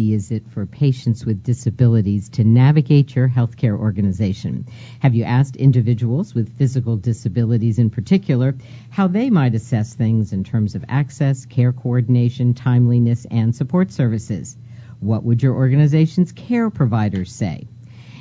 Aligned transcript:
Easy 0.00 0.14
is 0.14 0.30
it 0.30 0.48
for 0.48 0.64
patients 0.64 1.26
with 1.26 1.42
disabilities 1.42 2.30
to 2.30 2.42
navigate 2.42 3.14
your 3.14 3.28
healthcare 3.28 3.78
organization? 3.78 4.64
Have 5.00 5.14
you 5.14 5.24
asked 5.24 5.56
individuals 5.56 6.34
with 6.34 6.56
physical 6.56 6.96
disabilities 6.96 7.78
in 7.78 7.90
particular 7.90 8.54
how 8.88 9.08
they 9.08 9.28
might 9.28 9.54
assess 9.54 9.92
things 9.92 10.32
in 10.32 10.42
terms 10.42 10.74
of 10.74 10.86
access, 10.88 11.44
care 11.44 11.74
coordination, 11.74 12.54
timeliness, 12.54 13.26
and 13.30 13.54
support 13.54 13.92
services? 13.92 14.56
What 15.00 15.22
would 15.24 15.42
your 15.42 15.54
organization's 15.54 16.32
care 16.32 16.70
providers 16.70 17.30
say? 17.30 17.68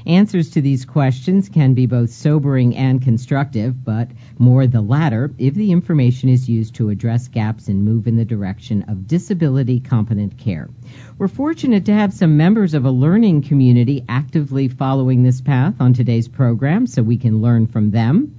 Answers 0.05 0.51
to 0.51 0.61
these 0.61 0.85
questions 0.85 1.49
can 1.49 1.73
be 1.73 1.85
both 1.85 2.09
sobering 2.09 2.75
and 2.75 3.01
constructive, 3.01 3.83
but 3.83 4.09
more 4.37 4.65
the 4.67 4.81
latter 4.81 5.33
if 5.37 5.53
the 5.53 5.71
information 5.71 6.29
is 6.29 6.49
used 6.49 6.75
to 6.75 6.89
address 6.89 7.27
gaps 7.27 7.67
and 7.67 7.83
move 7.83 8.07
in 8.07 8.15
the 8.15 8.25
direction 8.25 8.83
of 8.83 9.07
disability 9.07 9.79
competent 9.79 10.37
care. 10.37 10.69
We're 11.17 11.27
fortunate 11.27 11.85
to 11.85 11.93
have 11.93 12.13
some 12.13 12.37
members 12.37 12.73
of 12.73 12.85
a 12.85 12.91
learning 12.91 13.43
community 13.43 14.05
actively 14.07 14.67
following 14.67 15.23
this 15.23 15.41
path 15.41 15.75
on 15.79 15.93
today's 15.93 16.27
program 16.27 16.87
so 16.87 17.03
we 17.03 17.17
can 17.17 17.41
learn 17.41 17.67
from 17.67 17.91
them 17.91 18.35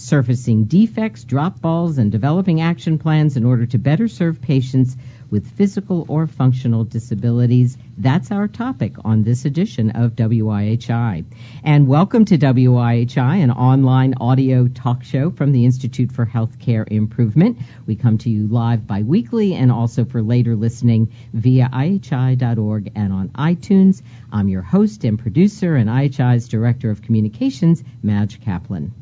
surfacing 0.00 0.64
defects, 0.64 1.24
drop 1.24 1.60
balls, 1.60 1.98
and 1.98 2.10
developing 2.10 2.60
action 2.60 2.98
plans 2.98 3.36
in 3.36 3.44
order 3.44 3.66
to 3.66 3.76
better 3.76 4.08
serve 4.08 4.40
patients 4.40 4.96
with 5.30 5.50
physical 5.56 6.04
or 6.08 6.26
functional 6.26 6.84
disabilities. 6.84 7.78
That's 7.96 8.30
our 8.30 8.48
topic 8.48 8.94
on 9.04 9.22
this 9.22 9.44
edition 9.44 9.90
of 9.90 10.16
WIHI. 10.16 11.24
And 11.62 11.86
welcome 11.86 12.24
to 12.26 12.38
WIHI, 12.38 13.42
an 13.42 13.50
online 13.50 14.14
audio 14.20 14.68
talk 14.68 15.04
show 15.04 15.30
from 15.30 15.52
the 15.52 15.64
Institute 15.64 16.12
for 16.12 16.26
Healthcare 16.26 16.90
Improvement. 16.90 17.58
We 17.86 17.96
come 17.96 18.18
to 18.18 18.30
you 18.30 18.46
live 18.46 18.86
bi-weekly 18.86 19.54
and 19.54 19.70
also 19.70 20.04
for 20.04 20.22
later 20.22 20.56
listening 20.56 21.12
via 21.32 21.68
IHI.org 21.72 22.92
and 22.94 23.12
on 23.12 23.28
iTunes. 23.30 24.02
I'm 24.32 24.48
your 24.48 24.62
host 24.62 25.04
and 25.04 25.18
producer 25.18 25.76
and 25.76 25.88
IHI's 25.88 26.48
Director 26.48 26.90
of 26.90 27.02
Communications, 27.02 27.82
Madge 28.02 28.40
Kaplan. 28.40 28.92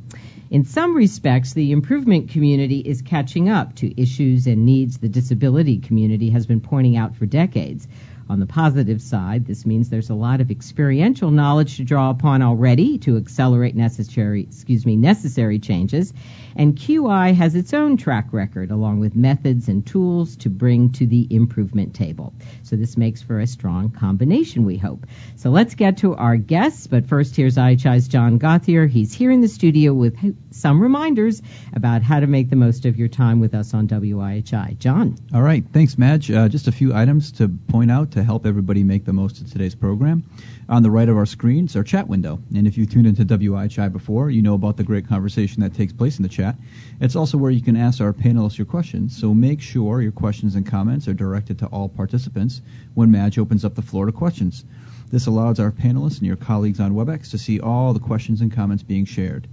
In 0.50 0.64
some 0.64 0.96
respects, 0.96 1.52
the 1.52 1.72
improvement 1.72 2.30
community 2.30 2.78
is 2.78 3.02
catching 3.02 3.50
up 3.50 3.74
to 3.76 4.00
issues 4.00 4.46
and 4.46 4.64
needs 4.64 4.96
the 4.96 5.08
disability 5.08 5.78
community 5.78 6.30
has 6.30 6.46
been 6.46 6.60
pointing 6.60 6.96
out 6.96 7.16
for 7.16 7.26
decades. 7.26 7.86
On 8.30 8.40
the 8.40 8.46
positive 8.46 9.02
side, 9.02 9.46
this 9.46 9.66
means 9.66 9.90
there's 9.90 10.08
a 10.08 10.14
lot 10.14 10.40
of 10.40 10.50
experiential 10.50 11.30
knowledge 11.30 11.76
to 11.76 11.84
draw 11.84 12.08
upon 12.08 12.40
already 12.40 12.96
to 12.98 13.18
accelerate 13.18 13.76
necessary, 13.76 14.42
excuse 14.42 14.86
me, 14.86 14.96
necessary 14.96 15.58
changes. 15.58 16.14
And 16.58 16.76
QI 16.76 17.34
has 17.34 17.54
its 17.54 17.72
own 17.72 17.96
track 17.96 18.32
record 18.32 18.72
along 18.72 18.98
with 18.98 19.14
methods 19.14 19.68
and 19.68 19.86
tools 19.86 20.36
to 20.38 20.50
bring 20.50 20.90
to 20.94 21.06
the 21.06 21.26
improvement 21.30 21.94
table. 21.94 22.34
So 22.64 22.74
this 22.74 22.96
makes 22.96 23.22
for 23.22 23.38
a 23.38 23.46
strong 23.46 23.90
combination, 23.90 24.64
we 24.64 24.76
hope. 24.76 25.06
So 25.36 25.50
let's 25.50 25.76
get 25.76 25.98
to 25.98 26.16
our 26.16 26.36
guests. 26.36 26.88
But 26.88 27.06
first, 27.06 27.36
here's 27.36 27.56
IHI's 27.56 28.08
John 28.08 28.40
Gothier. 28.40 28.88
He's 28.88 29.14
here 29.14 29.30
in 29.30 29.40
the 29.40 29.48
studio 29.48 29.94
with 29.94 30.16
some 30.50 30.82
reminders 30.82 31.40
about 31.74 32.02
how 32.02 32.18
to 32.18 32.26
make 32.26 32.50
the 32.50 32.56
most 32.56 32.86
of 32.86 32.98
your 32.98 33.08
time 33.08 33.38
with 33.38 33.54
us 33.54 33.72
on 33.72 33.86
WIHI. 33.86 34.78
John. 34.78 35.16
All 35.32 35.42
right. 35.42 35.64
Thanks, 35.72 35.96
Madge. 35.96 36.28
Uh, 36.30 36.48
just 36.48 36.66
a 36.66 36.72
few 36.72 36.92
items 36.92 37.32
to 37.32 37.48
point 37.48 37.92
out 37.92 38.12
to 38.12 38.24
help 38.24 38.46
everybody 38.46 38.82
make 38.82 39.04
the 39.04 39.12
most 39.12 39.40
of 39.40 39.52
today's 39.52 39.76
program. 39.76 40.24
On 40.68 40.82
the 40.82 40.90
right 40.90 41.08
of 41.08 41.16
our 41.16 41.24
screen 41.24 41.64
is 41.64 41.76
our 41.76 41.84
chat 41.84 42.08
window. 42.08 42.40
And 42.54 42.66
if 42.66 42.76
you've 42.76 42.90
tuned 42.90 43.06
into 43.06 43.24
WIHI 43.24 43.90
before, 43.92 44.28
you 44.28 44.42
know 44.42 44.54
about 44.54 44.76
the 44.76 44.84
great 44.84 45.08
conversation 45.08 45.62
that 45.62 45.74
takes 45.74 45.92
place 45.92 46.18
in 46.18 46.24
the 46.24 46.28
chat. 46.28 46.47
It's 47.00 47.16
also 47.16 47.38
where 47.38 47.50
you 47.50 47.62
can 47.62 47.76
ask 47.76 48.00
our 48.00 48.12
panelists 48.12 48.58
your 48.58 48.66
questions. 48.66 49.16
So 49.18 49.34
make 49.34 49.60
sure 49.60 50.02
your 50.02 50.12
questions 50.12 50.54
and 50.54 50.66
comments 50.66 51.08
are 51.08 51.14
directed 51.14 51.58
to 51.60 51.66
all 51.66 51.88
participants 51.88 52.60
when 52.94 53.10
Madge 53.10 53.38
opens 53.38 53.64
up 53.64 53.74
the 53.74 53.82
floor 53.82 54.06
to 54.06 54.12
questions. 54.12 54.64
This 55.10 55.26
allows 55.26 55.58
our 55.58 55.72
panelists 55.72 56.18
and 56.18 56.26
your 56.26 56.36
colleagues 56.36 56.80
on 56.80 56.92
WebEx 56.92 57.30
to 57.30 57.38
see 57.38 57.60
all 57.60 57.92
the 57.92 58.00
questions 58.00 58.40
and 58.40 58.52
comments 58.52 58.82
being 58.82 59.04
shared. 59.04 59.48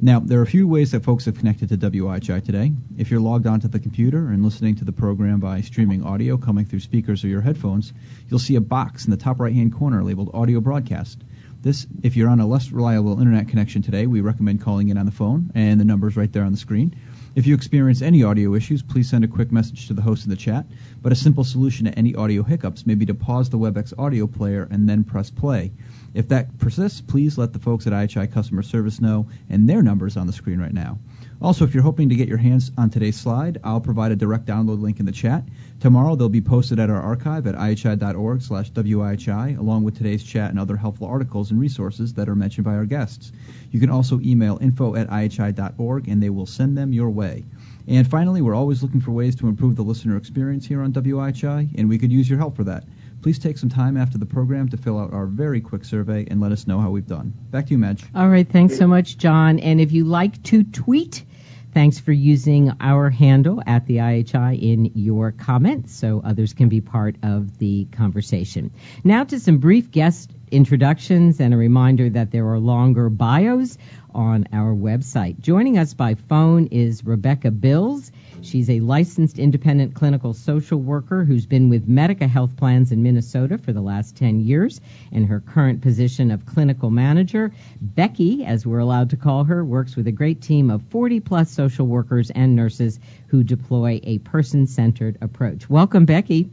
Now, 0.00 0.20
there 0.20 0.38
are 0.38 0.42
a 0.42 0.46
few 0.46 0.68
ways 0.68 0.92
that 0.92 1.02
folks 1.02 1.24
have 1.24 1.38
connected 1.38 1.70
to 1.70 1.76
WIHI 1.76 2.44
today. 2.44 2.72
If 2.96 3.10
you're 3.10 3.20
logged 3.20 3.48
onto 3.48 3.66
the 3.66 3.80
computer 3.80 4.28
and 4.28 4.44
listening 4.44 4.76
to 4.76 4.84
the 4.84 4.92
program 4.92 5.40
by 5.40 5.62
streaming 5.62 6.04
audio 6.04 6.36
coming 6.36 6.66
through 6.66 6.80
speakers 6.80 7.24
or 7.24 7.28
your 7.28 7.40
headphones, 7.40 7.92
you'll 8.28 8.38
see 8.38 8.54
a 8.54 8.60
box 8.60 9.06
in 9.06 9.10
the 9.10 9.16
top 9.16 9.40
right 9.40 9.52
hand 9.52 9.74
corner 9.74 10.04
labeled 10.04 10.30
Audio 10.34 10.60
Broadcast. 10.60 11.18
This, 11.60 11.88
if 12.04 12.14
you're 12.14 12.28
on 12.28 12.38
a 12.38 12.46
less 12.46 12.70
reliable 12.70 13.18
internet 13.18 13.48
connection 13.48 13.82
today, 13.82 14.06
we 14.06 14.20
recommend 14.20 14.60
calling 14.60 14.90
in 14.90 14.96
on 14.96 15.06
the 15.06 15.12
phone, 15.12 15.50
and 15.56 15.80
the 15.80 15.84
number's 15.84 16.16
right 16.16 16.32
there 16.32 16.44
on 16.44 16.52
the 16.52 16.58
screen. 16.58 16.94
If 17.34 17.48
you 17.48 17.54
experience 17.54 18.00
any 18.00 18.22
audio 18.22 18.54
issues, 18.54 18.80
please 18.80 19.10
send 19.10 19.24
a 19.24 19.28
quick 19.28 19.50
message 19.50 19.88
to 19.88 19.94
the 19.94 20.02
host 20.02 20.24
in 20.24 20.30
the 20.30 20.36
chat. 20.36 20.66
But 21.02 21.10
a 21.10 21.16
simple 21.16 21.42
solution 21.42 21.86
to 21.86 21.98
any 21.98 22.14
audio 22.14 22.44
hiccups 22.44 22.86
may 22.86 22.94
be 22.94 23.06
to 23.06 23.14
pause 23.14 23.50
the 23.50 23.58
WebEx 23.58 23.92
audio 23.98 24.28
player 24.28 24.68
and 24.70 24.88
then 24.88 25.02
press 25.02 25.30
play. 25.30 25.72
If 26.14 26.28
that 26.28 26.58
persists, 26.58 27.00
please 27.00 27.36
let 27.36 27.52
the 27.52 27.58
folks 27.58 27.88
at 27.88 27.92
IHI 27.92 28.32
customer 28.32 28.62
service 28.62 29.00
know, 29.00 29.28
and 29.50 29.68
their 29.68 29.82
number 29.82 30.06
is 30.06 30.16
on 30.16 30.28
the 30.28 30.32
screen 30.32 30.60
right 30.60 30.72
now. 30.72 31.00
Also, 31.40 31.64
if 31.64 31.72
you're 31.72 31.84
hoping 31.84 32.08
to 32.08 32.16
get 32.16 32.26
your 32.26 32.38
hands 32.38 32.72
on 32.76 32.90
today's 32.90 33.16
slide, 33.16 33.60
I'll 33.62 33.80
provide 33.80 34.10
a 34.10 34.16
direct 34.16 34.44
download 34.44 34.80
link 34.80 34.98
in 34.98 35.06
the 35.06 35.12
chat. 35.12 35.44
Tomorrow 35.78 36.16
they'll 36.16 36.28
be 36.28 36.40
posted 36.40 36.80
at 36.80 36.90
our 36.90 37.00
archive 37.00 37.46
at 37.46 37.54
ihi.org 37.54 38.42
slash 38.42 38.72
WIHI, 38.72 39.56
along 39.56 39.84
with 39.84 39.96
today's 39.96 40.24
chat 40.24 40.50
and 40.50 40.58
other 40.58 40.76
helpful 40.76 41.06
articles 41.06 41.52
and 41.52 41.60
resources 41.60 42.14
that 42.14 42.28
are 42.28 42.34
mentioned 42.34 42.64
by 42.64 42.74
our 42.74 42.86
guests. 42.86 43.30
You 43.70 43.78
can 43.78 43.88
also 43.88 44.18
email 44.20 44.58
info 44.60 44.96
at 44.96 45.08
ihi.org 45.10 46.08
and 46.08 46.20
they 46.20 46.30
will 46.30 46.46
send 46.46 46.76
them 46.76 46.92
your 46.92 47.10
way. 47.10 47.44
And 47.86 48.10
finally, 48.10 48.42
we're 48.42 48.56
always 48.56 48.82
looking 48.82 49.00
for 49.00 49.12
ways 49.12 49.36
to 49.36 49.46
improve 49.46 49.76
the 49.76 49.82
listener 49.82 50.16
experience 50.16 50.66
here 50.66 50.82
on 50.82 50.92
WIHI, 50.92 51.78
and 51.78 51.88
we 51.88 51.98
could 51.98 52.10
use 52.10 52.28
your 52.28 52.38
help 52.40 52.56
for 52.56 52.64
that. 52.64 52.84
Please 53.28 53.38
take 53.38 53.58
some 53.58 53.68
time 53.68 53.98
after 53.98 54.16
the 54.16 54.24
program 54.24 54.70
to 54.70 54.78
fill 54.78 54.98
out 54.98 55.12
our 55.12 55.26
very 55.26 55.60
quick 55.60 55.84
survey 55.84 56.26
and 56.30 56.40
let 56.40 56.50
us 56.50 56.66
know 56.66 56.80
how 56.80 56.88
we've 56.88 57.06
done. 57.06 57.34
Back 57.50 57.66
to 57.66 57.72
you, 57.72 57.76
Madge. 57.76 58.02
All 58.14 58.26
right, 58.26 58.48
thanks 58.48 58.78
so 58.78 58.86
much, 58.86 59.18
John. 59.18 59.58
And 59.58 59.82
if 59.82 59.92
you 59.92 60.04
like 60.04 60.42
to 60.44 60.64
tweet, 60.64 61.26
Thanks 61.74 62.00
for 62.00 62.12
using 62.12 62.72
our 62.80 63.10
handle 63.10 63.62
at 63.64 63.86
the 63.86 63.98
IHI 63.98 64.60
in 64.60 64.92
your 64.94 65.32
comments 65.32 65.94
so 65.94 66.22
others 66.24 66.54
can 66.54 66.70
be 66.70 66.80
part 66.80 67.16
of 67.22 67.58
the 67.58 67.84
conversation. 67.92 68.72
Now 69.04 69.24
to 69.24 69.38
some 69.38 69.58
brief 69.58 69.90
guest 69.90 70.30
introductions 70.50 71.40
and 71.40 71.52
a 71.52 71.58
reminder 71.58 72.08
that 72.08 72.30
there 72.30 72.48
are 72.48 72.58
longer 72.58 73.10
bios 73.10 73.76
on 74.14 74.48
our 74.52 74.74
website. 74.74 75.40
Joining 75.40 75.76
us 75.76 75.92
by 75.92 76.14
phone 76.14 76.68
is 76.68 77.04
Rebecca 77.04 77.50
Bills. 77.50 78.10
She's 78.42 78.70
a 78.70 78.80
licensed 78.80 79.38
independent 79.38 79.94
clinical 79.94 80.32
social 80.32 80.78
worker 80.78 81.24
who's 81.24 81.46
been 81.46 81.68
with 81.68 81.88
Medica 81.88 82.26
Health 82.26 82.56
Plans 82.56 82.92
in 82.92 83.02
Minnesota 83.02 83.58
for 83.58 83.72
the 83.72 83.80
last 83.80 84.16
10 84.16 84.40
years. 84.40 84.80
In 85.12 85.24
her 85.26 85.40
current 85.40 85.82
position 85.82 86.30
of 86.30 86.46
clinical 86.46 86.90
manager, 86.90 87.52
Becky, 87.80 88.44
as 88.44 88.66
we're 88.66 88.78
allowed 88.78 89.10
to 89.10 89.16
call 89.16 89.44
her, 89.44 89.64
works 89.64 89.96
with 89.96 90.06
a 90.06 90.12
great 90.12 90.40
team 90.40 90.70
of 90.70 90.82
40 90.90 91.20
plus 91.20 91.50
social 91.50 91.86
workers 91.86 92.30
and 92.30 92.54
nurses 92.54 93.00
who 93.26 93.42
deploy 93.42 94.00
a 94.02 94.18
person 94.18 94.66
centered 94.66 95.18
approach. 95.20 95.68
Welcome, 95.68 96.04
Becky. 96.04 96.50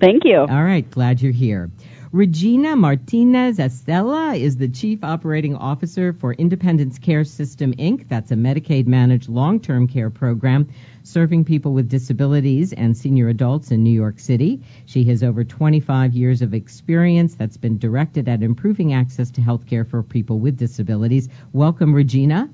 Thank 0.00 0.24
you. 0.24 0.40
All 0.40 0.64
right, 0.64 0.88
glad 0.90 1.22
you're 1.22 1.32
here. 1.32 1.70
Regina 2.12 2.76
Martinez 2.76 3.58
Estella 3.58 4.34
is 4.34 4.58
the 4.58 4.68
Chief 4.68 5.02
Operating 5.02 5.56
Officer 5.56 6.12
for 6.12 6.34
Independence 6.34 6.98
Care 6.98 7.24
System, 7.24 7.72
Inc. 7.76 8.06
That's 8.06 8.30
a 8.30 8.34
Medicaid 8.34 8.86
managed 8.86 9.30
long 9.30 9.58
term 9.60 9.88
care 9.88 10.10
program 10.10 10.68
serving 11.04 11.46
people 11.46 11.72
with 11.72 11.88
disabilities 11.88 12.74
and 12.74 12.94
senior 12.94 13.30
adults 13.30 13.70
in 13.70 13.82
New 13.82 13.94
York 13.94 14.20
City. 14.20 14.60
She 14.84 15.04
has 15.04 15.22
over 15.22 15.42
25 15.42 16.12
years 16.12 16.42
of 16.42 16.52
experience 16.52 17.34
that's 17.34 17.56
been 17.56 17.78
directed 17.78 18.28
at 18.28 18.42
improving 18.42 18.92
access 18.92 19.30
to 19.30 19.40
health 19.40 19.66
care 19.66 19.86
for 19.86 20.02
people 20.02 20.38
with 20.38 20.58
disabilities. 20.58 21.30
Welcome, 21.54 21.94
Regina. 21.94 22.50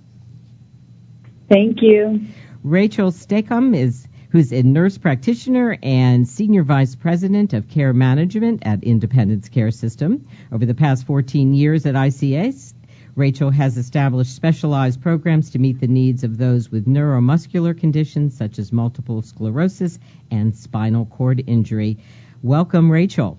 Thank 1.49 1.83
you. 1.83 2.21
Rachel 2.63 3.11
Stacom 3.11 3.77
is 3.77 4.07
who's 4.31 4.53
a 4.53 4.63
nurse 4.63 4.99
practitioner 4.99 5.79
and 5.83 6.29
senior 6.29 6.63
vice 6.63 6.95
president 6.95 7.53
of 7.55 7.69
care 7.69 7.93
management 7.93 8.63
at 8.67 8.85
Independence 8.85 9.49
Care 9.49 9.71
System. 9.71 10.27
Over 10.53 10.67
the 10.67 10.75
past 10.75 11.07
14 11.07 11.55
years 11.55 11.87
at 11.87 11.95
ICS, 11.95 12.75
Rachel 13.15 13.51
has 13.51 13.77
established 13.77 14.35
specialized 14.35 15.03
programs 15.03 15.51
to 15.51 15.59
meet 15.59 15.81
the 15.81 15.89
needs 15.89 16.23
of 16.25 16.39
those 16.39 16.71
with 16.71 16.87
neuromuscular 16.87 17.79
conditions 17.79 18.37
such 18.37 18.59
as 18.59 18.73
multiple 18.73 19.23
sclerosis 19.23 19.99
and 20.31 20.55
spinal 20.57 21.07
cord 21.07 21.43
injury. 21.47 21.99
Welcome, 22.43 22.91
Rachel. 22.93 23.39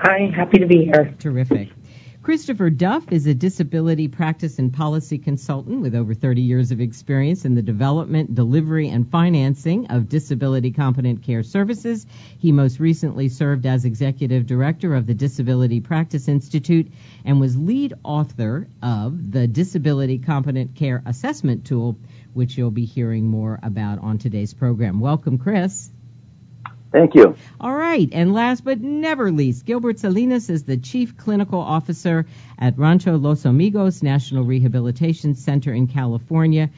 Hi, 0.00 0.30
happy 0.36 0.58
to 0.58 0.66
be 0.66 0.84
here. 0.84 1.14
Terrific. 1.18 1.70
Christopher 2.28 2.68
Duff 2.68 3.10
is 3.10 3.26
a 3.26 3.32
disability 3.32 4.06
practice 4.06 4.58
and 4.58 4.70
policy 4.70 5.16
consultant 5.16 5.80
with 5.80 5.94
over 5.94 6.12
30 6.12 6.42
years 6.42 6.72
of 6.72 6.78
experience 6.78 7.46
in 7.46 7.54
the 7.54 7.62
development, 7.62 8.34
delivery, 8.34 8.90
and 8.90 9.10
financing 9.10 9.86
of 9.86 10.10
disability 10.10 10.70
competent 10.70 11.22
care 11.22 11.42
services. 11.42 12.06
He 12.38 12.52
most 12.52 12.80
recently 12.80 13.30
served 13.30 13.64
as 13.64 13.86
executive 13.86 14.44
director 14.44 14.94
of 14.94 15.06
the 15.06 15.14
Disability 15.14 15.80
Practice 15.80 16.28
Institute 16.28 16.92
and 17.24 17.40
was 17.40 17.56
lead 17.56 17.94
author 18.04 18.68
of 18.82 19.32
the 19.32 19.46
Disability 19.46 20.18
Competent 20.18 20.74
Care 20.74 21.02
Assessment 21.06 21.64
Tool, 21.64 21.96
which 22.34 22.58
you'll 22.58 22.70
be 22.70 22.84
hearing 22.84 23.26
more 23.26 23.58
about 23.62 24.00
on 24.00 24.18
today's 24.18 24.52
program. 24.52 25.00
Welcome, 25.00 25.38
Chris. 25.38 25.88
Thank 26.90 27.14
you. 27.14 27.36
All 27.60 27.74
right. 27.74 28.08
And 28.12 28.32
last 28.32 28.64
but 28.64 28.80
never 28.80 29.30
least, 29.30 29.66
Gilbert 29.66 29.98
Salinas 29.98 30.48
is 30.48 30.64
the 30.64 30.76
Chief 30.78 31.16
Clinical 31.16 31.60
Officer 31.60 32.26
at 32.58 32.78
Rancho 32.78 33.16
Los 33.18 33.44
Amigos 33.44 34.02
National 34.02 34.44
Rehabilitation 34.44 35.34
Center 35.34 35.72
in 35.72 35.86
California. 35.86 36.70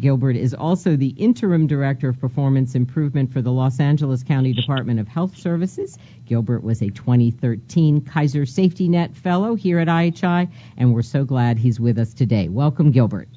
Gilbert 0.00 0.36
is 0.36 0.54
also 0.54 0.96
the 0.96 1.08
Interim 1.08 1.66
Director 1.66 2.08
of 2.08 2.20
Performance 2.20 2.74
Improvement 2.74 3.32
for 3.32 3.42
the 3.42 3.52
Los 3.52 3.78
Angeles 3.78 4.22
County 4.22 4.52
Department 4.52 4.98
of 4.98 5.06
Health 5.06 5.36
Services. 5.36 5.98
Gilbert 6.26 6.64
was 6.64 6.82
a 6.82 6.88
2013 6.88 8.00
Kaiser 8.00 8.46
Safety 8.46 8.88
Net 8.88 9.14
Fellow 9.14 9.54
here 9.54 9.78
at 9.78 9.88
IHI, 9.88 10.50
and 10.78 10.92
we're 10.94 11.02
so 11.02 11.24
glad 11.24 11.58
he's 11.58 11.78
with 11.78 11.98
us 11.98 12.14
today. 12.14 12.48
Welcome, 12.48 12.90
Gilbert. 12.90 13.28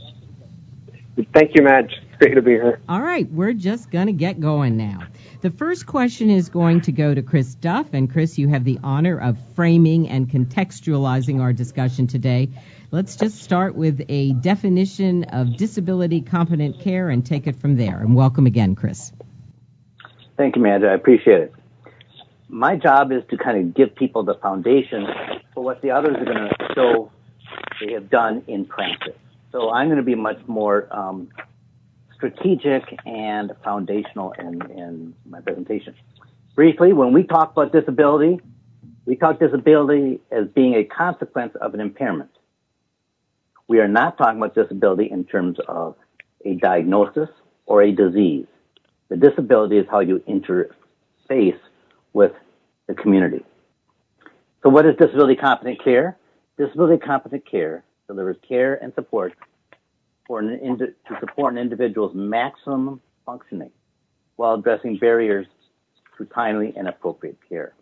Thank 1.34 1.52
you, 1.56 1.64
Madge. 1.64 1.94
It's 2.18 2.26
great 2.26 2.34
to 2.34 2.42
be 2.42 2.54
here. 2.54 2.80
All 2.90 3.00
right, 3.00 3.32
we're 3.32 3.54
just 3.54 3.92
going 3.92 4.08
to 4.08 4.12
get 4.12 4.40
going 4.40 4.76
now. 4.76 5.02
The 5.42 5.52
first 5.52 5.86
question 5.86 6.32
is 6.32 6.50
going 6.50 6.82
to 6.82 6.92
go 6.92 7.14
to 7.14 7.22
Chris 7.22 7.54
Duff. 7.54 7.94
And 7.94 8.12
Chris, 8.12 8.40
you 8.40 8.48
have 8.48 8.64
the 8.64 8.80
honor 8.84 9.20
of 9.20 9.38
framing 9.56 10.10
and 10.10 10.28
contextualizing 10.28 11.40
our 11.42 11.54
discussion 11.54 12.08
today. 12.08 12.50
Let's 12.90 13.18
just 13.18 13.44
start 13.44 13.76
with 13.76 14.04
a 14.10 14.32
definition 14.34 15.26
of 15.26 15.58
disability 15.58 16.22
competent 16.22 16.80
care 16.80 17.10
and 17.10 17.24
take 17.24 17.46
it 17.46 17.56
from 17.56 17.76
there. 17.76 18.00
And 18.00 18.16
welcome 18.16 18.48
again, 18.48 18.74
Chris. 18.74 19.12
Thank 20.38 20.56
you, 20.56 20.64
Madge. 20.64 20.82
I 20.82 20.96
appreciate 20.96 21.42
it. 21.42 21.54
My 22.50 22.78
job 22.78 23.12
is 23.12 23.22
to 23.30 23.38
kind 23.38 23.60
of 23.60 23.76
give 23.76 23.96
people 23.96 24.24
the 24.24 24.34
foundation 24.34 25.06
for 25.54 25.64
what 25.64 25.84
the 25.84 25.92
others 25.92 26.16
are 26.18 26.26
going 26.26 26.50
to 26.50 26.74
show 26.74 27.12
they 27.80 27.94
have 27.94 28.10
done 28.10 28.44
in 28.48 28.66
practice. 28.66 29.14
So 29.52 29.70
I'm 29.70 29.86
going 29.86 29.98
to 29.98 30.04
be 30.04 30.16
much 30.16 30.40
more 30.48 30.88
um, 30.90 31.30
strategic 32.18 32.84
and 33.06 33.52
foundational 33.64 34.34
in, 34.34 35.14
my 35.30 35.40
presentation. 35.40 35.94
Briefly, 36.56 36.92
when 36.92 37.14
we 37.14 37.24
talk 37.24 37.52
about 37.52 37.72
disability, 37.72 38.42
we 39.06 39.16
talk 39.16 39.40
disability 39.40 40.20
as 40.32 40.48
being 40.48 40.74
a 40.74 40.84
consequence 40.84 41.56
of 41.62 41.74
an 41.76 41.80
impairment. 41.80 42.32
We 43.68 43.80
are 43.80 43.88
not 43.88 44.18
talking 44.18 44.38
about 44.38 44.56
disability 44.56 45.10
in 45.12 45.26
terms 45.26 45.60
of 45.68 45.96
a 46.44 46.56
diagnosis 46.56 47.30
or 47.66 47.84
a 47.84 47.92
disease. 47.92 48.48
The 49.10 49.18
disability 49.18 49.78
is 49.78 49.86
how 49.90 50.00
you 50.00 50.24
interface 50.28 51.60
with 52.14 52.32
the 52.88 52.96
community. 52.96 53.46
So 54.64 54.70
what 54.70 54.86
is 54.86 54.96
disability 54.98 55.36
competent 55.36 55.84
care? 55.84 56.18
Disability 56.58 56.98
competent 56.98 57.50
care 57.50 57.84
delivers 58.08 58.38
care 58.48 58.76
and 58.76 58.94
support 58.96 59.34
to 60.28 60.94
support 61.20 61.54
an 61.54 61.60
individual's 61.60 62.14
maximum 62.14 63.02
functioning 63.26 63.72
while 64.36 64.56
addressing 64.56 64.98
barriers 64.98 65.48
to 66.18 66.26
timely 66.26 66.74
and 66.76 66.88
appropriate 66.88 67.38
care. 67.48 67.74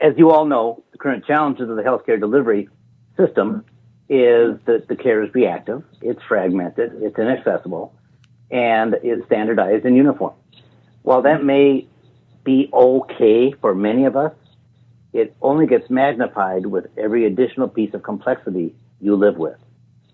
As 0.00 0.14
you 0.16 0.30
all 0.30 0.46
know, 0.46 0.82
the 0.92 0.98
current 0.98 1.26
challenges 1.26 1.68
of 1.68 1.76
the 1.76 1.82
healthcare 1.82 2.18
delivery 2.18 2.68
system 3.16 3.64
is 4.08 4.58
that 4.64 4.86
the 4.88 4.96
care 4.96 5.22
is 5.22 5.32
reactive, 5.34 5.84
it's 6.00 6.20
fragmented, 6.26 7.02
it's 7.02 7.18
inaccessible, 7.18 7.94
and 8.50 8.94
it's 9.02 9.24
standardized 9.26 9.84
and 9.84 9.96
uniform. 9.96 10.34
While 11.02 11.22
that 11.22 11.44
may 11.44 11.86
be 12.44 12.68
okay 12.72 13.52
for 13.52 13.74
many 13.74 14.06
of 14.06 14.16
us, 14.16 14.32
it 15.12 15.36
only 15.42 15.66
gets 15.66 15.90
magnified 15.90 16.66
with 16.66 16.86
every 16.96 17.26
additional 17.26 17.68
piece 17.68 17.94
of 17.94 18.02
complexity 18.02 18.74
you 19.00 19.16
live 19.16 19.36
with. 19.36 19.58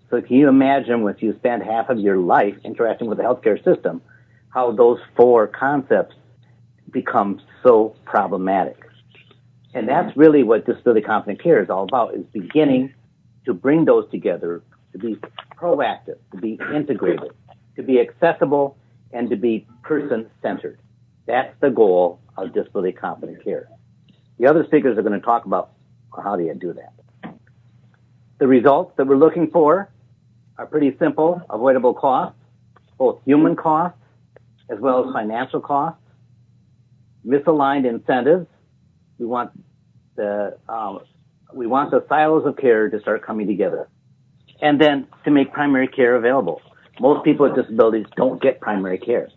So 0.09 0.21
can 0.21 0.37
you 0.37 0.47
imagine 0.47 1.05
if 1.07 1.21
you 1.21 1.35
spend 1.37 1.63
half 1.63 1.89
of 1.89 1.99
your 1.99 2.17
life 2.17 2.55
interacting 2.63 3.07
with 3.07 3.17
the 3.17 3.23
healthcare 3.23 3.61
system, 3.63 4.01
how 4.49 4.71
those 4.71 4.99
four 5.15 5.47
concepts 5.47 6.15
become 6.91 7.41
so 7.61 7.95
problematic? 8.05 8.85
And 9.73 9.87
that's 9.87 10.11
mm-hmm. 10.11 10.19
really 10.19 10.43
what 10.43 10.65
disability 10.65 11.01
competent 11.01 11.43
care 11.43 11.61
is 11.61 11.69
all 11.69 11.83
about, 11.83 12.15
is 12.15 12.25
beginning 12.31 12.93
to 13.45 13.53
bring 13.53 13.85
those 13.85 14.09
together, 14.09 14.63
to 14.93 14.97
be 14.97 15.17
proactive, 15.57 16.17
to 16.31 16.37
be 16.37 16.57
integrated, 16.73 17.31
to 17.75 17.83
be 17.83 17.99
accessible, 17.99 18.77
and 19.11 19.29
to 19.29 19.35
be 19.35 19.67
person-centered. 19.83 20.79
That's 21.25 21.53
the 21.59 21.69
goal 21.69 22.19
of 22.37 22.53
disability 22.53 22.93
competent 22.93 23.43
care. 23.43 23.69
The 24.39 24.47
other 24.47 24.65
speakers 24.65 24.97
are 24.97 25.01
going 25.01 25.19
to 25.19 25.25
talk 25.25 25.45
about 25.45 25.71
how 26.23 26.35
do 26.35 26.43
you 26.43 26.53
do 26.53 26.73
that. 26.73 26.93
The 28.39 28.47
results 28.47 28.93
that 28.97 29.07
we're 29.07 29.17
looking 29.17 29.49
for 29.49 29.89
are 30.57 30.65
pretty 30.65 30.95
simple, 30.97 31.41
avoidable 31.49 31.93
costs, 31.93 32.37
both 32.97 33.19
human 33.25 33.55
costs 33.55 33.99
as 34.69 34.79
well 34.79 35.07
as 35.07 35.13
financial 35.13 35.61
costs, 35.61 36.01
misaligned 37.25 37.87
incentives. 37.87 38.47
We 39.17 39.25
want 39.25 39.51
the 40.15 40.57
um, 40.67 40.99
we 41.53 41.67
want 41.67 41.91
the 41.91 42.05
silos 42.09 42.45
of 42.45 42.57
care 42.57 42.89
to 42.89 42.99
start 42.99 43.25
coming 43.25 43.47
together, 43.47 43.87
and 44.61 44.79
then 44.79 45.07
to 45.23 45.31
make 45.31 45.53
primary 45.53 45.87
care 45.87 46.15
available. 46.15 46.61
Most 46.99 47.23
people 47.23 47.47
with 47.47 47.55
disabilities 47.55 48.07
don't 48.15 48.41
get 48.41 48.59
primary 48.59 48.97
care; 48.97 49.29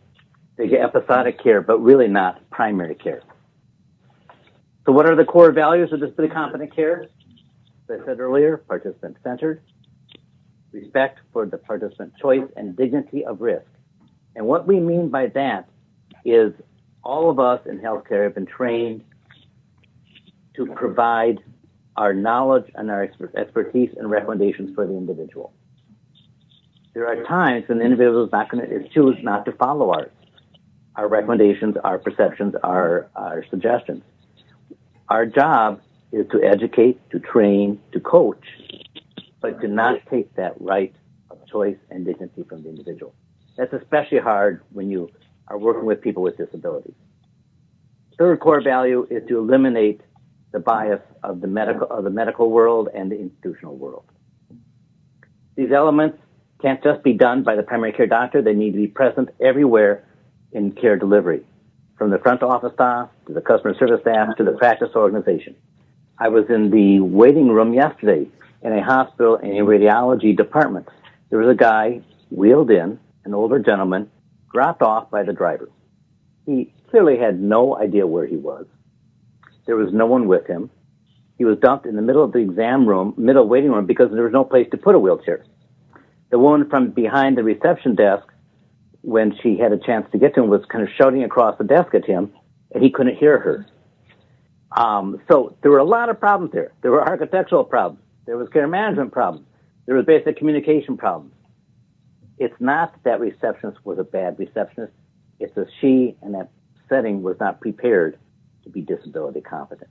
they 0.57 0.69
get 0.69 0.81
episodic 0.81 1.43
care, 1.43 1.61
but 1.61 1.79
really 1.79 2.09
not 2.09 2.49
primary 2.51 2.95
care. 2.95 3.23
So, 4.87 4.93
what 4.93 5.07
are 5.07 5.15
the 5.15 5.25
core 5.25 5.53
values 5.53 5.93
of 5.93 6.01
disability 6.01 6.35
competent 6.35 6.75
care? 6.75 7.07
As 7.89 8.01
I 8.01 8.05
said 8.05 8.21
earlier, 8.21 8.57
participant 8.57 9.17
centered, 9.23 9.63
respect 10.73 11.19
for 11.33 11.47
the 11.47 11.59
participant 11.59 12.13
choice 12.21 12.49
and 12.57 12.77
dignity 12.77 13.25
of 13.25 13.41
risk. 13.41 13.67
And 14.37 14.47
what 14.47 14.67
we 14.67 14.79
mean 14.81 15.09
by 15.09 15.27
that 15.29 15.69
is 16.25 16.53
all 17.03 17.31
of 17.31 17.39
us 17.39 17.61
in 17.67 17.79
healthcare 17.81 18.25
have 18.25 18.35
been 18.35 18.47
trained 18.47 19.05
to 20.55 20.67
provide 20.75 21.39
our 21.97 22.13
knowledge 22.13 22.71
and 22.75 22.91
our 22.91 23.09
expertise 23.37 23.91
and 23.97 24.11
recommendations 24.11 24.75
for 24.75 24.87
the 24.87 24.93
individual. 24.93 25.53
There 26.95 27.07
are 27.07 27.25
times 27.25 27.69
when 27.69 27.79
the 27.79 27.85
individual 27.85 28.25
is 28.25 28.33
not 28.33 28.51
going 28.51 28.69
to 28.69 28.89
choose 28.89 29.17
not 29.23 29.45
to 29.47 29.53
follow 29.53 29.91
ours, 29.91 30.11
our 30.97 31.09
recommendations, 31.09 31.77
our 31.85 31.99
perceptions, 31.99 32.55
our, 32.63 33.09
our 33.15 33.45
suggestions. 33.51 34.03
Our 35.09 35.27
job 35.27 35.81
is 36.13 36.27
to 36.33 36.43
educate, 36.43 36.99
to 37.11 37.21
train, 37.21 37.81
to 37.93 38.01
coach, 38.01 38.45
but 39.41 39.61
to 39.61 39.69
not 39.69 40.01
take 40.11 40.35
that 40.37 40.55
right 40.61 40.95
of 41.31 41.39
choice 41.47 41.77
and 41.91 42.05
dignity 42.05 42.45
from 42.49 42.63
the 42.63 42.69
individual. 42.69 43.15
That's 43.57 43.73
especially 43.73 44.19
hard 44.19 44.63
when 44.73 44.91
you 44.91 45.11
are 45.49 45.59
working 45.59 45.85
with 45.85 46.01
people 46.01 46.23
with 46.23 46.37
disabilities. 46.37 46.95
Third 48.19 48.41
core 48.41 48.63
value 48.63 49.07
is 49.11 49.27
to 49.29 49.39
eliminate 49.39 50.01
the 50.53 50.61
bias 50.61 51.01
of 51.23 51.41
the 51.41 51.47
medical 51.47 51.87
of 51.89 52.05
the 52.05 52.11
medical 52.11 52.51
world 52.51 52.89
and 52.95 53.11
the 53.11 53.19
institutional 53.19 53.77
world. 53.77 54.05
These 55.57 55.73
elements 55.73 56.19
can't 56.61 56.83
just 56.83 57.03
be 57.03 57.13
done 57.13 57.43
by 57.43 57.57
the 57.57 57.63
primary 57.63 57.93
care 57.93 58.07
doctor, 58.07 58.43
they 58.43 58.55
need 58.55 58.73
to 58.73 58.79
be 58.79 58.87
present 58.87 59.31
everywhere 59.41 60.05
in 60.53 60.73
care 60.73 60.97
delivery, 60.97 61.43
from 61.97 62.11
the 62.11 62.19
front 62.19 62.43
office 62.43 62.73
staff 62.75 63.09
to 63.27 63.33
the 63.33 63.41
customer 63.41 63.75
service 63.79 64.01
staff 64.03 64.37
to 64.37 64.45
the 64.45 64.53
practice 64.53 64.91
organization. 64.95 65.55
I 66.19 66.29
was 66.29 66.45
in 66.51 66.71
the 66.71 67.01
waiting 67.01 67.49
room 67.49 67.73
yesterday 67.73 68.29
in 68.63 68.73
a 68.73 68.85
hospital 68.85 69.37
in 69.37 69.51
a 69.57 69.65
radiology 69.65 70.37
department. 70.37 70.89
There 71.31 71.39
was 71.39 71.51
a 71.51 71.55
guy 71.55 72.03
wheeled 72.31 72.71
in, 72.71 72.99
an 73.25 73.35
older 73.35 73.59
gentleman, 73.59 74.11
dropped 74.53 74.83
off 74.83 75.11
by 75.11 75.23
the 75.23 75.33
driver. 75.33 75.71
He 76.47 76.73
clearly 76.91 77.19
had 77.19 77.41
no 77.41 77.77
idea 77.77 78.07
where 78.07 78.27
he 78.27 78.37
was. 78.37 78.67
There 79.67 79.77
was 79.77 79.93
no 79.93 80.07
one 80.07 80.27
with 80.27 80.47
him. 80.47 80.71
He 81.39 81.45
was 81.45 81.59
dumped 81.59 81.87
in 81.87 81.97
the 81.97 82.03
middle 82.03 82.25
of 82.25 82.33
the 82.33 82.39
exam 82.39 82.87
room, 82.87 83.15
middle 83.17 83.49
waiting 83.49 83.71
room, 83.71 83.87
because 83.87 84.11
there 84.13 84.25
was 84.25 84.33
no 84.33 84.45
place 84.45 84.67
to 84.73 84.77
put 84.77 84.95
a 84.95 84.99
wheelchair. 84.99 85.45
The 86.31 86.39
woman 86.39 86.69
from 86.69 86.91
behind 86.91 87.39
the 87.39 87.43
reception 87.43 87.95
desk, 87.95 88.25
when 89.03 89.35
she 89.43 89.57
had 89.57 89.73
a 89.73 89.79
chance 89.79 90.07
to 90.13 90.19
get 90.19 90.35
to 90.35 90.43
him, 90.43 90.51
was 90.51 90.65
kind 90.67 90.85
of 90.85 90.91
shouting 90.97 91.25
across 91.25 91.57
the 91.57 91.65
desk 91.65 91.95
at 91.95 92.05
him, 92.05 92.33
and 92.73 92.83
he 92.83 92.91
couldn't 92.91 93.17
hear 93.17 93.39
her. 93.39 93.67
Um, 94.77 95.21
so 95.29 95.57
there 95.63 95.71
were 95.71 95.79
a 95.79 95.85
lot 95.85 96.09
of 96.09 96.21
problems 96.21 96.53
there. 96.53 96.73
There 96.83 96.91
were 96.91 97.03
architectural 97.03 97.65
problems. 97.65 98.03
There 98.31 98.39
was 98.39 98.49
care 98.51 98.69
management 98.69 99.11
problems. 99.11 99.45
There 99.87 99.97
was 99.97 100.07
basic 100.07 100.37
communication 100.37 100.97
problems. 100.97 101.33
It's 102.39 102.55
not 102.61 102.95
that 103.03 103.19
receptionist 103.19 103.85
was 103.85 103.99
a 103.99 104.05
bad 104.05 104.39
receptionist. 104.39 104.93
It's 105.41 105.53
that 105.57 105.67
she 105.81 106.17
and 106.23 106.35
that 106.35 106.49
setting 106.89 107.23
was 107.25 107.35
not 107.41 107.61
prepared 107.61 108.21
to 108.63 108.71
be 108.71 108.83
disability 108.83 109.41
competent. 109.41 109.91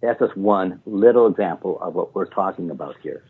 That's 0.00 0.20
just 0.20 0.36
one 0.36 0.80
little 0.86 1.26
example 1.26 1.80
of 1.80 1.94
what 1.94 2.14
we're 2.14 2.26
talking 2.26 2.70
about 2.70 2.94
here. 3.02 3.24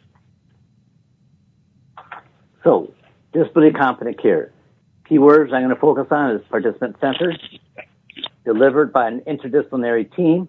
So, 2.62 2.92
disability 3.32 3.72
competent 3.72 4.20
care. 4.20 4.52
Key 5.08 5.16
words 5.16 5.50
I'm 5.50 5.62
going 5.62 5.74
to 5.74 5.80
focus 5.80 6.08
on 6.10 6.32
is 6.32 6.42
participant 6.50 6.96
centered, 7.00 7.40
delivered 8.44 8.92
by 8.92 9.08
an 9.08 9.22
interdisciplinary 9.26 10.14
team, 10.14 10.46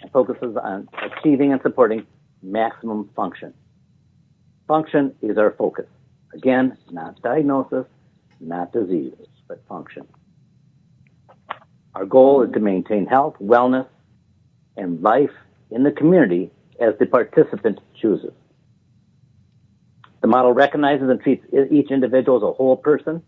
and 0.00 0.12
focuses 0.12 0.56
on 0.56 0.88
achieving 1.02 1.50
and 1.50 1.60
supporting 1.62 2.06
maximum 2.46 3.10
function. 3.16 3.52
Function 4.68 5.14
is 5.20 5.36
our 5.36 5.50
focus. 5.52 5.86
Again, 6.32 6.78
not 6.90 7.20
diagnosis, 7.22 7.86
not 8.40 8.72
disease, 8.72 9.14
but 9.48 9.66
function. 9.68 10.06
Our 11.94 12.04
goal 12.04 12.42
is 12.42 12.52
to 12.52 12.60
maintain 12.60 13.06
health, 13.06 13.36
wellness, 13.40 13.86
and 14.76 15.02
life 15.02 15.30
in 15.70 15.82
the 15.82 15.90
community 15.90 16.50
as 16.78 16.94
the 16.98 17.06
participant 17.06 17.80
chooses. 18.00 18.32
The 20.20 20.28
model 20.28 20.52
recognizes 20.52 21.08
and 21.08 21.20
treats 21.20 21.44
each 21.70 21.90
individual 21.90 22.38
as 22.38 22.42
a 22.42 22.52
whole 22.52 22.76
person. 22.76 23.22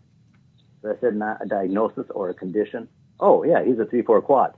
As 0.83 0.97
I 0.97 1.01
said, 1.01 1.15
not 1.15 1.41
a 1.41 1.47
diagnosis 1.47 2.05
or 2.11 2.29
a 2.29 2.33
condition. 2.33 2.87
Oh, 3.19 3.43
yeah, 3.43 3.63
he's 3.63 3.79
a 3.79 3.85
3-4 3.85 4.23
quad. 4.23 4.53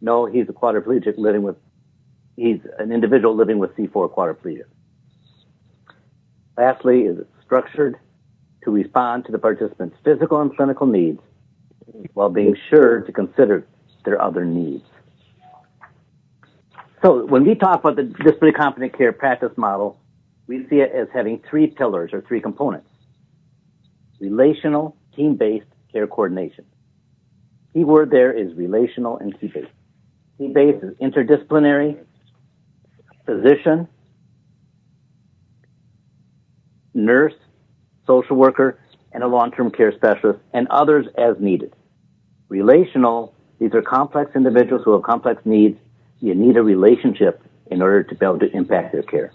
No, 0.00 0.26
he's 0.26 0.48
a 0.48 0.52
quadriplegic 0.52 1.16
living 1.16 1.42
with, 1.42 1.56
he's 2.40 2.60
an 2.78 2.90
individual 2.90 3.36
living 3.36 3.58
with 3.58 3.76
C4 3.76 4.14
quadriplegia. 4.14 4.64
Lastly, 6.56 7.02
is 7.02 7.18
it 7.18 7.28
structured 7.44 7.98
to 8.64 8.70
respond 8.70 9.26
to 9.26 9.32
the 9.32 9.38
participant's 9.38 9.96
physical 10.04 10.40
and 10.40 10.54
clinical 10.54 10.86
needs 10.86 11.20
while 12.14 12.30
being 12.30 12.56
sure 12.68 13.00
to 13.02 13.12
consider 13.12 13.66
their 14.04 14.20
other 14.20 14.44
needs. 14.44 14.84
So 17.02 17.26
when 17.26 17.44
we 17.44 17.54
talk 17.54 17.80
about 17.80 17.96
the 17.96 18.04
disability 18.04 18.52
competent 18.52 18.96
care 18.96 19.12
practice 19.12 19.52
model, 19.56 19.98
we 20.46 20.66
see 20.68 20.76
it 20.76 20.92
as 20.92 21.08
having 21.12 21.42
three 21.48 21.66
pillars 21.66 22.10
or 22.12 22.20
three 22.22 22.40
components. 22.40 22.88
Relational, 24.20 24.96
team-based 25.16 25.66
care 25.92 26.06
coordination. 26.06 26.64
Key 27.72 27.84
word 27.84 28.10
there 28.10 28.32
is 28.32 28.54
relational 28.54 29.16
and 29.18 29.38
team-based. 29.40 29.68
Team-based 30.38 30.84
is 30.84 30.94
interdisciplinary, 30.98 31.98
physician, 33.26 33.88
nurse, 36.94 37.34
social 38.06 38.36
worker, 38.36 38.78
and 39.12 39.22
a 39.22 39.26
long-term 39.26 39.70
care 39.70 39.92
specialist, 39.92 40.40
and 40.52 40.66
others 40.68 41.06
as 41.18 41.36
needed. 41.40 41.74
Relational, 42.48 43.34
these 43.58 43.72
are 43.74 43.82
complex 43.82 44.32
individuals 44.34 44.82
who 44.84 44.92
have 44.92 45.02
complex 45.02 45.42
needs. 45.44 45.78
You 46.20 46.34
need 46.34 46.56
a 46.56 46.62
relationship 46.62 47.42
in 47.70 47.82
order 47.82 48.02
to 48.02 48.14
be 48.14 48.26
able 48.26 48.38
to 48.40 48.50
impact 48.56 48.92
their 48.92 49.02
care. 49.02 49.32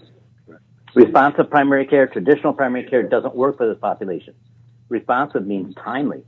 Responsive 0.94 1.50
primary 1.50 1.86
care, 1.86 2.06
traditional 2.06 2.52
primary 2.52 2.84
care 2.84 3.02
doesn't 3.02 3.34
work 3.34 3.58
for 3.58 3.68
this 3.68 3.78
population. 3.78 4.34
Responsive 4.88 5.46
means 5.46 5.74
timely, 5.74 6.22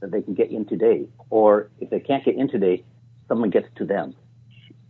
that 0.00 0.10
they 0.10 0.22
can 0.22 0.34
get 0.34 0.50
in 0.50 0.64
today, 0.66 1.06
or 1.30 1.70
if 1.80 1.90
they 1.90 2.00
can't 2.00 2.24
get 2.24 2.36
in 2.36 2.48
today, 2.48 2.84
someone 3.28 3.50
gets 3.50 3.68
to 3.76 3.84
them. 3.84 4.14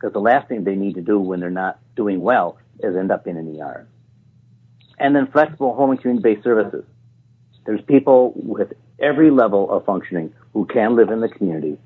Because 0.02 0.14
the 0.14 0.20
last 0.20 0.48
thing 0.48 0.64
they 0.64 0.74
need 0.74 0.96
to 0.96 1.00
do 1.00 1.20
when 1.20 1.38
they're 1.38 1.48
not 1.48 1.78
doing 1.94 2.20
well 2.20 2.58
is 2.80 2.96
end 2.96 3.12
up 3.12 3.28
in 3.28 3.36
an 3.36 3.60
ER. 3.60 3.86
And 4.98 5.14
then 5.14 5.28
flexible 5.30 5.76
home 5.76 5.92
and 5.92 6.00
community-based 6.00 6.42
services. 6.42 6.84
There's 7.66 7.80
people 7.82 8.32
with 8.34 8.72
every 8.98 9.30
level 9.30 9.70
of 9.70 9.84
functioning 9.84 10.34
who 10.54 10.66
can 10.66 10.96
live 10.96 11.10
in 11.10 11.20
the 11.20 11.28
community 11.28 11.78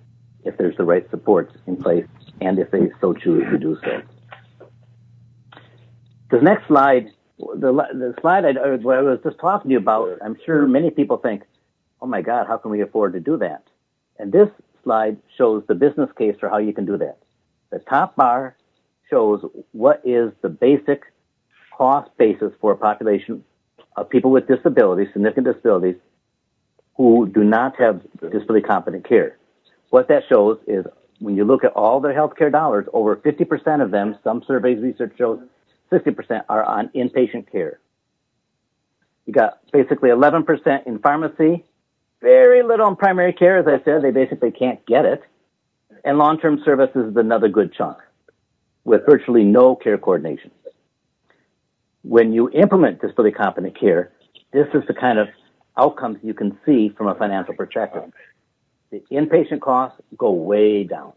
if 0.46 0.56
there's 0.56 0.74
the 0.78 0.84
right 0.84 1.06
supports 1.10 1.54
in 1.66 1.76
place 1.76 2.06
and 2.40 2.58
if 2.58 2.70
they 2.70 2.90
so 3.02 3.12
choose 3.12 3.44
to 3.50 3.58
do 3.58 3.76
so. 3.84 4.00
The 6.30 6.40
next 6.40 6.68
slide, 6.68 7.10
the, 7.38 7.70
the 7.70 8.14
slide 8.22 8.46
I, 8.46 8.52
I 8.52 9.02
was 9.02 9.20
just 9.24 9.38
talking 9.38 9.68
to 9.68 9.72
you 9.72 9.78
about, 9.78 10.20
I'm 10.24 10.38
sure 10.46 10.66
many 10.66 10.88
people 10.90 11.18
think, 11.18 11.42
oh 12.00 12.06
my 12.06 12.22
God, 12.22 12.46
how 12.46 12.56
can 12.56 12.70
we 12.70 12.80
afford 12.80 13.12
to 13.12 13.20
do 13.20 13.36
that? 13.36 13.64
And 14.18 14.32
this 14.32 14.48
slide 14.84 15.18
shows 15.36 15.64
the 15.68 15.74
business 15.74 16.08
case 16.16 16.36
for 16.40 16.48
how 16.48 16.56
you 16.56 16.72
can 16.72 16.86
do 16.86 16.96
that. 16.96 17.18
The 17.76 17.82
top 17.90 18.16
bar 18.16 18.56
shows 19.10 19.44
what 19.72 20.00
is 20.02 20.32
the 20.40 20.48
basic 20.48 21.02
cost 21.76 22.10
basis 22.16 22.50
for 22.58 22.72
a 22.72 22.76
population 22.76 23.44
of 23.98 24.08
people 24.08 24.30
with 24.30 24.48
disabilities, 24.48 25.08
significant 25.12 25.46
disabilities, 25.46 25.96
who 26.96 27.28
do 27.28 27.44
not 27.44 27.76
have 27.78 28.00
disability 28.32 28.66
competent 28.66 29.06
care. 29.06 29.36
What 29.90 30.08
that 30.08 30.22
shows 30.26 30.58
is 30.66 30.86
when 31.18 31.36
you 31.36 31.44
look 31.44 31.64
at 31.64 31.72
all 31.72 32.00
their 32.00 32.14
healthcare 32.14 32.50
dollars, 32.50 32.86
over 32.94 33.14
50% 33.14 33.82
of 33.82 33.90
them, 33.90 34.16
some 34.24 34.42
surveys 34.46 34.82
research 34.82 35.12
shows 35.18 35.40
60% 35.92 36.44
are 36.48 36.64
on 36.64 36.88
inpatient 36.94 37.52
care. 37.52 37.78
You 39.26 39.34
got 39.34 39.58
basically 39.70 40.08
11% 40.08 40.86
in 40.86 40.98
pharmacy, 41.00 41.62
very 42.22 42.62
little 42.62 42.88
in 42.88 42.96
primary 42.96 43.34
care, 43.34 43.58
as 43.58 43.66
I 43.66 43.84
said, 43.84 44.00
they 44.00 44.12
basically 44.12 44.50
can't 44.50 44.82
get 44.86 45.04
it. 45.04 45.22
And 46.04 46.18
long-term 46.18 46.62
services 46.64 47.10
is 47.10 47.16
another 47.16 47.48
good 47.48 47.72
chunk 47.72 47.98
with 48.84 49.04
virtually 49.06 49.44
no 49.44 49.74
care 49.74 49.98
coordination. 49.98 50.50
When 52.02 52.32
you 52.32 52.50
implement 52.50 53.00
disability 53.00 53.34
competent 53.34 53.78
care, 53.78 54.12
this 54.52 54.68
is 54.74 54.82
the 54.86 54.94
kind 54.94 55.18
of 55.18 55.28
outcomes 55.76 56.18
you 56.22 56.34
can 56.34 56.56
see 56.64 56.90
from 56.96 57.08
a 57.08 57.14
financial 57.14 57.54
perspective. 57.54 58.12
The 58.90 59.02
inpatient 59.10 59.60
costs 59.60 60.00
go 60.16 60.30
way 60.30 60.84
down. 60.84 61.12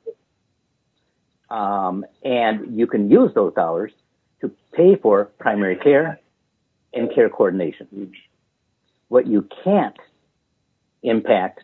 Um, 1.49 2.05
and 2.23 2.77
you 2.77 2.87
can 2.87 3.09
use 3.09 3.31
those 3.33 3.53
dollars 3.53 3.91
to 4.41 4.51
pay 4.73 4.95
for 4.95 5.25
primary 5.39 5.75
care 5.75 6.19
and 6.93 7.13
care 7.13 7.29
coordination. 7.29 8.11
What 9.07 9.27
you 9.27 9.47
can't 9.63 9.97
impact 11.03 11.63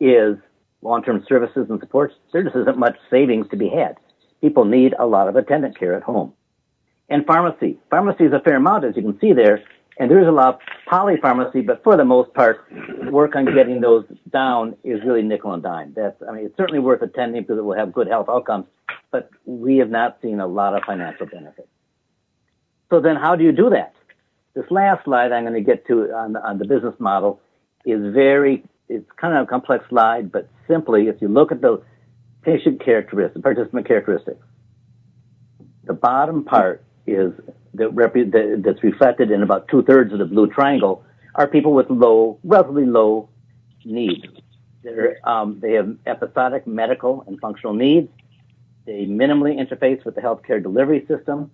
is 0.00 0.36
long-term 0.82 1.24
services 1.28 1.66
and 1.70 1.80
supports. 1.80 2.14
There 2.32 2.42
just 2.42 2.56
isn't 2.56 2.78
much 2.78 2.96
savings 3.10 3.46
to 3.50 3.56
be 3.56 3.68
had. 3.68 3.96
People 4.40 4.64
need 4.64 4.94
a 4.98 5.06
lot 5.06 5.28
of 5.28 5.36
attendant 5.36 5.78
care 5.78 5.94
at 5.94 6.02
home. 6.02 6.32
And 7.08 7.24
pharmacy. 7.26 7.78
Pharmacy 7.90 8.24
is 8.24 8.32
a 8.32 8.40
fair 8.40 8.56
amount, 8.56 8.84
as 8.84 8.96
you 8.96 9.02
can 9.02 9.18
see 9.20 9.32
there, 9.32 9.62
and 9.98 10.10
there 10.10 10.20
is 10.20 10.26
a 10.26 10.32
lot 10.32 10.54
of 10.54 10.60
polypharmacy, 10.90 11.64
but 11.64 11.82
for 11.84 11.96
the 11.96 12.04
most 12.04 12.32
part, 12.34 12.64
work 13.10 13.36
on 13.36 13.44
getting 13.54 13.80
those 13.80 14.04
down 14.32 14.74
is 14.82 15.00
really 15.04 15.22
nickel 15.22 15.52
and 15.52 15.62
dime. 15.62 15.92
That's, 15.94 16.16
I 16.26 16.32
mean, 16.32 16.46
it's 16.46 16.56
certainly 16.56 16.80
worth 16.80 17.02
attending 17.02 17.42
because 17.42 17.58
it 17.58 17.62
will 17.62 17.76
have 17.76 17.92
good 17.92 18.08
health 18.08 18.28
outcomes, 18.28 18.66
but 19.10 19.30
we 19.44 19.76
have 19.78 19.90
not 19.90 20.18
seen 20.22 20.40
a 20.40 20.46
lot 20.46 20.74
of 20.74 20.82
financial 20.84 21.26
benefit. 21.26 21.68
So 22.90 23.00
then 23.00 23.16
how 23.16 23.36
do 23.36 23.44
you 23.44 23.52
do 23.52 23.70
that? 23.70 23.94
This 24.54 24.64
last 24.70 25.04
slide 25.04 25.32
I'm 25.32 25.44
going 25.44 25.54
to 25.54 25.60
get 25.60 25.86
to 25.86 26.12
on, 26.12 26.36
on 26.36 26.58
the 26.58 26.66
business 26.66 26.94
model 26.98 27.40
is 27.84 28.12
very, 28.12 28.64
it's 28.92 29.10
kind 29.16 29.36
of 29.36 29.44
a 29.44 29.46
complex 29.46 29.84
slide, 29.88 30.30
but 30.30 30.48
simply 30.68 31.08
if 31.08 31.20
you 31.20 31.28
look 31.28 31.52
at 31.52 31.60
the 31.60 31.82
patient 32.42 32.84
characteristics, 32.84 33.42
participant 33.42 33.86
characteristics, 33.86 34.44
the 35.84 35.94
bottom 35.94 36.44
part 36.44 36.84
is 37.06 37.32
that's 37.74 38.82
reflected 38.82 39.30
in 39.30 39.42
about 39.42 39.66
two 39.68 39.82
thirds 39.82 40.12
of 40.12 40.18
the 40.18 40.26
blue 40.26 40.46
triangle 40.46 41.04
are 41.34 41.46
people 41.46 41.72
with 41.72 41.88
low, 41.88 42.38
relatively 42.44 42.84
low 42.84 43.28
needs. 43.84 44.26
Um, 45.24 45.58
they 45.60 45.72
have 45.72 45.96
episodic 46.06 46.66
medical 46.66 47.24
and 47.26 47.40
functional 47.40 47.74
needs. 47.74 48.08
They 48.84 49.06
minimally 49.06 49.54
interface 49.56 50.04
with 50.04 50.16
the 50.16 50.20
healthcare 50.20 50.62
delivery 50.62 51.06
system, 51.06 51.50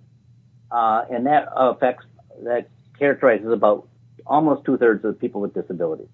uh, 0.71 1.05
and 1.11 1.27
that 1.27 1.49
affects 1.55 2.05
that 2.43 2.69
characterizes 2.99 3.53
about 3.53 3.87
almost 4.27 4.65
two 4.65 4.77
thirds 4.77 5.05
of 5.05 5.19
people 5.21 5.41
with 5.41 5.55
disabilities. 5.55 6.09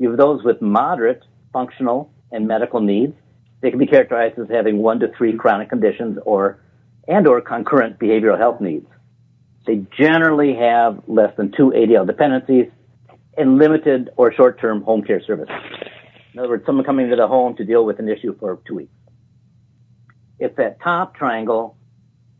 You 0.00 0.08
have 0.08 0.16
those 0.16 0.42
with 0.42 0.62
moderate 0.62 1.22
functional 1.52 2.10
and 2.32 2.48
medical 2.48 2.80
needs. 2.80 3.12
They 3.60 3.68
can 3.68 3.78
be 3.78 3.86
characterized 3.86 4.38
as 4.38 4.48
having 4.48 4.78
one 4.78 4.98
to 5.00 5.08
three 5.08 5.34
chronic 5.34 5.68
conditions 5.68 6.18
or 6.24 6.58
and 7.06 7.26
or 7.26 7.42
concurrent 7.42 7.98
behavioral 7.98 8.38
health 8.38 8.62
needs. 8.62 8.86
They 9.66 9.84
generally 9.98 10.54
have 10.54 11.02
less 11.06 11.36
than 11.36 11.52
two 11.52 11.72
ADL 11.76 12.06
dependencies 12.06 12.70
and 13.36 13.58
limited 13.58 14.08
or 14.16 14.32
short-term 14.32 14.80
home 14.84 15.02
care 15.02 15.20
services. 15.20 15.54
In 16.32 16.38
other 16.38 16.48
words, 16.48 16.64
someone 16.64 16.86
coming 16.86 17.10
to 17.10 17.16
the 17.16 17.28
home 17.28 17.54
to 17.56 17.64
deal 17.66 17.84
with 17.84 17.98
an 17.98 18.08
issue 18.08 18.34
for 18.38 18.58
two 18.66 18.76
weeks. 18.76 18.92
It's 20.38 20.56
that 20.56 20.80
top 20.80 21.14
triangle 21.14 21.76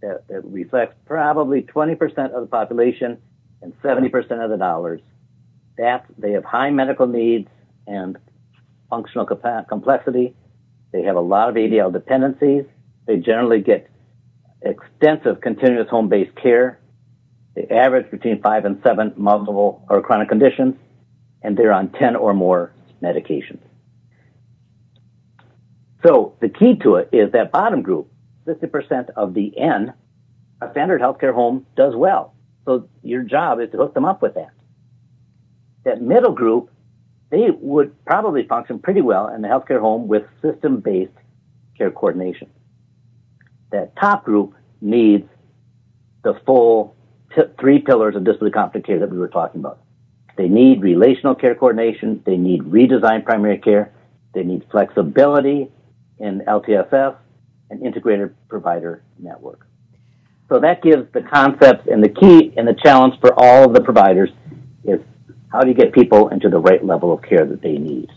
that, 0.00 0.26
that 0.28 0.46
reflects 0.46 0.94
probably 1.04 1.60
20% 1.60 2.32
of 2.32 2.40
the 2.40 2.46
population 2.46 3.18
and 3.60 3.78
70% 3.82 4.42
of 4.42 4.48
the 4.48 4.56
dollars. 4.56 5.02
They 6.18 6.32
have 6.32 6.44
high 6.44 6.70
medical 6.70 7.06
needs 7.06 7.48
and 7.86 8.18
functional 8.90 9.24
complexity. 9.24 10.34
They 10.92 11.02
have 11.02 11.16
a 11.16 11.20
lot 11.20 11.48
of 11.48 11.54
ADL 11.54 11.92
dependencies. 11.92 12.64
They 13.06 13.16
generally 13.16 13.60
get 13.60 13.88
extensive 14.62 15.40
continuous 15.40 15.88
home-based 15.88 16.36
care. 16.36 16.80
They 17.54 17.66
average 17.68 18.10
between 18.10 18.42
five 18.42 18.64
and 18.64 18.80
seven 18.82 19.14
multiple 19.16 19.84
or 19.88 20.02
chronic 20.02 20.28
conditions, 20.28 20.74
and 21.42 21.56
they're 21.56 21.72
on 21.72 21.90
10 21.92 22.16
or 22.16 22.34
more 22.34 22.72
medications. 23.02 23.60
So 26.04 26.36
the 26.40 26.48
key 26.48 26.76
to 26.82 26.96
it 26.96 27.08
is 27.12 27.32
that 27.32 27.52
bottom 27.52 27.82
group, 27.82 28.12
50% 28.46 29.10
of 29.16 29.34
the 29.34 29.58
N, 29.58 29.94
a 30.60 30.70
standard 30.72 31.00
healthcare 31.00 31.34
home 31.34 31.66
does 31.76 31.94
well. 31.96 32.34
So 32.66 32.88
your 33.02 33.22
job 33.22 33.60
is 33.60 33.70
to 33.72 33.78
hook 33.78 33.94
them 33.94 34.04
up 34.04 34.20
with 34.20 34.34
that. 34.34 34.50
That 35.84 36.02
middle 36.02 36.32
group, 36.32 36.70
they 37.30 37.50
would 37.50 38.04
probably 38.04 38.46
function 38.46 38.78
pretty 38.78 39.00
well 39.00 39.28
in 39.28 39.42
the 39.42 39.48
healthcare 39.48 39.80
home 39.80 40.08
with 40.08 40.24
system-based 40.42 41.12
care 41.76 41.90
coordination 41.90 42.48
that 43.70 43.94
top 43.96 44.24
group 44.24 44.54
needs 44.80 45.28
the 46.22 46.34
full 46.44 46.94
t- 47.34 47.42
three 47.58 47.78
pillars 47.78 48.16
of 48.16 48.24
disability 48.24 48.52
competent 48.52 48.86
care 48.86 48.98
that 48.98 49.10
we 49.10 49.18
were 49.18 49.28
talking 49.28 49.60
about. 49.60 49.80
They 50.36 50.48
need 50.48 50.82
relational 50.82 51.34
care 51.34 51.54
coordination. 51.54 52.22
They 52.26 52.36
need 52.36 52.62
redesigned 52.62 53.24
primary 53.24 53.58
care. 53.58 53.92
They 54.34 54.42
need 54.42 54.64
flexibility 54.70 55.70
in 56.18 56.40
LTSS, 56.40 57.16
and 57.70 57.82
integrated 57.82 58.34
provider 58.48 59.02
network. 59.18 59.66
So 60.48 60.58
that 60.58 60.82
gives 60.82 61.10
the 61.12 61.22
concepts 61.22 61.88
and 61.90 62.02
the 62.02 62.08
key 62.08 62.52
and 62.56 62.66
the 62.66 62.74
challenge 62.74 63.14
for 63.20 63.32
all 63.38 63.64
of 63.64 63.72
the 63.72 63.80
providers 63.80 64.30
is 64.84 65.00
how 65.50 65.60
do 65.60 65.68
you 65.68 65.74
get 65.74 65.92
people 65.92 66.28
into 66.28 66.48
the 66.48 66.58
right 66.58 66.84
level 66.84 67.12
of 67.12 67.22
care 67.22 67.44
that 67.44 67.60
they 67.60 67.72
need? 67.72 68.10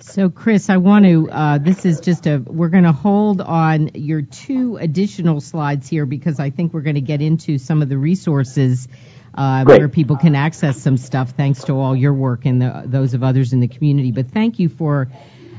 So, 0.00 0.30
Chris, 0.30 0.68
I 0.68 0.78
want 0.78 1.04
to, 1.04 1.30
uh, 1.30 1.58
this 1.58 1.84
is 1.84 2.00
just 2.00 2.26
a, 2.26 2.38
we're 2.38 2.70
going 2.70 2.84
to 2.84 2.92
hold 2.92 3.40
on 3.40 3.90
your 3.94 4.22
two 4.22 4.76
additional 4.76 5.40
slides 5.40 5.88
here 5.88 6.06
because 6.06 6.40
I 6.40 6.50
think 6.50 6.74
we're 6.74 6.80
going 6.80 6.96
to 6.96 7.00
get 7.00 7.22
into 7.22 7.58
some 7.58 7.82
of 7.82 7.88
the 7.88 7.96
resources 7.96 8.88
uh, 9.34 9.64
where 9.64 9.88
people 9.88 10.16
can 10.16 10.34
access 10.34 10.82
some 10.82 10.96
stuff 10.96 11.30
thanks 11.30 11.64
to 11.64 11.74
all 11.74 11.94
your 11.94 12.12
work 12.12 12.46
and 12.46 12.60
the, 12.60 12.82
those 12.84 13.14
of 13.14 13.22
others 13.22 13.52
in 13.52 13.60
the 13.60 13.68
community. 13.68 14.10
But 14.10 14.30
thank 14.30 14.58
you 14.58 14.68
for 14.68 15.08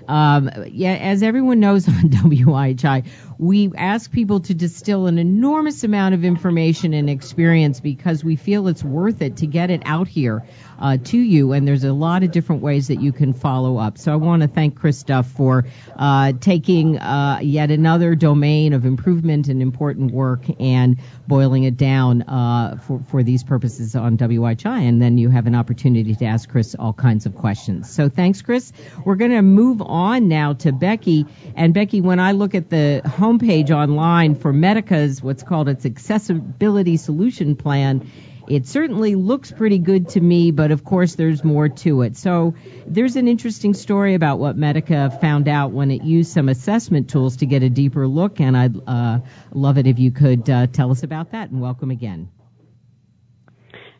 um, 0.07 0.49
yeah, 0.67 0.93
as 0.93 1.23
everyone 1.23 1.59
knows 1.59 1.87
on 1.87 1.93
WIHI, 2.09 3.05
we 3.43 3.71
ask 3.75 4.09
people 4.09 4.39
to 4.39 4.53
distill 4.53 5.07
an 5.07 5.17
enormous 5.17 5.83
amount 5.83 6.15
of 6.15 6.23
information 6.23 6.93
and 6.93 7.09
experience 7.09 7.81
because 7.81 8.23
we 8.23 8.37
feel 8.37 8.69
it's 8.69 8.83
worth 8.83 9.21
it 9.21 9.37
to 9.37 9.47
get 9.47 9.69
it 9.69 9.81
out 9.85 10.07
here 10.07 10.45
uh, 10.79 10.97
to 11.03 11.17
you. 11.17 11.51
And 11.51 11.67
there's 11.67 11.83
a 11.83 11.91
lot 11.91 12.23
of 12.23 12.31
different 12.31 12.61
ways 12.61 12.87
that 12.87 13.01
you 13.01 13.11
can 13.11 13.33
follow 13.33 13.77
up. 13.77 13.97
So 13.97 14.13
I 14.13 14.15
want 14.15 14.43
to 14.43 14.47
thank 14.47 14.79
Chris 14.79 15.03
Duff 15.03 15.27
for 15.27 15.65
uh, 15.95 16.33
taking 16.39 16.97
uh, 16.97 17.39
yet 17.41 17.69
another 17.69 18.15
domain 18.15 18.73
of 18.73 18.85
improvement 18.85 19.49
and 19.49 19.61
important 19.61 20.11
work 20.11 20.45
and 20.59 20.97
boiling 21.27 21.63
it 21.63 21.75
down 21.75 22.21
uh, 22.21 22.77
for, 22.77 23.01
for 23.09 23.23
these 23.23 23.43
purposes 23.43 23.95
on 23.95 24.17
WIHI. 24.17 24.87
And 24.87 25.01
then 25.01 25.17
you 25.17 25.29
have 25.29 25.47
an 25.47 25.55
opportunity 25.55 26.15
to 26.15 26.25
ask 26.25 26.49
Chris 26.49 26.75
all 26.75 26.93
kinds 26.93 27.25
of 27.25 27.35
questions. 27.35 27.93
So 27.93 28.07
thanks, 28.07 28.41
Chris. 28.41 28.71
We're 29.03 29.15
going 29.15 29.31
to 29.31 29.41
move 29.41 29.81
on 29.81 30.29
now 30.29 30.53
to 30.53 30.71
Becky. 30.71 31.25
And 31.55 31.73
Becky, 31.73 31.99
when 31.99 32.19
I 32.19 32.31
look 32.31 32.55
at 32.55 32.69
the 32.69 33.01
homepage 33.33 33.71
online 33.71 34.35
for 34.35 34.53
Medica's 34.53 35.21
what's 35.21 35.43
called 35.43 35.69
its 35.69 35.85
accessibility 35.85 36.97
solution 36.97 37.55
plan, 37.55 38.09
it 38.47 38.67
certainly 38.67 39.15
looks 39.15 39.51
pretty 39.51 39.79
good 39.79 40.09
to 40.09 40.21
me, 40.21 40.51
but 40.51 40.71
of 40.71 40.83
course 40.83 41.15
there's 41.15 41.43
more 41.43 41.69
to 41.69 42.01
it. 42.01 42.17
So 42.17 42.55
there's 42.85 43.15
an 43.15 43.27
interesting 43.27 43.73
story 43.73 44.15
about 44.15 44.39
what 44.39 44.57
Medica 44.57 45.17
found 45.21 45.47
out 45.47 45.71
when 45.71 45.91
it 45.91 46.03
used 46.03 46.31
some 46.31 46.49
assessment 46.49 47.09
tools 47.09 47.37
to 47.37 47.45
get 47.45 47.63
a 47.63 47.69
deeper 47.69 48.07
look, 48.07 48.39
and 48.39 48.57
I'd 48.57 48.75
uh, 48.87 49.19
love 49.51 49.77
it 49.77 49.87
if 49.87 49.97
you 49.97 50.11
could 50.11 50.49
uh, 50.49 50.67
tell 50.67 50.91
us 50.91 51.03
about 51.03 51.31
that. 51.31 51.49
And 51.51 51.61
welcome 51.61 51.89
again. 51.89 52.29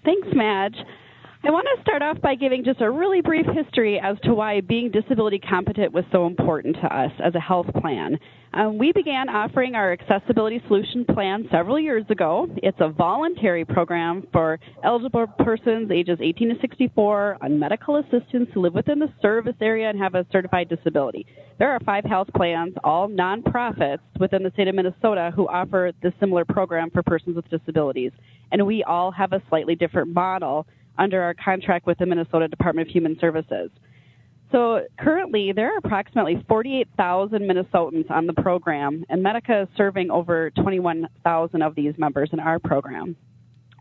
Thanks, 0.04 0.28
Madge. 0.34 0.76
I 1.46 1.52
want 1.52 1.68
to 1.76 1.82
start 1.82 2.02
off 2.02 2.22
by 2.22 2.36
giving 2.36 2.64
just 2.64 2.80
a 2.80 2.90
really 2.90 3.20
brief 3.20 3.46
history 3.54 4.00
as 4.02 4.16
to 4.24 4.34
why 4.34 4.62
being 4.62 4.90
disability 4.92 5.40
competent 5.40 5.92
was 5.92 6.06
so 6.10 6.26
important 6.26 6.78
to 6.78 6.88
us 6.88 7.12
as 7.22 7.36
a 7.36 7.40
health 7.40 7.68
plan. 7.82 8.18
Um, 8.54 8.78
we 8.78 8.94
began 8.94 9.28
offering 9.28 9.76
our 9.76 9.92
accessibility 9.92 10.62
solution 10.68 11.04
plan 11.04 11.46
several 11.52 11.78
years 11.78 12.06
ago. 12.10 12.48
It's 12.64 12.78
a 12.80 12.88
voluntary 12.88 13.66
program 13.66 14.26
for 14.32 14.58
eligible 14.86 15.28
persons 15.40 15.92
ages 15.92 16.18
18 16.22 16.48
to 16.48 16.56
64 16.62 17.40
on 17.42 17.60
medical 17.60 17.98
assistance 17.98 18.48
who 18.54 18.62
live 18.62 18.74
within 18.74 19.00
the 19.00 19.12
service 19.22 19.58
area 19.60 19.90
and 19.90 20.00
have 20.00 20.16
a 20.16 20.26
certified 20.32 20.70
disability. 20.70 21.26
There 21.60 21.72
are 21.72 21.80
five 21.82 22.06
health 22.06 22.30
plans, 22.38 22.74
all 22.86 23.10
nonprofits 23.10 24.00
within 24.18 24.44
the 24.44 24.52
state 24.52 24.70
of 24.70 24.76
Minnesota, 24.76 25.34
who 25.36 25.50
offer 25.50 25.92
this 26.02 26.14
similar 26.22 26.46
program 26.46 26.90
for 26.90 27.04
persons 27.04 27.36
with 27.36 27.50
disabilities. 27.50 28.14
And 28.54 28.66
we 28.66 28.82
all 28.86 29.12
have 29.12 29.34
a 29.34 29.42
slightly 29.50 29.76
different 29.76 30.14
model 30.14 30.66
under 30.98 31.22
our 31.22 31.34
contract 31.34 31.86
with 31.86 31.98
the 31.98 32.06
Minnesota 32.06 32.48
Department 32.48 32.88
of 32.88 32.94
Human 32.94 33.18
Services. 33.20 33.70
So 34.52 34.82
currently, 35.00 35.52
there 35.52 35.74
are 35.74 35.78
approximately 35.78 36.44
48,000 36.48 37.42
Minnesotans 37.42 38.12
on 38.12 38.28
the 38.28 38.34
program, 38.34 39.04
and 39.10 39.24
Medica 39.24 39.64
is 39.64 39.68
serving 39.76 40.12
over 40.12 40.52
21,000 40.52 41.62
of 41.64 41.74
these 41.74 41.94
members 41.98 42.30
in 42.32 42.40
our 42.40 42.60
program. 42.60 43.16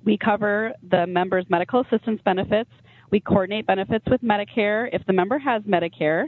We 0.05 0.17
cover 0.17 0.73
the 0.91 1.07
members' 1.07 1.45
medical 1.51 1.81
assistance 1.81 2.21
benefits. 2.25 2.71
We 3.11 3.21
coordinate 3.21 3.67
benefits 3.67 4.07
with 4.11 4.23
Medicare 4.23 4.89
if 4.93 5.05
the 5.07 5.13
member 5.13 5.39
has 5.39 5.63
Medicare. 5.65 6.25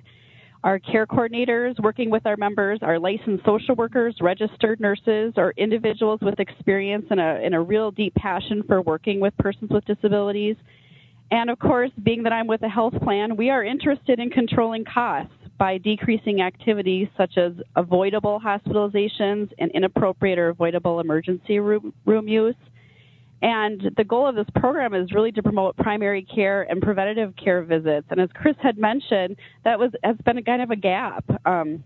Our 0.63 0.79
care 0.79 1.07
coordinators 1.07 1.79
working 1.83 2.11
with 2.11 2.25
our 2.27 2.37
members 2.37 2.81
are 2.83 2.99
licensed 2.99 3.45
social 3.45 3.75
workers, 3.75 4.17
registered 4.21 4.81
nurses, 4.81 5.35
or 5.37 5.53
individuals 5.57 6.21
with 6.23 6.41
experience 6.41 7.07
and 7.11 7.21
a, 7.21 7.41
and 7.45 7.55
a 7.55 7.61
real 7.61 7.91
deep 7.91 8.15
passion 8.15 8.63
for 8.67 8.81
working 8.81 9.21
with 9.21 9.37
persons 9.39 9.71
with 9.71 9.85
disabilities. 9.85 10.57
And 11.35 11.51
of 11.51 11.59
course, 11.59 11.91
being 12.01 12.23
that 12.23 12.33
I'm 12.33 12.47
with 12.47 12.63
a 12.63 12.69
health 12.69 12.95
plan, 13.03 13.37
we 13.37 13.51
are 13.51 13.65
interested 13.65 14.21
in 14.21 14.31
controlling 14.31 14.85
costs 14.85 15.35
by 15.59 15.79
decreasing 15.79 16.41
activities 16.43 17.09
such 17.17 17.37
as 17.39 17.55
avoidable 17.75 18.41
hospitalizations 18.41 19.51
and 19.59 19.69
inappropriate 19.73 20.39
or 20.39 20.51
avoidable 20.51 21.01
emergency 21.01 21.59
room, 21.59 21.93
room 22.07 22.29
use. 22.29 22.55
And 23.43 23.83
the 23.97 24.05
goal 24.05 24.29
of 24.29 24.37
this 24.37 24.47
program 24.55 24.95
is 24.95 25.11
really 25.13 25.33
to 25.33 25.43
promote 25.43 25.77
primary 25.77 26.23
care 26.23 26.71
and 26.71 26.81
preventative 26.81 27.35
care 27.35 27.65
visits. 27.65 28.07
And 28.11 28.21
as 28.21 28.29
Chris 28.35 28.55
had 28.63 28.79
mentioned, 28.79 29.37
that 29.65 29.77
was 29.77 29.91
has 30.05 30.17
been 30.25 30.39
a 30.39 30.43
kind 30.43 30.63
of 30.63 30.71
a 30.71 30.77
gap. 30.77 31.25
Um, 31.45 31.83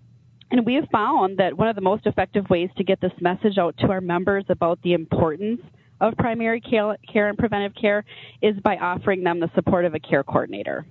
and 0.51 0.67
we 0.67 0.75
have 0.75 0.89
found 0.93 1.39
that 1.39 1.57
one 1.57 1.69
of 1.69 1.75
the 1.75 1.81
most 1.81 2.05
effective 2.05 2.45
ways 2.51 2.69
to 2.77 2.85
get 2.85 3.01
this 3.01 3.13
message 3.19 3.57
out 3.57 3.79
to 3.79 3.87
our 3.87 4.03
members 4.03 4.45
about 4.51 4.79
the 4.83 4.93
importance 4.93 5.63
of 6.01 6.17
primary 6.17 6.61
care, 6.61 7.29
and 7.29 7.39
preventive 7.39 7.73
care 7.81 8.05
is 8.43 8.57
by 8.61 8.77
offering 8.77 9.23
them 9.23 9.41
the 9.41 9.51
support 9.55 9.85
of 9.85 9.95
a 9.95 10.01
care 10.01 10.23
coordinator 10.23 10.87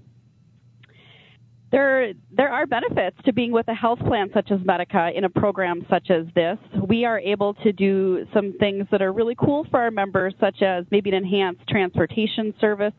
there 1.71 2.13
there 2.35 2.49
are 2.49 2.65
benefits 2.65 3.17
to 3.25 3.33
being 3.33 3.51
with 3.51 3.67
a 3.67 3.73
health 3.73 3.99
plan 3.99 4.29
such 4.33 4.51
as 4.51 4.59
Medica 4.63 5.09
in 5.15 5.25
a 5.25 5.29
program 5.29 5.85
such 5.89 6.09
as 6.09 6.25
this. 6.33 6.57
We 6.87 7.05
are 7.05 7.19
able 7.19 7.53
to 7.55 7.73
do 7.73 8.25
some 8.33 8.53
things 8.59 8.87
that 8.91 9.01
are 9.01 9.11
really 9.11 9.35
cool 9.35 9.65
for 9.69 9.81
our 9.81 9.91
members, 9.91 10.33
such 10.39 10.61
as 10.61 10.85
maybe 10.91 11.09
an 11.09 11.15
enhanced 11.15 11.67
transportation 11.67 12.53
service, 12.59 12.93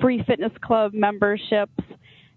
free 0.00 0.22
fitness 0.26 0.52
club 0.62 0.92
memberships, 0.92 1.72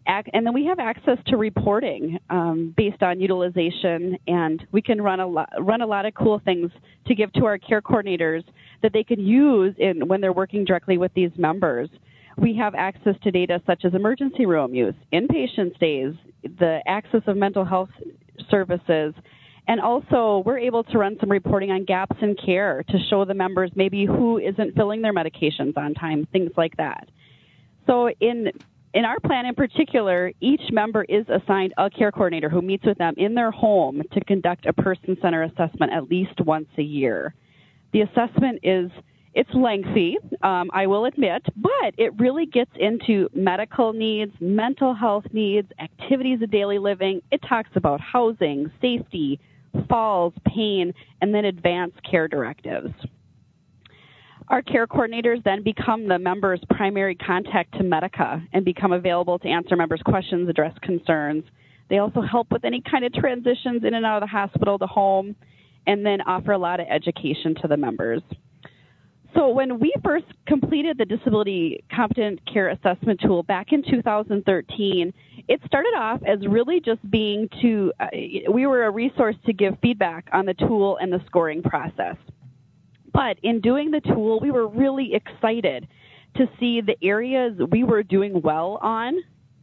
and 0.08 0.46
then 0.46 0.54
we 0.54 0.66
have 0.66 0.80
access 0.80 1.18
to 1.28 1.38
reporting 1.38 2.18
um, 2.30 2.74
based 2.78 3.04
on 3.04 3.20
utilization, 3.20 4.18
and 4.28 4.66
we 4.72 4.82
can 4.82 5.02
run 5.02 5.20
a 5.20 5.28
lot 5.28 5.50
run 5.60 5.82
a 5.82 5.88
lot 5.88 6.06
of 6.06 6.14
cool 6.14 6.42
things 6.46 6.72
to 7.08 7.16
give 7.16 7.32
to 7.34 7.46
our 7.46 7.58
care 7.58 7.82
coordinators 7.82 8.44
that 8.82 8.94
they 8.94 9.04
can 9.04 9.20
use 9.20 9.76
in 9.78 10.08
when 10.08 10.22
they're 10.22 10.34
working 10.34 10.64
directly 10.66 10.98
with 10.98 11.14
these 11.14 11.32
members 11.38 11.90
we 12.38 12.56
have 12.56 12.76
access 12.76 13.16
to 13.24 13.32
data 13.32 13.62
such 13.66 13.84
as 13.84 13.94
emergency 13.94 14.46
room 14.46 14.74
use, 14.74 14.94
inpatient 15.12 15.76
stays, 15.76 16.14
the 16.44 16.80
access 16.88 17.22
of 17.28 17.36
mental 17.36 17.66
health 17.66 17.90
services, 18.50 19.14
and 19.68 19.82
also 19.82 20.44
we're 20.46 20.60
able 20.60 20.84
to 20.84 20.98
run 20.98 21.18
some 21.20 21.32
reporting 21.32 21.72
on 21.72 21.84
gaps 21.84 22.16
in 22.22 22.36
care 22.36 22.84
to 22.84 22.98
show 23.10 23.26
the 23.26 23.34
members 23.34 23.72
maybe 23.76 24.06
who 24.06 24.38
isn't 24.38 24.76
filling 24.76 25.02
their 25.02 25.14
medications 25.14 25.76
on 25.76 25.94
time, 25.94 26.28
things 26.32 26.52
like 26.56 26.78
that. 26.78 27.10
So 27.88 28.10
in 28.22 28.52
in 28.94 29.06
our 29.06 29.20
plan 29.20 29.46
in 29.46 29.56
particular, 29.56 30.32
each 30.40 30.62
member 30.72 31.04
is 31.04 31.26
assigned 31.30 31.74
a 31.78 31.90
care 31.90 32.12
coordinator 32.12 32.50
who 32.50 32.62
meets 32.62 32.86
with 32.86 32.98
them 32.98 33.14
in 33.18 33.36
their 33.36 33.52
home 33.52 34.02
to 34.14 34.24
conduct 34.26 34.66
a 34.66 34.74
person 34.74 35.18
centered 35.22 35.44
assessment 35.44 35.92
at 35.92 36.10
least 36.10 36.40
once 36.42 36.68
a 36.78 36.82
year. 36.82 37.34
The 37.94 38.02
assessment 38.02 38.60
is 38.64 38.90
it's 39.34 39.54
lengthy, 39.54 40.18
um, 40.42 40.72
I 40.74 40.88
will 40.88 41.06
admit, 41.06 41.46
but 41.58 41.94
it 41.98 42.18
really 42.18 42.48
gets 42.48 42.72
into 42.80 43.30
medical 43.36 43.94
needs, 43.94 44.32
mental 44.40 44.96
health 44.96 45.26
needs, 45.32 45.72
activities 45.80 46.42
of 46.42 46.50
daily 46.50 46.80
living. 46.80 47.22
It 47.32 47.42
talks 47.48 47.70
about 47.76 48.02
housing, 48.02 48.72
safety, 48.82 49.40
falls, 49.88 50.34
pain, 50.48 50.92
and 51.22 51.36
then 51.36 51.46
advanced 51.46 52.02
care 52.10 52.28
directives. 52.28 52.92
Our 54.50 54.62
care 54.62 54.88
coordinators 54.88 55.44
then 55.44 55.62
become 55.62 56.08
the 56.08 56.18
member's 56.18 56.62
primary 56.70 57.16
contact 57.16 57.74
to 57.78 57.84
Medica 57.84 58.42
and 58.54 58.64
become 58.64 58.94
available 58.94 59.38
to 59.40 59.48
answer 59.48 59.76
members' 59.76 60.02
questions, 60.06 60.48
address 60.48 60.74
concerns. 60.82 61.44
They 61.90 61.98
also 61.98 62.22
help 62.22 62.48
with 62.52 62.64
any 62.64 62.82
kind 62.90 63.04
of 63.04 63.14
transitions 63.14 63.84
in 63.84 63.94
and 63.94 64.06
out 64.06 64.24
of 64.24 64.30
the 64.30 64.32
hospital 64.32 64.80
to 64.80 64.88
home, 64.88 65.36
and 65.86 66.06
then 66.06 66.22
offer 66.22 66.54
a 66.54 66.58
lot 66.58 66.80
of 66.80 66.88
education 66.90 67.56
to 67.62 67.68
the 67.68 67.76
members. 67.76 68.22
So 69.36 69.50
when 69.50 69.80
we 69.80 69.94
first 70.04 70.26
completed 70.48 70.98
the 70.98 71.06
disability 71.06 71.84
competent 71.94 72.40
care 72.52 72.70
assessment 72.70 73.20
tool 73.22 73.44
back 73.44 73.74
in 73.74 73.84
2013, 73.84 75.14
it 75.50 75.60
started 75.66 75.94
off 75.98 76.22
as 76.26 76.40
really 76.48 76.80
just 76.80 77.00
being 77.12 77.50
to 77.62 77.92
uh, 78.00 78.08
we 78.52 78.66
were 78.66 78.86
a 78.86 78.92
resource 78.92 79.36
to 79.46 79.54
give 79.54 79.78
feedback 79.82 80.28
on 80.32 80.46
the 80.46 80.54
tool 80.54 80.98
and 81.02 81.12
the 81.12 81.20
scoring 81.28 81.62
process. 81.62 82.16
But 83.18 83.40
in 83.42 83.62
doing 83.62 83.90
the 83.90 84.00
tool, 84.00 84.40
we 84.40 84.52
were 84.52 84.68
really 84.68 85.16
excited 85.16 85.88
to 86.36 86.46
see 86.60 86.82
the 86.82 86.96
areas 87.02 87.60
we 87.72 87.84
were 87.84 88.04
doing 88.04 88.44
well 88.44 88.78
on, 88.80 89.16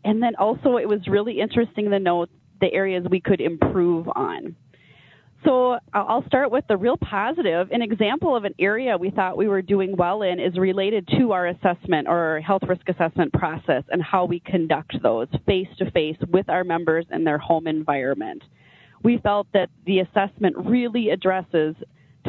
and 0.04 0.20
then 0.20 0.34
also 0.40 0.76
it 0.76 0.88
was 0.88 1.06
really 1.06 1.38
interesting 1.38 1.88
to 1.90 2.00
note 2.00 2.30
the 2.60 2.72
areas 2.72 3.06
we 3.08 3.20
could 3.20 3.40
improve 3.40 4.08
on. 4.08 4.56
So 5.44 5.78
I'll 5.92 6.26
start 6.26 6.50
with 6.50 6.64
the 6.66 6.76
real 6.76 6.96
positive. 6.96 7.68
An 7.70 7.80
example 7.80 8.34
of 8.34 8.42
an 8.42 8.54
area 8.58 8.96
we 8.96 9.10
thought 9.10 9.36
we 9.36 9.46
were 9.46 9.62
doing 9.62 9.94
well 9.96 10.22
in 10.22 10.40
is 10.40 10.58
related 10.58 11.06
to 11.16 11.30
our 11.30 11.46
assessment 11.46 12.08
or 12.08 12.40
health 12.44 12.62
risk 12.66 12.88
assessment 12.88 13.32
process 13.34 13.84
and 13.88 14.02
how 14.02 14.24
we 14.24 14.40
conduct 14.40 15.00
those 15.00 15.28
face 15.46 15.68
to 15.78 15.88
face 15.92 16.16
with 16.28 16.48
our 16.48 16.64
members 16.64 17.06
in 17.12 17.22
their 17.22 17.38
home 17.38 17.68
environment. 17.68 18.42
we 19.04 19.18
felt 19.18 19.46
that 19.52 19.68
the 19.86 20.00
assessment 20.00 20.56
really 20.56 21.10
addresses 21.10 21.76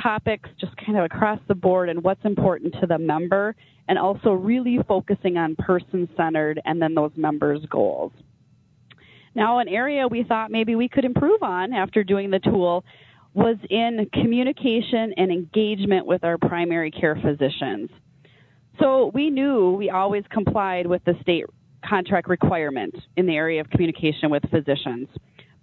topics 0.02 0.50
just 0.60 0.74
kind 0.78 0.98
of 0.98 1.06
across 1.06 1.40
the 1.48 1.56
board 1.56 1.90
and 1.90 2.04
what's 2.04 2.24
important 2.24 2.76
to 2.82 2.88
the 2.88 2.98
member 2.98 3.56
and 3.88 3.98
also 3.98 4.32
really 4.32 4.80
focusing 4.88 5.38
on 5.38 5.56
person 5.56 6.08
centered 6.18 6.60
and 6.66 6.82
then 6.82 6.96
those 6.96 7.12
members' 7.16 7.66
goals. 7.70 8.12
Now, 9.36 9.60
an 9.60 9.68
area 9.68 10.08
we 10.08 10.24
thought 10.24 10.50
maybe 10.50 10.76
we 10.76 10.88
could 10.88 11.06
improve 11.06 11.44
on 11.44 11.74
after 11.74 12.04
doing 12.04 12.32
the 12.32 12.40
tool 12.40 12.86
was 13.34 13.58
in 13.70 14.10
communication 14.14 15.14
and 15.18 15.30
engagement 15.30 16.06
with 16.06 16.24
our 16.24 16.38
primary 16.38 16.90
care 16.90 17.16
physicians. 17.16 17.90
So 18.80 19.12
we 19.14 19.30
knew 19.30 19.72
we 19.72 19.90
always 19.90 20.24
complied 20.32 20.88
with 20.88 21.04
the 21.04 21.16
state 21.22 21.46
contract 21.88 22.30
requirement 22.30 22.96
in 23.18 23.26
the 23.26 23.36
area 23.36 23.60
of 23.60 23.70
communication 23.70 24.30
with 24.30 24.44
physicians. 24.50 25.10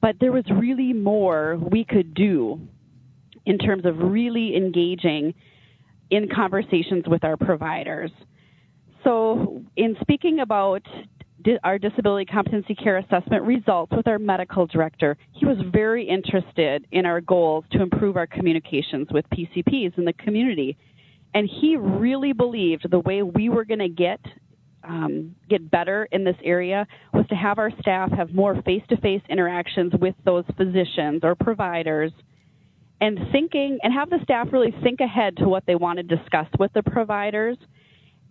But 0.02 0.16
there 0.20 0.32
was 0.32 0.44
really 0.50 0.92
more 0.92 1.58
we 1.70 1.84
could 1.84 2.12
do 2.12 2.60
in 3.46 3.58
terms 3.58 3.84
of 3.84 3.98
really 3.98 4.56
engaging 4.56 5.34
in 6.10 6.28
conversations 6.28 7.04
with 7.06 7.24
our 7.24 7.36
providers. 7.36 8.10
So, 9.04 9.62
in 9.76 9.96
speaking 10.00 10.40
about 10.40 10.82
our 11.64 11.78
disability 11.78 12.24
competency 12.24 12.74
care 12.74 12.98
assessment 12.98 13.42
results 13.42 13.92
with 13.96 14.06
our 14.06 14.18
medical 14.18 14.66
director, 14.66 15.16
he 15.32 15.46
was 15.46 15.56
very 15.72 16.08
interested 16.08 16.86
in 16.92 17.04
our 17.04 17.20
goals 17.20 17.64
to 17.72 17.82
improve 17.82 18.16
our 18.16 18.26
communications 18.26 19.08
with 19.10 19.24
PCPs 19.30 19.98
in 19.98 20.04
the 20.04 20.12
community. 20.12 20.76
And 21.34 21.48
he 21.48 21.76
really 21.76 22.32
believed 22.32 22.88
the 22.90 23.00
way 23.00 23.22
we 23.22 23.48
were 23.48 23.64
going 23.64 23.80
to 23.80 23.88
get 23.88 24.20
um, 24.84 25.36
get 25.48 25.70
better 25.70 26.08
in 26.10 26.24
this 26.24 26.34
area 26.42 26.86
was 27.12 27.24
to 27.28 27.36
have 27.36 27.60
our 27.60 27.70
staff 27.80 28.10
have 28.10 28.34
more 28.34 28.60
face-to-face 28.62 29.22
interactions 29.28 29.92
with 30.00 30.16
those 30.24 30.44
physicians 30.56 31.20
or 31.22 31.36
providers 31.36 32.10
and 33.02 33.18
thinking 33.32 33.80
and 33.82 33.92
have 33.92 34.08
the 34.10 34.18
staff 34.22 34.46
really 34.52 34.72
think 34.80 35.00
ahead 35.00 35.36
to 35.36 35.48
what 35.48 35.64
they 35.66 35.74
want 35.74 35.96
to 35.96 36.04
discuss 36.04 36.46
with 36.60 36.72
the 36.72 36.84
providers 36.84 37.58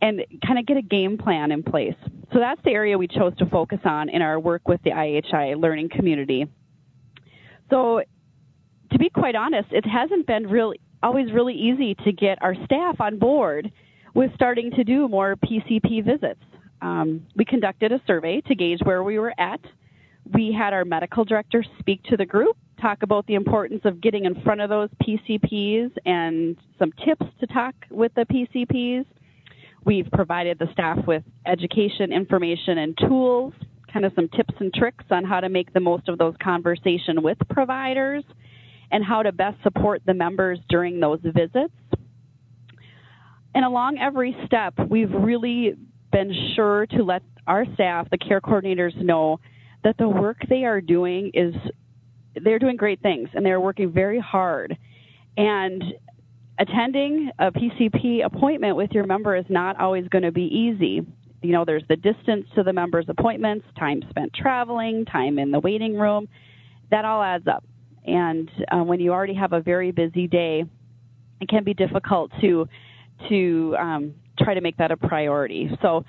and 0.01 0.21
kind 0.47 0.57
of 0.57 0.65
get 0.65 0.77
a 0.77 0.81
game 0.81 1.17
plan 1.17 1.51
in 1.51 1.61
place. 1.61 1.93
So 2.31 2.39
that's 2.39 2.61
the 2.63 2.71
area 2.71 2.97
we 2.97 3.09
chose 3.09 3.35
to 3.39 3.45
focus 3.47 3.79
on 3.83 4.07
in 4.07 4.21
our 4.21 4.39
work 4.39 4.69
with 4.69 4.81
the 4.83 4.91
IHI 4.91 5.61
learning 5.61 5.89
community. 5.89 6.47
So 7.69 8.01
to 8.91 8.97
be 8.97 9.09
quite 9.09 9.35
honest, 9.35 9.67
it 9.71 9.85
hasn't 9.85 10.25
been 10.25 10.47
really 10.47 10.79
always 11.03 11.33
really 11.33 11.53
easy 11.53 11.93
to 12.05 12.13
get 12.13 12.41
our 12.41 12.55
staff 12.63 13.01
on 13.01 13.19
board 13.19 13.69
with 14.13 14.33
starting 14.35 14.71
to 14.71 14.85
do 14.85 15.09
more 15.09 15.35
PCP 15.35 16.05
visits. 16.05 16.41
Um, 16.81 17.27
we 17.35 17.43
conducted 17.43 17.91
a 17.91 18.01
survey 18.07 18.39
to 18.47 18.55
gauge 18.55 18.79
where 18.83 19.03
we 19.03 19.19
were 19.19 19.33
at. 19.37 19.59
We 20.33 20.55
had 20.57 20.71
our 20.71 20.85
medical 20.85 21.25
director 21.25 21.61
speak 21.79 22.03
to 22.03 22.15
the 22.15 22.25
group, 22.25 22.55
talk 22.81 23.03
about 23.03 23.27
the 23.27 23.35
importance 23.35 23.81
of 23.85 24.01
getting 24.01 24.25
in 24.25 24.41
front 24.41 24.61
of 24.61 24.69
those 24.69 24.89
PCPs 25.03 25.91
and 26.05 26.57
some 26.79 26.91
tips 27.05 27.25
to 27.39 27.47
talk 27.47 27.75
with 27.89 28.13
the 28.15 28.25
PCPs. 28.25 29.05
We've 29.85 30.07
provided 30.11 30.59
the 30.59 30.67
staff 30.73 30.99
with 31.07 31.23
education, 31.45 32.11
information, 32.11 32.79
and 32.79 32.97
tools, 32.97 33.53
kind 33.91 34.05
of 34.05 34.13
some 34.15 34.29
tips 34.29 34.53
and 34.59 34.73
tricks 34.73 35.05
on 35.09 35.23
how 35.23 35.39
to 35.39 35.49
make 35.49 35.73
the 35.73 35.79
most 35.79 36.07
of 36.07 36.17
those 36.17 36.35
conversations 36.41 37.19
with 37.19 37.37
providers 37.49 38.23
and 38.91 39.03
how 39.03 39.23
to 39.23 39.31
best 39.31 39.61
support 39.63 40.01
the 40.05 40.13
members 40.13 40.59
during 40.69 40.99
those 40.99 41.19
visits. 41.23 41.73
And 43.53 43.65
along 43.65 43.97
every 43.97 44.35
step, 44.45 44.73
we've 44.89 45.11
really 45.11 45.75
been 46.11 46.33
sure 46.55 46.85
to 46.87 47.03
let 47.03 47.23
our 47.47 47.65
staff, 47.73 48.09
the 48.09 48.17
care 48.17 48.41
coordinators, 48.41 48.95
know 48.95 49.39
that 49.83 49.97
the 49.97 50.07
work 50.07 50.37
they 50.47 50.63
are 50.63 50.79
doing 50.79 51.31
is 51.33 51.55
they're 52.43 52.59
doing 52.59 52.77
great 52.77 53.01
things 53.01 53.29
and 53.33 53.45
they're 53.45 53.59
working 53.59 53.91
very 53.91 54.19
hard. 54.19 54.77
And 55.37 55.83
attending 56.59 57.31
a 57.39 57.51
PCP 57.51 58.25
appointment 58.25 58.75
with 58.75 58.91
your 58.91 59.05
member 59.05 59.35
is 59.35 59.45
not 59.49 59.79
always 59.79 60.07
going 60.09 60.23
to 60.23 60.31
be 60.31 60.43
easy. 60.43 61.05
You 61.41 61.51
know, 61.51 61.65
there's 61.65 61.83
the 61.89 61.95
distance 61.95 62.45
to 62.55 62.63
the 62.63 62.73
member's 62.73 63.05
appointments, 63.09 63.65
time 63.77 64.03
spent 64.09 64.33
traveling, 64.33 65.05
time 65.05 65.39
in 65.39 65.51
the 65.51 65.59
waiting 65.59 65.95
room. 65.95 66.27
That 66.91 67.05
all 67.05 67.23
adds 67.23 67.47
up. 67.47 67.63
And 68.05 68.49
uh, 68.71 68.83
when 68.83 68.99
you 68.99 69.11
already 69.11 69.33
have 69.33 69.53
a 69.53 69.61
very 69.61 69.91
busy 69.91 70.27
day, 70.27 70.65
it 71.39 71.49
can 71.49 71.63
be 71.63 71.73
difficult 71.73 72.31
to 72.41 72.67
to 73.29 73.75
um, 73.79 74.13
try 74.39 74.53
to 74.53 74.61
make 74.61 74.77
that 74.77 74.91
a 74.91 74.97
priority. 74.97 75.69
So, 75.81 76.03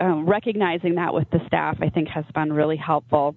um, 0.00 0.28
recognizing 0.28 0.96
that 0.96 1.14
with 1.14 1.28
the 1.30 1.38
staff, 1.46 1.78
I 1.80 1.88
think, 1.88 2.08
has 2.08 2.24
been 2.34 2.52
really 2.52 2.76
helpful. 2.76 3.36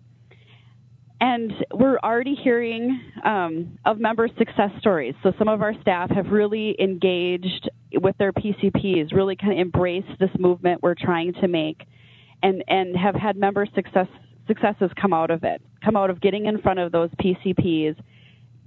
And 1.22 1.54
we're 1.72 2.00
already 2.00 2.34
hearing 2.34 3.00
um, 3.24 3.78
of 3.86 4.00
member 4.00 4.28
success 4.40 4.72
stories. 4.80 5.14
So 5.22 5.32
some 5.38 5.48
of 5.48 5.62
our 5.62 5.80
staff 5.80 6.10
have 6.10 6.26
really 6.32 6.76
engaged 6.82 7.70
with 7.94 8.18
their 8.18 8.34
PCPs, 8.34 9.14
really 9.14 9.36
kind 9.36 9.54
of 9.54 9.60
embraced 9.60 10.20
this 10.20 10.32
movement 10.40 10.82
we're 10.82 10.96
trying 10.96 11.34
to 11.34 11.48
make, 11.48 11.84
and 12.42 12.64
and 12.68 12.98
have 12.98 13.14
had 13.14 13.38
member 13.38 13.68
success 13.76 14.08
successes 14.48 14.90
come 15.00 15.14
out 15.14 15.30
of 15.30 15.44
it, 15.44 15.62
come 15.86 15.96
out 15.96 16.10
of 16.10 16.20
getting 16.22 16.48
in 16.48 16.60
front 16.60 16.80
of 16.80 16.92
those 16.92 17.12
PCPs, 17.24 17.96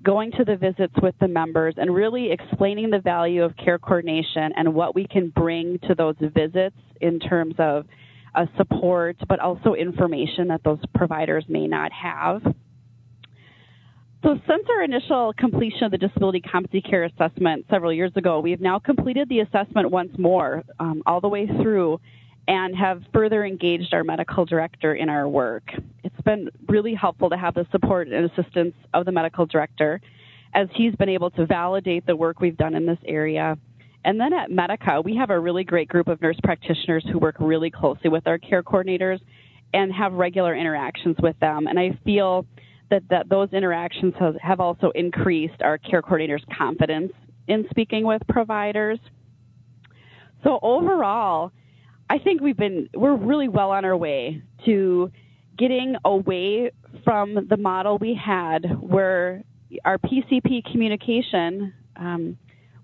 going 0.05 0.31
to 0.39 0.45
the 0.45 0.57
visits 0.57 0.95
with 1.03 1.17
the 1.21 1.27
members, 1.27 1.75
and 1.77 1.93
really 1.93 2.31
explaining 2.31 2.89
the 2.89 3.01
value 3.01 3.43
of 3.43 3.57
care 3.57 3.81
coordination 3.81 4.53
and 4.57 4.73
what 4.73 4.95
we 4.95 5.09
can 5.09 5.31
bring 5.31 5.81
to 5.89 5.95
those 5.97 6.15
visits 6.21 6.77
in 7.01 7.19
terms 7.19 7.57
of 7.59 7.85
uh, 8.35 8.47
support, 8.57 9.17
but 9.29 9.41
also 9.41 9.75
information 9.75 10.49
that 10.49 10.63
those 10.65 10.79
providers 10.95 11.45
may 11.49 11.67
not 11.67 11.93
have. 11.93 12.43
So, 14.23 14.39
since 14.49 14.65
our 14.71 14.83
initial 14.83 15.35
completion 15.37 15.85
of 15.85 15.91
the 15.91 15.99
disability 15.99 16.41
competency 16.41 16.81
care 16.81 17.05
assessment 17.05 17.67
several 17.69 17.93
years 17.93 18.13
ago, 18.17 18.41
we 18.41 18.53
have 18.53 18.61
now 18.61 18.79
completed 18.79 19.29
the 19.29 19.41
assessment 19.41 19.91
once 19.91 20.13
more, 20.19 20.63
um, 20.81 21.03
all 21.05 21.21
the 21.21 21.29
way 21.29 21.47
through, 21.47 22.01
and 22.49 22.75
have 22.75 23.03
further 23.13 23.45
engaged 23.45 23.93
our 23.93 24.03
medical 24.03 24.47
director 24.47 24.95
in 24.95 25.11
our 25.11 25.29
work. 25.29 25.65
It's 26.03 26.21
been 26.23 26.49
really 26.69 26.95
helpful 26.95 27.29
to 27.31 27.37
have 27.37 27.55
the 27.55 27.67
support 27.71 28.09
and 28.09 28.31
assistance 28.31 28.75
of 28.95 29.05
the 29.05 29.13
medical 29.13 29.45
director 29.45 30.01
as 30.55 30.69
he's 30.75 30.95
been 30.95 31.09
able 31.09 31.31
to 31.33 31.47
validate 31.47 32.07
the 32.07 32.17
work 32.17 32.41
we've 32.41 32.57
done 32.57 32.75
in 32.75 32.87
this 32.87 32.99
area 33.07 33.59
and 34.05 34.21
then 34.21 34.33
at 34.33 34.51
Medica, 34.51 35.01
we 35.03 35.17
have 35.17 35.31
a 35.31 35.39
really 35.39 35.65
great 35.65 35.89
group 35.89 36.09
of 36.09 36.21
nurse 36.21 36.39
practitioners 36.43 37.05
who 37.11 37.19
work 37.19 37.37
really 37.39 37.71
closely 37.71 38.11
with 38.11 38.27
our 38.27 38.39
care 38.39 38.63
coordinators 38.63 39.21
and 39.73 39.93
have 39.93 40.13
regular 40.13 40.55
interactions 40.55 41.17
with 41.23 41.39
them. 41.41 41.67
And 41.67 41.79
I 41.79 41.99
feel 42.05 42.47
that, 42.91 43.03
that 43.11 43.29
those 43.29 43.53
interactions 43.53 44.15
have, 44.21 44.37
have 44.37 44.61
also 44.61 44.93
increased 44.95 45.61
our 45.63 45.79
care 45.79 46.03
coordinators' 46.03 46.45
confidence 46.57 47.13
in 47.49 47.67
speaking 47.71 48.05
with 48.05 48.23
providers. 48.29 48.99
So 50.45 50.59
overall, 50.63 51.51
I 52.09 52.19
think 52.19 52.43
we've 52.43 52.57
been 52.57 52.89
we're 52.95 53.17
really 53.17 53.49
well 53.49 53.71
on 53.71 53.85
our 53.85 53.97
way 53.97 54.43
to 54.67 55.11
getting 55.59 55.97
away 56.05 56.71
from 57.03 57.47
the 57.49 57.57
model 57.57 57.99
we 57.99 58.15
had 58.15 58.67
where 58.81 59.43
our 59.85 59.99
PCP 59.99 60.71
communication 60.71 61.73
um, 61.97 62.37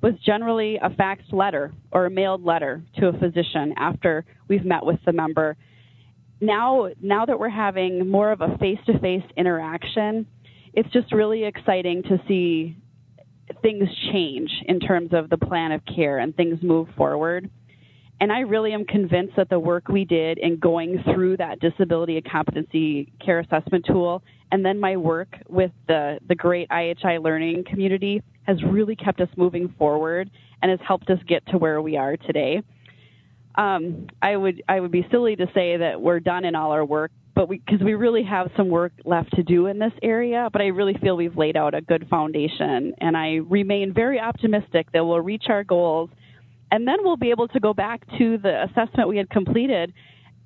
was 0.03 0.15
generally 0.25 0.77
a 0.77 0.91
faxed 0.91 1.33
letter 1.33 1.73
or 1.93 2.07
a 2.07 2.11
mailed 2.11 2.45
letter 2.45 2.83
to 2.99 3.09
a 3.09 3.13
physician 3.13 3.75
after 3.77 4.25
we've 4.49 4.65
met 4.65 4.85
with 4.85 4.99
the 5.05 5.13
member. 5.13 5.57
Now, 6.41 6.89
now 7.03 7.27
that 7.27 7.39
we're 7.39 7.51
having 7.51 8.09
more 8.09 8.33
of 8.33 8.41
a 8.41 8.57
face-to-face 8.59 9.25
interaction, 9.37 10.27
it's 10.73 10.91
just 10.91 11.13
really 11.13 11.45
exciting 11.45 12.03
to 12.05 12.19
see 12.27 12.77
things 13.63 13.89
change 14.13 14.51
in 14.67 14.81
terms 14.81 15.11
of 15.13 15.29
the 15.29 15.37
plan 15.37 15.73
of 15.73 15.83
care 15.85 16.19
and 16.19 16.35
things 16.35 16.59
move 16.63 16.89
forward. 16.97 17.51
And 18.21 18.31
I 18.31 18.41
really 18.41 18.73
am 18.73 18.85
convinced 18.85 19.37
that 19.37 19.49
the 19.49 19.59
work 19.59 19.89
we 19.89 20.05
did 20.05 20.39
in 20.39 20.59
going 20.59 21.03
through 21.15 21.39
that 21.39 21.59
disability 21.61 22.17
and 22.19 22.31
competency 22.31 23.11
care 23.25 23.41
assessment 23.41 23.87
tool 23.87 24.23
and 24.53 24.65
then 24.65 24.81
my 24.81 24.97
work 24.97 25.37
with 25.49 25.71
the, 25.87 26.19
the 26.29 26.35
great 26.35 26.69
IHI 26.71 27.23
learning 27.23 27.65
community 27.69 28.23
has 28.45 28.63
really 28.65 28.97
kept 28.97 29.21
us 29.21 29.29
moving 29.37 29.75
forward 29.79 30.31
and 30.63 30.71
has 30.71 30.81
helped 30.87 31.09
us 31.11 31.19
get 31.29 31.47
to 31.49 31.59
where 31.59 31.81
we 31.81 31.97
are 31.97 32.17
today. 32.17 32.63
Um, 33.57 34.07
I 34.23 34.37
would 34.37 34.63
I 34.69 34.81
would 34.81 34.93
be 34.93 35.07
silly 35.11 35.37
to 35.37 35.47
say 35.55 35.77
that 35.77 36.01
we're 36.01 36.21
done 36.21 36.45
in 36.45 36.55
all 36.55 36.71
our 36.71 36.85
work, 36.85 37.11
but 37.35 37.49
because 37.49 37.81
we, 37.81 37.87
we 37.87 37.95
really 37.95 38.23
have 38.23 38.51
some 38.57 38.69
work 38.69 38.93
left 39.05 39.35
to 39.35 39.43
do 39.43 39.67
in 39.67 39.79
this 39.79 39.93
area. 40.03 40.49
But 40.53 40.63
I 40.63 40.67
really 40.67 40.97
feel 41.03 41.17
we've 41.17 41.37
laid 41.37 41.57
out 41.57 41.75
a 41.75 41.81
good 41.81 42.07
foundation, 42.09 42.95
and 42.99 43.17
I 43.17 43.41
remain 43.49 43.93
very 43.93 44.21
optimistic 44.21 44.93
that 44.93 45.05
we'll 45.05 45.21
reach 45.21 45.45
our 45.49 45.65
goals, 45.65 46.11
and 46.71 46.87
then 46.87 46.97
we'll 47.03 47.17
be 47.17 47.31
able 47.31 47.49
to 47.49 47.61
go 47.61 47.75
back 47.75 48.07
to 48.19 48.39
the 48.39 48.65
assessment 48.65 49.09
we 49.09 49.17
had 49.17 49.31
completed 49.31 49.93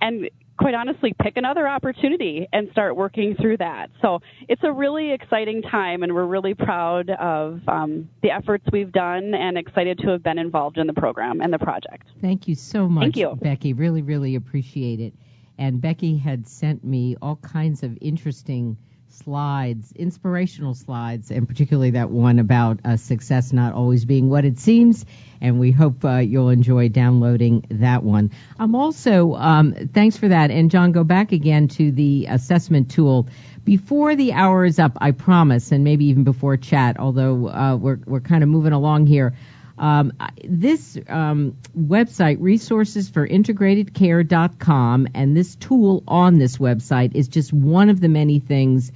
and 0.01 0.29
quite 0.59 0.75
honestly 0.75 1.13
pick 1.21 1.37
another 1.37 1.67
opportunity 1.67 2.47
and 2.53 2.69
start 2.71 2.97
working 2.97 3.35
through 3.41 3.57
that. 3.57 3.89
So 4.01 4.21
it's 4.49 4.63
a 4.63 4.73
really 4.73 5.13
exciting 5.13 5.63
time, 5.63 6.03
and 6.03 6.15
we're 6.15 6.27
really 6.27 6.55
proud 6.55 7.11
of 7.11 7.61
um, 7.67 8.09
the 8.23 8.31
efforts 8.31 8.65
we've 8.73 8.93
done 8.93 9.35
and 9.35 9.59
excited 9.59 9.99
to 10.01 10.11
have 10.11 10.23
been 10.23 10.39
involved 10.39 10.79
in 10.79 10.87
the 10.87 10.93
program 10.93 11.41
and 11.41 11.53
the 11.53 11.59
project. 11.59 12.07
Thank 12.21 12.47
you 12.47 12.55
so 12.55 12.89
much, 12.89 13.03
Thank 13.03 13.17
you. 13.17 13.37
Becky. 13.41 13.73
Really, 13.73 14.03
really 14.03 14.37
appreciate 14.37 15.01
it. 15.01 15.15
And 15.59 15.81
Becky 15.81 16.19
had 16.19 16.47
sent 16.49 16.85
me 16.85 17.17
all 17.21 17.37
kinds 17.37 17.83
of 17.83 17.97
interesting 18.01 18.77
slides, 19.15 19.93
inspirational 19.93 20.75
slides, 20.75 21.31
and 21.31 21.49
particularly 21.49 21.91
that 21.91 22.11
one 22.11 22.39
about 22.39 22.81
uh, 22.85 22.97
success 22.97 23.53
not 23.53 23.75
always 23.75 24.05
being 24.05 24.29
what 24.29 24.45
it 24.45 24.59
seems. 24.59 25.05
And 25.41 25.61
we 25.61 25.73
hope 25.73 26.05
uh, 26.05 26.19
you'll 26.19 26.51
enjoy 26.51 26.89
downloading 26.89 27.67
that 27.71 28.03
one. 28.03 28.31
I'm 28.59 28.75
also, 28.75 29.35
um, 29.35 29.75
thanks 29.93 30.17
for 30.17 30.29
that. 30.29 30.51
And 30.51 30.71
John, 30.71 30.93
go 30.93 31.05
back 31.05 31.33
again 31.33 31.69
to 31.69 31.93
the 31.93 32.27
assessment 32.29 32.91
tool. 32.91 33.29
Before 33.65 34.15
the 34.15 34.33
hour 34.33 34.65
is 34.65 34.79
up, 34.79 34.99
I 35.01 35.13
promise, 35.13 35.73
and 35.73 35.85
maybe 35.85 36.07
even 36.07 36.25
before 36.25 36.57
chat, 36.57 36.99
although 36.99 37.49
uh, 37.49 37.77
we're, 37.77 37.99
we're 38.07 38.21
kind 38.21 38.43
of 38.43 38.49
moving 38.49 38.73
along 38.73 39.07
here. 39.07 39.35
Um, 39.79 40.13
this 40.43 40.99
um, 41.09 41.57
website, 41.77 42.39
resourcesforintegratedcare.com, 42.39 45.09
and 45.15 45.37
this 45.37 45.57
tool 45.57 46.03
on 46.07 46.39
this 46.39 46.57
website 46.59 47.15
is 47.15 47.29
just 47.29 47.53
one 47.53 47.91
of 47.91 48.01
the 48.01 48.09
many 48.09 48.39
things, 48.39 48.93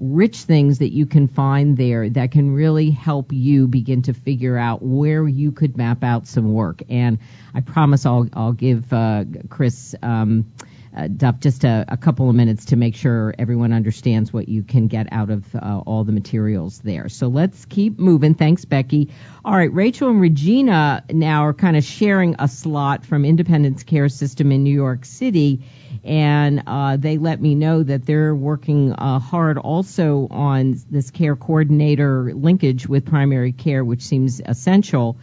rich 0.00 0.38
things 0.38 0.78
that 0.78 0.92
you 0.92 1.06
can 1.06 1.28
find 1.28 1.76
there 1.76 2.08
that 2.10 2.32
can 2.32 2.52
really 2.52 2.90
help 2.90 3.32
you 3.32 3.68
begin 3.68 4.02
to 4.02 4.14
figure 4.14 4.56
out 4.56 4.82
where 4.82 5.28
you 5.28 5.52
could 5.52 5.76
map 5.76 6.02
out 6.02 6.26
some 6.26 6.52
work. 6.52 6.82
And 6.88 7.18
I 7.54 7.60
promise 7.60 8.06
I'll, 8.06 8.28
I'll 8.32 8.52
give 8.52 8.92
uh, 8.92 9.24
Chris. 9.50 9.94
Um, 10.02 10.50
uh, 10.94 11.08
Duff, 11.08 11.40
just 11.40 11.64
a, 11.64 11.84
a, 11.88 11.96
couple 11.96 12.28
of 12.28 12.34
minutes 12.34 12.66
to 12.66 12.76
make 12.76 12.94
sure 12.94 13.34
everyone 13.38 13.72
understands 13.72 14.32
what 14.32 14.48
you 14.48 14.62
can 14.62 14.88
get 14.88 15.08
out 15.10 15.30
of 15.30 15.54
uh, 15.54 15.82
all 15.86 16.04
the 16.04 16.12
materials 16.12 16.80
there. 16.80 17.08
So 17.08 17.28
let's 17.28 17.64
keep 17.64 17.98
moving. 17.98 18.34
Thanks, 18.34 18.64
Becky. 18.66 19.10
All 19.44 19.54
right, 19.54 19.72
Rachel 19.72 20.10
and 20.10 20.20
Regina 20.20 21.04
now 21.10 21.46
are 21.46 21.54
kind 21.54 21.76
of 21.76 21.84
sharing 21.84 22.36
a 22.38 22.46
slot 22.46 23.06
from 23.06 23.24
Independence 23.24 23.84
Care 23.84 24.10
System 24.10 24.52
in 24.52 24.64
New 24.64 24.74
York 24.74 25.06
City, 25.06 25.64
and 26.04 26.62
uh, 26.66 26.96
they 26.98 27.16
let 27.16 27.40
me 27.40 27.54
know 27.54 27.82
that 27.82 28.04
they're 28.04 28.34
working 28.34 28.92
uh, 28.92 29.18
hard 29.18 29.56
also 29.56 30.28
on 30.30 30.76
this 30.90 31.10
care 31.10 31.36
coordinator 31.36 32.34
linkage 32.34 32.86
with 32.86 33.06
primary 33.06 33.52
care, 33.52 33.84
which 33.84 34.02
seems 34.02 34.42
essential. 34.44 35.16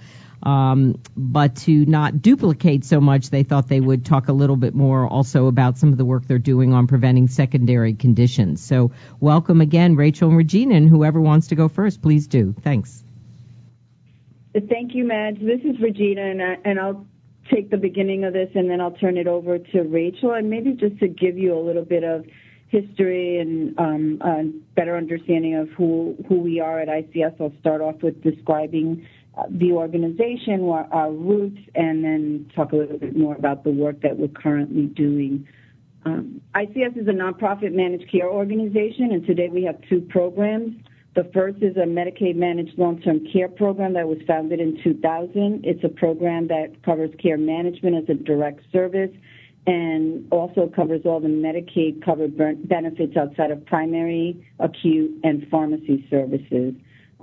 Um, 0.43 1.02
but 1.17 1.58
to 1.58 1.86
not 1.86 2.21
duplicate 2.21 2.86
so 2.86 3.02
much, 3.02 3.30
they 3.30 3.43
thought 3.43 3.67
they 3.67 3.82
would 3.82 4.06
talk 4.06 4.28
a 4.30 4.34
little 4.34 4.56
bit 4.56 4.73
more 4.73 5.08
also 5.08 5.47
about 5.47 5.78
some 5.78 5.91
of 5.91 5.97
the 5.97 6.06
work 6.06 6.25
they're 6.25 6.39
doing 6.39 6.73
on 6.73 6.88
preventing 6.88 7.28
secondary 7.28 7.93
conditions. 7.93 8.63
So 8.63 8.91
welcome 9.19 9.62
again, 9.62 9.95
Rachel 9.95 10.30
and 10.30 10.38
Regina, 10.38 10.75
and 10.75 10.89
whoever 10.89 11.19
wants 11.19 11.47
to 11.47 11.56
go 11.56 11.67
first, 11.67 12.02
please 12.02 12.28
do. 12.28 12.54
Thanks. 12.62 13.04
Thank 14.54 14.95
you, 14.95 15.06
Madge. 15.06 15.39
This 15.39 15.62
is 15.63 15.80
Regina, 15.80 16.21
and, 16.21 16.41
I, 16.41 16.58
and 16.65 16.80
I'll 16.80 17.06
take 17.54 17.69
the 17.69 17.78
beginning 17.78 18.23
of 18.23 18.34
this, 18.34 18.49
and 18.56 18.69
then 18.69 18.82
I'll 18.82 18.91
turn 18.91 19.17
it 19.17 19.28
over 19.28 19.60
to 19.60 19.82
Rachel, 19.84 20.34
and 20.34 20.49
maybe 20.49 20.73
just 20.73 20.99
to 20.99 21.08
give 21.08 21.38
you 21.38 21.58
a 21.58 21.62
little 21.62 21.86
bit 21.86 22.04
of 22.04 22.25
history 22.69 23.39
and 23.39 23.78
um, 23.80 24.21
a 24.21 24.43
better 24.75 24.95
understanding 24.95 25.56
of 25.56 25.69
who 25.69 26.15
who 26.28 26.39
we 26.39 26.60
are 26.60 26.80
at 26.80 26.88
ICS. 26.88 27.41
I'll 27.41 27.54
start 27.60 27.82
off 27.82 28.02
with 28.02 28.21
describing 28.23 29.08
the 29.49 29.71
organization, 29.71 30.67
our 30.69 31.12
roots, 31.12 31.60
and 31.75 32.04
then 32.04 32.49
talk 32.56 32.71
a 32.71 32.75
little 32.75 32.97
bit 32.97 33.15
more 33.15 33.36
about 33.36 33.63
the 33.63 33.71
work 33.71 34.02
that 34.02 34.17
we're 34.17 34.28
currently 34.28 34.86
doing. 34.86 35.47
Um, 36.06 36.41
ICS 36.56 36.97
is 36.97 37.08
a 37.08 37.12
nonprofit 37.12 37.73
managed 37.73 38.12
care 38.12 38.30
organization, 38.30 39.12
and 39.12 39.25
today 39.25 39.49
we 39.49 39.63
have 39.63 39.75
two 39.89 40.02
programs. 40.02 40.75
The 41.15 41.30
first 41.34 41.58
is 41.62 41.75
a 41.75 41.82
Medicaid 41.82 42.36
managed 42.36 42.78
long-term 42.78 43.28
care 43.34 43.49
program 43.49 43.93
that 43.93 44.08
was 44.08 44.19
founded 44.28 44.60
in 44.60 44.82
2000. 44.84 45.62
It's 45.63 45.84
a 45.84 45.89
program 45.89 46.47
that 46.47 46.84
covers 46.84 47.12
care 47.21 47.38
management 47.38 47.95
as 47.97 48.10
a 48.10 48.13
direct 48.13 48.62
service 48.71 49.12
and 49.67 50.25
also 50.32 50.71
covers 50.73 51.02
all 51.06 51.19
the 51.19 51.28
Medicaid 51.28 52.04
covered 52.04 52.38
benefits 52.67 53.17
outside 53.17 53.52
of 53.52 53.65
primary, 53.65 54.47
acute, 54.60 55.12
and 55.23 55.47
pharmacy 55.49 56.08
services. 56.10 56.73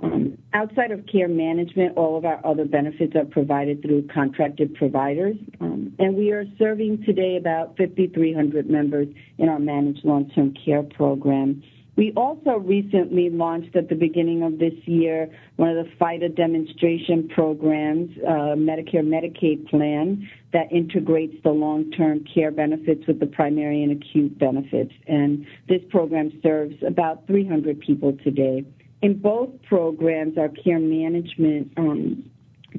Um, 0.01 0.37
outside 0.53 0.91
of 0.91 1.05
care 1.07 1.27
management, 1.27 1.97
all 1.97 2.17
of 2.17 2.25
our 2.25 2.39
other 2.45 2.65
benefits 2.65 3.15
are 3.15 3.25
provided 3.25 3.81
through 3.81 4.07
contracted 4.13 4.75
providers, 4.75 5.35
um, 5.59 5.93
and 5.97 6.15
we 6.15 6.31
are 6.31 6.45
serving 6.57 7.03
today 7.03 7.37
about 7.37 7.77
5,300 7.77 8.69
members 8.69 9.07
in 9.37 9.49
our 9.49 9.59
managed 9.59 10.05
long-term 10.05 10.53
care 10.63 10.83
program. 10.83 11.63
We 11.95 12.13
also 12.15 12.57
recently 12.57 13.31
launched 13.31 13.75
at 13.75 13.89
the 13.89 13.95
beginning 13.95 14.43
of 14.43 14.59
this 14.59 14.75
year 14.85 15.31
one 15.55 15.75
of 15.75 15.83
the 15.83 15.91
FIDA 15.97 16.29
demonstration 16.29 17.27
programs, 17.27 18.15
uh, 18.19 18.53
Medicare 18.53 19.03
Medicaid 19.03 19.67
plan 19.67 20.29
that 20.53 20.71
integrates 20.71 21.33
the 21.43 21.49
long-term 21.49 22.23
care 22.31 22.51
benefits 22.51 23.07
with 23.07 23.19
the 23.19 23.25
primary 23.25 23.81
and 23.81 23.91
acute 23.91 24.37
benefits. 24.37 24.93
And 25.07 25.47
this 25.67 25.81
program 25.89 26.39
serves 26.43 26.75
about 26.85 27.25
300 27.25 27.79
people 27.79 28.15
today 28.23 28.63
in 29.01 29.19
both 29.19 29.49
programs, 29.63 30.37
our 30.37 30.49
care 30.49 30.79
management 30.79 31.71
um, 31.77 32.29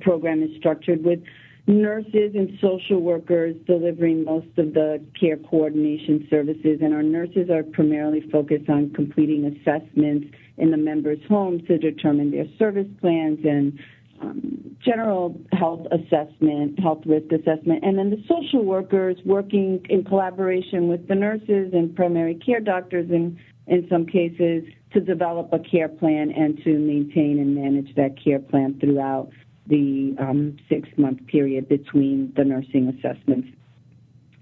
program 0.00 0.42
is 0.42 0.50
structured 0.58 1.04
with 1.04 1.20
nurses 1.66 2.32
and 2.34 2.58
social 2.60 3.00
workers 3.00 3.54
delivering 3.66 4.24
most 4.24 4.46
of 4.56 4.72
the 4.74 5.04
care 5.18 5.36
coordination 5.36 6.26
services, 6.30 6.78
and 6.82 6.94
our 6.94 7.02
nurses 7.02 7.50
are 7.50 7.62
primarily 7.62 8.22
focused 8.32 8.68
on 8.68 8.90
completing 8.94 9.44
assessments 9.44 10.26
in 10.56 10.70
the 10.70 10.76
members' 10.76 11.20
homes 11.28 11.62
to 11.68 11.78
determine 11.78 12.30
their 12.30 12.46
service 12.58 12.88
plans 13.00 13.38
and 13.44 13.78
um, 14.20 14.76
general 14.84 15.38
health 15.52 15.86
assessment, 15.92 16.80
health 16.80 17.02
risk 17.06 17.30
assessment, 17.30 17.84
and 17.84 17.98
then 17.98 18.10
the 18.10 18.24
social 18.26 18.64
workers 18.64 19.16
working 19.24 19.84
in 19.88 20.02
collaboration 20.02 20.88
with 20.88 21.06
the 21.06 21.14
nurses 21.14 21.72
and 21.72 21.94
primary 21.94 22.34
care 22.34 22.60
doctors 22.60 23.08
in 23.10 23.38
in 23.68 23.86
some 23.90 24.06
cases 24.06 24.64
to 24.92 25.00
develop 25.00 25.52
a 25.52 25.58
care 25.58 25.88
plan 25.88 26.30
and 26.30 26.58
to 26.64 26.78
maintain 26.78 27.38
and 27.38 27.54
manage 27.54 27.94
that 27.96 28.14
care 28.22 28.38
plan 28.38 28.78
throughout 28.80 29.30
the 29.66 30.16
um, 30.18 30.56
six 30.68 30.88
month 30.96 31.26
period 31.26 31.68
between 31.68 32.32
the 32.36 32.44
nursing 32.44 32.88
assessments. 32.88 33.48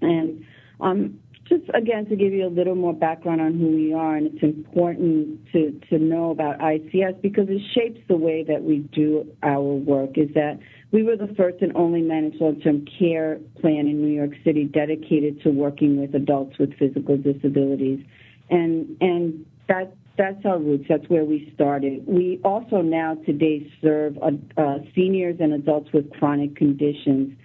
And 0.01 0.45
um, 0.79 1.19
just 1.49 1.63
again 1.73 2.05
to 2.07 2.15
give 2.15 2.33
you 2.33 2.45
a 2.45 2.49
little 2.49 2.75
more 2.75 2.93
background 2.93 3.41
on 3.41 3.57
who 3.57 3.67
we 3.67 3.93
are, 3.93 4.15
and 4.15 4.27
it's 4.27 4.43
important 4.43 5.39
to, 5.53 5.79
to 5.89 5.97
know 5.97 6.31
about 6.31 6.59
ICS 6.59 7.21
because 7.21 7.47
it 7.49 7.61
shapes 7.73 7.99
the 8.07 8.17
way 8.17 8.43
that 8.47 8.63
we 8.63 8.79
do 8.93 9.25
our 9.43 9.61
work. 9.61 10.17
Is 10.17 10.29
that 10.35 10.59
we 10.91 11.03
were 11.03 11.15
the 11.15 11.33
first 11.35 11.61
and 11.61 11.75
only 11.75 12.01
managed 12.01 12.41
long-term 12.41 12.85
care 12.99 13.39
plan 13.61 13.87
in 13.87 14.01
New 14.01 14.13
York 14.13 14.31
City 14.43 14.65
dedicated 14.65 15.41
to 15.43 15.49
working 15.49 15.99
with 15.99 16.15
adults 16.15 16.57
with 16.57 16.73
physical 16.77 17.17
disabilities, 17.17 18.05
and 18.49 18.97
and 19.01 19.45
that 19.67 19.93
that's 20.17 20.43
our 20.45 20.57
roots. 20.57 20.85
That's 20.89 21.07
where 21.09 21.23
we 21.23 21.51
started. 21.53 22.05
We 22.07 22.41
also 22.43 22.81
now 22.81 23.15
today 23.25 23.71
serve 23.81 24.17
uh, 24.17 24.31
uh, 24.59 24.77
seniors 24.95 25.37
and 25.39 25.53
adults 25.53 25.91
with 25.93 26.11
chronic 26.13 26.55
conditions. 26.55 27.37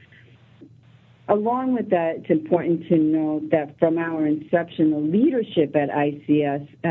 Along 1.29 1.75
with 1.75 1.91
that, 1.91 2.17
it's 2.17 2.31
important 2.31 2.89
to 2.89 2.97
note 2.97 3.51
that 3.51 3.79
from 3.79 3.99
our 3.99 4.27
inception, 4.27 4.91
the 4.91 4.99
leadership 4.99 5.77
at 5.77 5.89
ICS, 5.91 6.69
uh, 6.85 6.89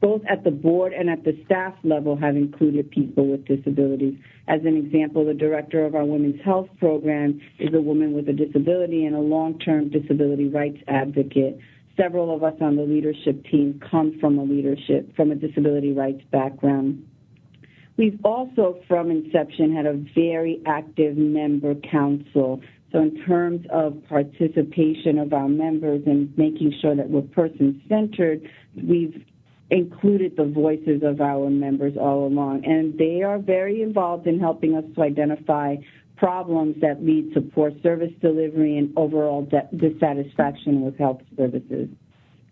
both 0.00 0.22
at 0.28 0.44
the 0.44 0.50
board 0.50 0.92
and 0.92 1.08
at 1.08 1.24
the 1.24 1.40
staff 1.46 1.74
level, 1.82 2.16
have 2.16 2.36
included 2.36 2.90
people 2.90 3.26
with 3.26 3.46
disabilities. 3.46 4.18
As 4.46 4.60
an 4.64 4.76
example, 4.76 5.24
the 5.24 5.34
director 5.34 5.84
of 5.84 5.94
our 5.94 6.04
women's 6.04 6.40
health 6.44 6.68
program 6.78 7.40
is 7.58 7.72
a 7.72 7.80
woman 7.80 8.12
with 8.12 8.28
a 8.28 8.32
disability 8.32 9.06
and 9.06 9.16
a 9.16 9.20
long-term 9.20 9.88
disability 9.88 10.48
rights 10.48 10.78
advocate 10.86 11.58
several 11.96 12.34
of 12.34 12.42
us 12.42 12.54
on 12.60 12.76
the 12.76 12.82
leadership 12.82 13.44
team 13.46 13.80
come 13.90 14.18
from 14.20 14.38
a 14.38 14.42
leadership, 14.42 15.14
from 15.16 15.30
a 15.30 15.34
disability 15.34 15.92
rights 15.92 16.22
background. 16.30 17.06
We've 17.96 18.18
also, 18.24 18.78
from 18.86 19.10
inception, 19.10 19.74
had 19.74 19.86
a 19.86 19.94
very 20.14 20.60
active 20.66 21.16
member 21.16 21.74
council. 21.74 22.60
So, 22.92 23.00
in 23.00 23.24
terms 23.24 23.66
of 23.70 23.96
participation 24.08 25.18
of 25.18 25.32
our 25.32 25.48
members 25.48 26.02
and 26.06 26.36
making 26.36 26.74
sure 26.80 26.94
that 26.94 27.08
we're 27.08 27.22
person 27.22 27.82
centered, 27.88 28.48
we've 28.76 29.24
included 29.70 30.36
the 30.36 30.44
voices 30.44 31.02
of 31.02 31.20
our 31.20 31.50
members 31.50 31.94
all 31.96 32.26
along. 32.26 32.64
And 32.64 32.96
they 32.98 33.22
are 33.22 33.38
very 33.38 33.82
involved 33.82 34.26
in 34.26 34.38
helping 34.38 34.76
us 34.76 34.84
to 34.94 35.02
identify 35.02 35.76
problems 36.16 36.76
that 36.80 37.04
lead 37.04 37.34
to 37.34 37.40
poor 37.40 37.70
service 37.82 38.12
delivery 38.20 38.78
and 38.78 38.92
overall 38.96 39.46
dissatisfaction 39.76 40.82
with 40.82 40.96
health 40.98 41.20
services. 41.36 41.88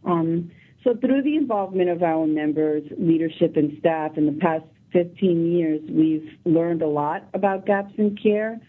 Um, 0.05 0.51
so 0.83 0.95
through 0.95 1.23
the 1.23 1.37
involvement 1.37 1.89
of 1.89 2.03
our 2.03 2.27
members, 2.27 2.83
leadership, 2.99 3.57
and 3.57 3.77
staff 3.81 4.13
in 4.17 4.27
the 4.27 4.39
past 4.41 4.65
15 4.93 5.51
years, 5.51 5.81
we've 5.91 6.29
learned 6.45 6.83
a 6.83 6.87
lot 6.87 7.25
about 7.33 7.65
gaps 7.65 7.95
in 7.97 8.17
care 8.17 8.61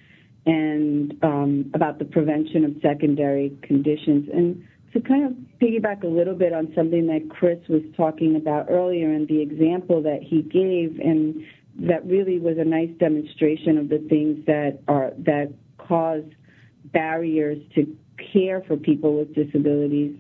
and 0.46 1.14
um, 1.24 1.72
about 1.74 2.00
the 2.00 2.06
prevention 2.06 2.64
of 2.64 2.76
secondary 2.82 3.58
conditions. 3.64 4.30
And 4.34 4.64
to 4.94 5.02
kind 5.02 5.26
of 5.26 5.34
piggyback 5.62 6.04
a 6.04 6.08
little 6.08 6.36
bit 6.36 6.54
on 6.54 6.72
something 6.74 7.08
that 7.08 7.30
Chris 7.30 7.60
was 7.68 7.82
talking 7.98 8.38
about 8.38 8.68
earlier 8.70 9.12
and 9.12 9.28
the 9.28 9.42
example 9.42 10.02
that 10.04 10.24
he 10.24 10.42
gave 10.42 11.00
and 11.00 11.44
that 11.80 12.06
really 12.06 12.40
was 12.40 12.58
a 12.58 12.64
nice 12.64 12.92
demonstration 13.00 13.78
of 13.78 13.90
the 13.90 14.00
things 14.10 14.46
that 14.46 14.80
are 14.88 15.12
that 15.20 15.54
cause 15.78 16.24
barriers 16.86 17.58
to 17.76 17.96
care 18.34 18.62
for 18.68 18.78
people 18.78 19.18
with 19.18 19.34
disabilities. 19.36 20.16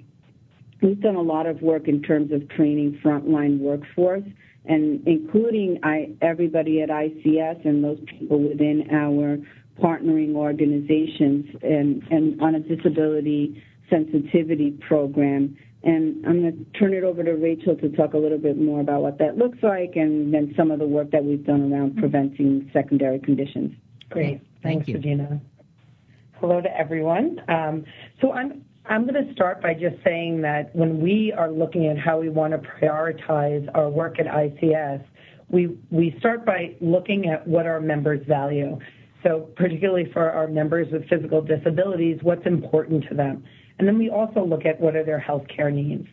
we've 0.81 1.01
done 1.01 1.15
a 1.15 1.21
lot 1.21 1.45
of 1.45 1.61
work 1.61 1.87
in 1.87 2.01
terms 2.01 2.31
of 2.31 2.47
training 2.49 2.99
frontline 3.03 3.59
workforce 3.59 4.23
and 4.65 5.07
including 5.07 5.79
I, 5.83 6.09
everybody 6.21 6.81
at 6.81 6.89
ICS 6.89 7.65
and 7.65 7.83
those 7.83 7.99
people 8.19 8.41
within 8.41 8.87
our 8.91 9.37
partnering 9.79 10.35
organizations 10.35 11.45
and, 11.61 12.01
and 12.09 12.41
on 12.41 12.55
a 12.55 12.59
disability 12.59 13.63
sensitivity 13.89 14.71
program. 14.87 15.55
And 15.86 16.26
I'm 16.26 16.41
going 16.41 16.65
to 16.74 16.80
turn 16.80 16.95
it 16.95 17.04
over 17.04 17.24
to 17.24 17.34
Rachel 17.34 17.76
to 17.76 17.89
talk 17.89 18.15
a 18.15 18.17
little 18.17 18.39
bit 18.39 18.58
more 18.58 18.82
about 18.82 19.04
what 19.04 19.19
that 19.19 19.38
looks 19.38 19.60
like 19.62 19.95
and 19.95 20.34
then 20.34 20.54
some 20.58 20.71
of 20.71 20.80
the 20.80 20.88
work 20.88 21.12
that 21.12 21.24
we've 21.24 21.45
done 21.45 21.71
around 21.71 21.98
preventing 21.98 22.69
secondary 22.74 23.19
conditions. 23.19 23.71
Great. 24.10 24.41
Thank 24.63 24.86
Thanks, 24.86 24.88
you. 24.88 24.95
Regina. 24.95 25.39
Hello 26.39 26.60
to 26.60 26.78
everyone. 26.78 27.39
Um, 27.48 27.86
so 28.19 28.32
I'm 28.34 28.65
I'm 28.88 29.08
going 29.08 29.26
to 29.26 29.32
start 29.34 29.62
by 29.62 29.74
just 29.74 29.95
saying 30.04 30.41
that 30.41 30.76
when 30.76 31.02
we 31.02 31.34
are 31.36 31.52
looking 31.52 31.88
at 31.88 31.98
how 31.98 32.19
we 32.19 32.30
want 32.30 32.54
to 32.54 32.60
prioritize 32.60 33.67
our 33.74 33.89
work 33.89 34.19
at 34.19 34.26
ICS, 34.26 35.04
we 35.50 35.78
we 35.91 36.15
start 36.19 36.45
by 36.45 36.76
looking 36.82 37.28
at 37.28 37.48
what 37.48 37.65
our 37.67 37.80
members 37.80 38.26
value. 38.28 38.80
So 39.24 39.50
particularly 39.56 40.12
for 40.12 40.30
our 40.30 40.48
members 40.48 40.88
with 40.91 41.08
physical 41.10 41.41
disabilities, 41.41 42.19
what's 42.21 42.45
important 42.45 43.06
to 43.10 43.15
them. 43.15 43.43
And 43.77 43.88
then 43.88 43.97
we 43.97 44.09
also 44.09 44.45
look 44.45 44.65
at 44.65 44.79
what 44.79 44.95
are 44.95 45.03
their 45.03 45.19
health 45.19 45.45
care 45.47 45.69
needs. 45.69 46.07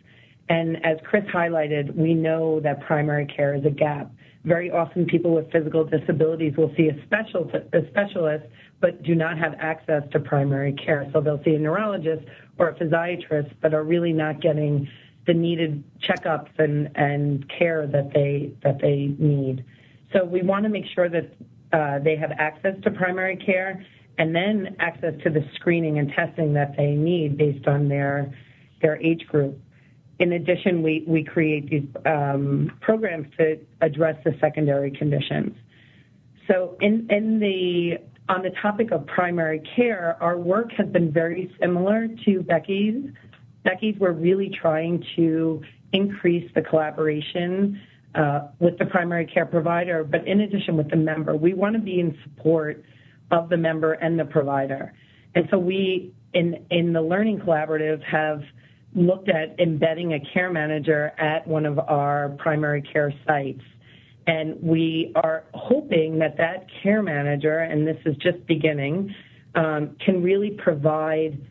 And 0.49 0.85
as 0.85 0.97
Chris 1.03 1.23
highlighted, 1.25 1.95
we 1.95 2.13
know 2.13 2.59
that 2.59 2.81
primary 2.81 3.25
care 3.25 3.55
is 3.55 3.65
a 3.65 3.69
gap. 3.69 4.11
Very 4.43 4.69
often 4.69 5.05
people 5.05 5.33
with 5.33 5.49
physical 5.51 5.85
disabilities 5.85 6.57
will 6.57 6.73
see 6.75 6.89
a, 6.89 7.03
special, 7.05 7.49
a 7.71 7.87
specialist 7.89 8.45
but 8.81 9.01
do 9.03 9.15
not 9.15 9.37
have 9.37 9.53
access 9.59 10.03
to 10.11 10.19
primary 10.19 10.73
care. 10.73 11.09
So 11.13 11.21
they'll 11.21 11.41
see 11.45 11.55
a 11.55 11.59
neurologist 11.59 12.25
or 12.57 12.69
a 12.69 12.75
physiatrist 12.75 13.53
but 13.61 13.73
are 13.73 13.83
really 13.83 14.11
not 14.11 14.41
getting 14.41 14.89
the 15.25 15.33
needed 15.33 15.81
checkups 16.01 16.49
and, 16.59 16.89
and 16.95 17.49
care 17.49 17.87
that 17.87 18.11
they, 18.13 18.51
that 18.63 18.81
they 18.81 19.15
need. 19.17 19.63
So 20.11 20.25
we 20.25 20.41
want 20.41 20.63
to 20.63 20.69
make 20.69 20.85
sure 20.93 21.07
that 21.07 21.33
uh, 21.71 21.99
they 21.99 22.17
have 22.17 22.31
access 22.33 22.75
to 22.83 22.91
primary 22.91 23.37
care 23.37 23.85
and 24.17 24.35
then 24.35 24.75
access 24.79 25.13
to 25.23 25.29
the 25.29 25.43
screening 25.55 25.99
and 25.99 26.11
testing 26.11 26.53
that 26.53 26.75
they 26.77 26.91
need 26.91 27.37
based 27.37 27.67
on 27.67 27.89
their 27.89 28.33
their 28.81 29.01
age 29.01 29.25
group. 29.27 29.57
In 30.19 30.33
addition, 30.33 30.83
we, 30.83 31.03
we 31.07 31.23
create 31.23 31.69
these 31.69 31.87
um, 32.05 32.71
programs 32.81 33.27
to 33.37 33.59
address 33.81 34.15
the 34.23 34.35
secondary 34.39 34.91
conditions. 34.91 35.55
So 36.47 36.77
in, 36.81 37.07
in 37.09 37.39
the 37.39 37.97
on 38.29 38.41
the 38.41 38.51
topic 38.61 38.91
of 38.91 39.05
primary 39.07 39.61
care, 39.75 40.17
our 40.21 40.37
work 40.37 40.71
has 40.77 40.87
been 40.87 41.11
very 41.11 41.53
similar 41.59 42.07
to 42.25 42.41
Becky's. 42.41 43.09
Becky's, 43.63 43.95
we're 43.99 44.11
really 44.11 44.49
trying 44.61 45.03
to 45.15 45.61
increase 45.91 46.49
the 46.55 46.61
collaboration 46.61 47.81
uh, 48.15 48.47
with 48.59 48.77
the 48.77 48.85
primary 48.85 49.25
care 49.25 49.45
provider, 49.45 50.03
but 50.03 50.25
in 50.27 50.41
addition 50.41 50.77
with 50.77 50.89
the 50.89 50.95
member. 50.95 51.35
We 51.35 51.53
want 51.53 51.75
to 51.75 51.81
be 51.81 51.99
in 51.99 52.17
support 52.23 52.83
of 53.33 53.49
the 53.49 53.57
member 53.57 53.93
and 53.93 54.17
the 54.17 54.25
provider. 54.25 54.93
And 55.35 55.47
so 55.49 55.57
we, 55.57 56.13
in, 56.33 56.65
in 56.69 56.93
the 56.93 57.01
Learning 57.01 57.39
Collaborative, 57.39 58.01
have 58.03 58.41
looked 58.95 59.27
at 59.27 59.59
embedding 59.59 60.13
a 60.13 60.19
care 60.33 60.51
manager 60.51 61.11
at 61.17 61.45
one 61.47 61.65
of 61.65 61.79
our 61.79 62.35
primary 62.37 62.83
care 62.93 63.11
sites. 63.25 63.63
And 64.27 64.61
we 64.61 65.11
are 65.15 65.45
hoping 65.53 66.19
that 66.19 66.37
that 66.37 66.67
care 66.81 67.01
manager, 67.01 67.59
and 67.59 67.87
this 67.87 67.97
is 68.05 68.15
just 68.17 68.45
beginning, 68.45 69.13
um, 69.55 69.97
can 70.05 70.21
really 70.21 70.51
provide 70.51 71.41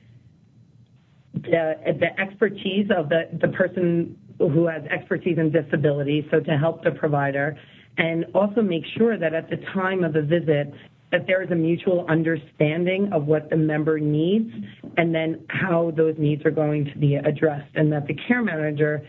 the, 1.35 1.75
the 1.85 2.21
expertise 2.21 2.88
of 2.97 3.09
the, 3.09 3.23
the 3.40 3.49
person 3.49 4.16
who 4.38 4.66
has 4.66 4.83
expertise 4.85 5.38
in 5.38 5.51
disability, 5.51 6.27
so 6.31 6.38
to 6.40 6.57
help 6.57 6.85
the 6.85 6.92
provider, 6.92 7.59
and 7.99 8.25
also 8.35 8.62
make 8.62 8.85
sure 8.97 9.18
that 9.18 9.35
at 9.35 9.51
the 9.51 9.59
time 9.75 10.05
of 10.05 10.12
the 10.12 10.23
visit, 10.23 10.73
that 11.12 11.27
there 11.27 11.42
is 11.42 11.51
a 11.51 11.55
mutual 11.55 12.07
understanding 12.09 13.11
of 13.12 13.27
what 13.27 13.48
the 13.51 13.57
member 13.57 14.01
needs 14.01 14.51
and 14.96 15.14
then 15.14 15.44
how 15.48 15.92
those 15.96 16.14
needs 16.18 16.44
are 16.44 16.51
going 16.51 16.87
to 16.87 16.98
be 16.98 17.14
addressed, 17.14 17.70
and 17.75 17.92
that 17.92 18.07
the 18.07 18.14
care 18.27 18.42
manager 18.42 19.07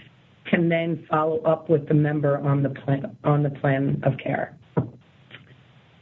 can 0.50 0.70
then 0.70 1.06
follow 1.10 1.40
up 1.42 1.70
with 1.70 1.88
the 1.88 1.94
member 1.94 2.38
on 2.38 2.62
the 2.62 2.70
plan 2.70 3.18
on 3.24 3.42
the 3.42 3.50
plan 3.50 4.02
of 4.04 4.14
care. 4.22 4.56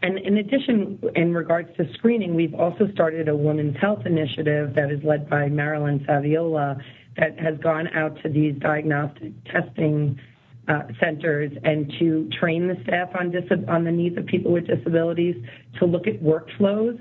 And 0.04 0.18
in 0.18 0.38
addition, 0.38 1.00
in 1.16 1.34
regards 1.34 1.70
to 1.78 1.86
screening, 1.94 2.34
we've 2.34 2.56
also 2.56 2.88
started 2.92 3.30
a 3.30 3.36
women's 3.36 3.78
health 3.80 4.02
initiative 4.06 4.74
that 4.76 4.92
is 4.92 5.00
led 5.04 5.30
by 5.30 5.48
Marilyn 5.48 6.04
Saviola 6.10 6.82
that 7.18 7.40
has 7.40 7.58
gone 7.60 7.88
out 7.90 8.18
to 8.24 8.30
these 8.30 8.56
diagnostic 8.60 9.32
testing 9.46 10.20
uh, 10.68 10.84
centers 11.00 11.52
and 11.64 11.92
to 12.00 12.30
train 12.40 12.68
the 12.68 12.76
staff 12.84 13.10
on, 13.20 13.32
dis- 13.32 13.44
on 13.68 13.84
the 13.84 13.92
needs 13.92 14.18
of 14.18 14.26
people 14.26 14.52
with 14.52 14.68
disabilities, 14.68 15.36
to 15.80 15.86
look 15.86 16.08
at 16.08 16.22
workflows 16.22 17.00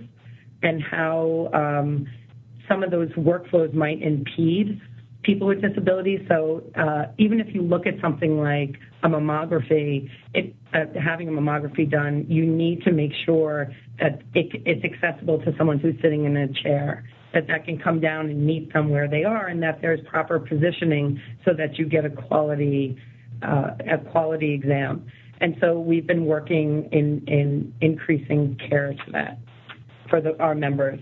and 0.63 0.83
how 0.83 1.51
um, 1.55 2.07
some 2.69 2.83
of 2.83 2.91
those 2.91 3.11
workflows 3.11 3.73
might 3.75 4.03
impede 4.03 4.81
people 5.23 5.47
with 5.47 5.61
disabilities. 5.61 6.21
So 6.29 6.63
uh, 6.77 7.07
even 7.19 7.41
if 7.41 7.55
you 7.55 7.63
look 7.63 7.87
at 7.87 7.95
something 8.01 8.39
like 8.39 8.77
a 9.03 9.09
mammography, 9.09 10.09
it, 10.35 10.55
uh, 10.73 10.85
having 11.03 11.29
a 11.29 11.33
mammography 11.33 11.91
done, 11.91 12.27
you 12.29 12.47
need 12.47 12.83
to 12.83 12.93
make 12.93 13.13
sure 13.27 13.71
that 13.99 14.23
it, 14.35 14.63
it's 14.65 14.85
accessible 14.85 15.39
to 15.45 15.55
someone 15.59 15.79
who's 15.79 15.97
sitting 16.01 16.25
in 16.25 16.37
a 16.37 16.49
chair, 16.63 17.05
that 17.35 17.47
that 17.49 17.65
can 17.65 17.79
come 17.79 18.01
down 18.01 18.31
and 18.31 18.45
meet 18.45 18.73
them 18.73 18.89
where 18.89 19.09
they 19.09 19.25
are, 19.25 19.49
and 19.49 19.63
that 19.63 19.81
there's 19.81 20.01
proper 20.09 20.39
positioning 20.39 21.21
so 21.45 21.53
that 21.57 21.79
you 21.79 21.87
get 21.87 22.05
a 22.05 22.11
quality 22.11 22.97
a 23.43 23.99
quality 24.11 24.53
exam. 24.53 25.07
And 25.41 25.57
so 25.61 25.81
we've 25.81 26.07
been 26.07 26.27
working 26.27 26.89
in, 26.93 27.25
in 27.27 27.75
increasing 27.81 28.59
care 28.69 28.93
to 28.93 29.13
that 29.13 29.39
for 30.09 30.21
our 30.41 30.55
members. 30.55 31.01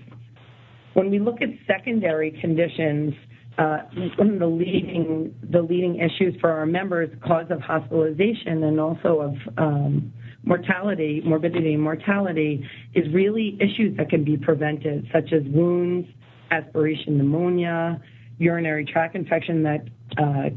When 0.95 1.11
we 1.11 1.19
look 1.19 1.43
at 1.43 1.49
secondary 1.67 2.31
conditions, 2.41 3.15
uh, 3.59 3.79
one 4.17 4.31
of 4.31 4.39
the 4.39 4.47
leading 4.47 5.35
the 5.51 5.61
leading 5.61 5.97
issues 5.97 6.35
for 6.41 6.51
our 6.51 6.67
members, 6.67 7.11
cause 7.27 7.47
of 7.51 7.61
hospitalization 7.61 8.63
and 8.63 8.79
also 8.79 9.21
of 9.21 9.35
um, 9.59 10.13
mortality, 10.45 11.21
morbidity 11.25 11.75
and 11.75 11.83
mortality, 11.83 12.65
is 12.95 13.13
really 13.13 13.59
issues 13.61 13.97
that 13.97 14.11
can 14.11 14.23
be 14.23 14.37
prevented, 14.37 15.09
such 15.13 15.33
as 15.33 15.43
wounds, 15.47 16.09
aspiration 16.53 17.19
pneumonia, 17.19 18.01
urinary 18.39 18.85
tract 18.85 19.17
infection 19.17 19.65
that 19.65 19.81
uh, 19.81 19.91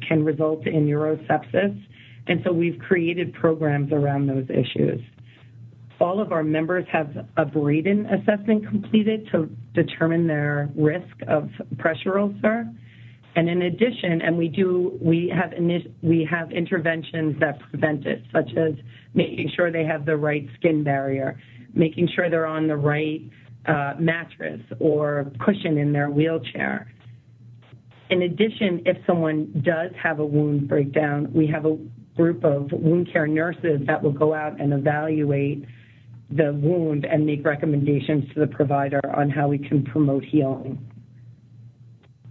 can 0.08 0.24
result 0.24 0.66
in 0.68 0.88
urosepsis. 0.88 1.80
And 2.28 2.42
so 2.46 2.52
we've 2.52 2.80
created 2.80 3.34
programs 3.34 3.92
around 3.92 4.28
those 4.28 4.46
issues. 4.50 5.02
All 6.00 6.20
of 6.20 6.32
our 6.32 6.44
members 6.44 6.86
have 6.92 7.10
a 7.38 7.46
Braden 7.46 8.08
assessment 8.08 8.68
completed 8.68 9.28
to 9.32 9.50
determine 9.74 10.28
their 10.28 10.70
risk 10.76 11.16
of 11.28 11.50
pressure 11.78 12.18
ulcer. 12.20 12.66
And 13.36 13.50
in 13.50 13.62
addition, 13.62 14.22
and 14.22 14.38
we 14.38 14.48
do, 14.48 14.98
we 15.02 15.32
have 15.34 15.54
we 16.02 16.28
have 16.30 16.52
interventions 16.52 17.40
that 17.40 17.60
prevent 17.70 18.06
it, 18.06 18.24
such 18.34 18.50
as 18.58 18.74
making 19.14 19.52
sure 19.56 19.72
they 19.72 19.86
have 19.86 20.06
the 20.06 20.18
right 20.18 20.46
skin 20.58 20.84
barrier, 20.84 21.40
making 21.74 22.10
sure 22.14 22.30
they're 22.30 22.48
on 22.48 22.68
the 22.68 22.76
right 22.76 23.22
uh, 23.68 23.94
mattress 24.00 24.60
or 24.80 25.32
cushion 25.40 25.78
in 25.78 25.94
their 25.94 26.10
wheelchair. 26.10 26.92
In 28.12 28.24
addition, 28.24 28.82
if 28.86 28.98
someone 29.08 29.64
does 29.64 29.92
have 30.02 30.20
a 30.20 30.26
wound 30.26 30.68
breakdown, 30.68 31.32
we 31.34 31.48
have 31.48 31.66
a 31.66 31.78
group 32.18 32.44
of 32.44 32.70
wound 32.74 33.10
care 33.12 33.26
nurses 33.26 33.80
that 33.88 34.04
will 34.04 34.12
go 34.12 34.34
out 34.34 34.60
and 34.60 34.74
evaluate 34.74 35.66
the 36.30 36.54
wound 36.54 37.06
and 37.06 37.26
make 37.26 37.46
recommendations 37.46 38.26
to 38.34 38.42
the 38.42 38.48
provider 38.48 39.00
on 39.16 39.30
how 39.30 39.48
we 39.48 39.58
can 39.58 39.84
promote 39.86 40.26
healing. 40.26 40.78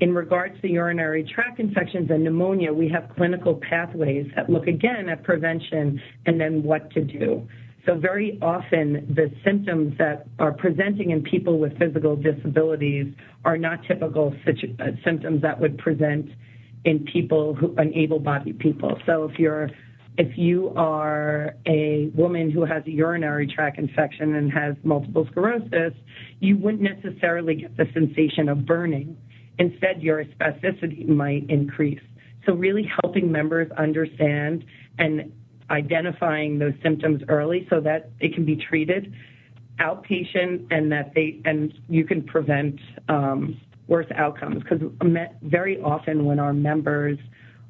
In 0.00 0.14
regards 0.14 0.60
to 0.60 0.68
urinary 0.68 1.24
tract 1.24 1.58
infections 1.60 2.10
and 2.10 2.24
pneumonia, 2.24 2.72
we 2.72 2.88
have 2.90 3.10
clinical 3.16 3.54
pathways 3.54 4.30
that 4.36 4.50
look 4.50 4.66
again 4.66 5.08
at 5.08 5.22
prevention 5.22 6.00
and 6.26 6.38
then 6.38 6.62
what 6.62 6.90
to 6.92 7.02
do. 7.02 7.46
So 7.86 7.98
very 7.98 8.38
often 8.42 9.14
the 9.14 9.32
symptoms 9.44 9.96
that 9.98 10.26
are 10.38 10.52
presenting 10.52 11.10
in 11.10 11.22
people 11.22 11.58
with 11.58 11.78
physical 11.78 12.14
disabilities 12.14 13.14
are 13.44 13.56
not 13.56 13.80
typical 13.88 14.34
uh, 14.46 14.84
symptoms 15.04 15.42
that 15.42 15.58
would 15.58 15.78
present 15.78 16.26
in 16.84 17.04
people 17.10 17.54
who, 17.54 17.74
an 17.76 17.92
able-bodied 17.94 18.58
people. 18.58 18.98
So 19.06 19.24
if 19.24 19.38
you're 19.38 19.70
if 20.18 20.36
you 20.36 20.72
are 20.76 21.54
a 21.66 22.10
woman 22.14 22.50
who 22.50 22.64
has 22.66 22.82
a 22.86 22.90
urinary 22.90 23.46
tract 23.46 23.78
infection 23.78 24.34
and 24.34 24.52
has 24.52 24.74
multiple 24.82 25.26
sclerosis, 25.30 25.94
you 26.40 26.58
wouldn't 26.58 26.82
necessarily 26.82 27.54
get 27.54 27.74
the 27.76 27.86
sensation 27.94 28.48
of 28.48 28.66
burning. 28.66 29.16
Instead, 29.58 30.02
your 30.02 30.24
spasticity 30.24 31.08
might 31.08 31.48
increase. 31.48 32.00
So 32.44 32.52
really 32.52 32.90
helping 33.02 33.30
members 33.30 33.70
understand 33.78 34.64
and 34.98 35.32
identifying 35.70 36.58
those 36.58 36.74
symptoms 36.82 37.22
early 37.28 37.66
so 37.70 37.80
that 37.80 38.10
it 38.20 38.34
can 38.34 38.44
be 38.44 38.56
treated 38.56 39.12
outpatient 39.80 40.66
and 40.70 40.92
that 40.92 41.12
they 41.14 41.40
and 41.44 41.72
you 41.88 42.04
can 42.04 42.22
prevent 42.22 42.78
um, 43.08 43.58
worse 43.88 44.06
outcomes 44.14 44.62
because 44.62 44.80
very 45.42 45.80
often 45.80 46.24
when 46.24 46.38
our 46.38 46.52
members 46.52 47.18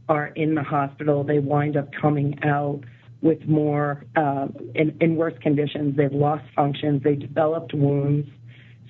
are 0.09 0.29
in 0.29 0.55
the 0.57 0.63
hospital, 0.63 1.23
they 1.23 1.39
wind 1.39 1.77
up 1.77 1.89
coming 2.01 2.37
out 2.43 2.81
with 3.23 3.39
more 3.47 4.05
uh, 4.17 4.49
in, 4.75 4.97
in 5.01 5.15
worse 5.15 5.35
conditions. 5.41 5.97
They've 5.97 6.13
lost 6.13 6.45
functions, 6.55 7.03
they 7.05 7.15
developed 7.15 7.73
wounds. 7.73 8.29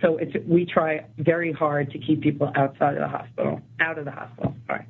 So 0.01 0.17
it's, 0.17 0.33
we 0.47 0.65
try 0.65 1.05
very 1.19 1.53
hard 1.53 1.91
to 1.91 1.99
keep 1.99 2.23
people 2.23 2.51
outside 2.57 2.95
of 2.95 3.01
the 3.01 3.09
hospital, 3.09 3.61
out 3.81 3.99
of 3.99 4.07
the 4.07 4.13
hospital. 4.13 4.55
Sorry. 4.67 4.87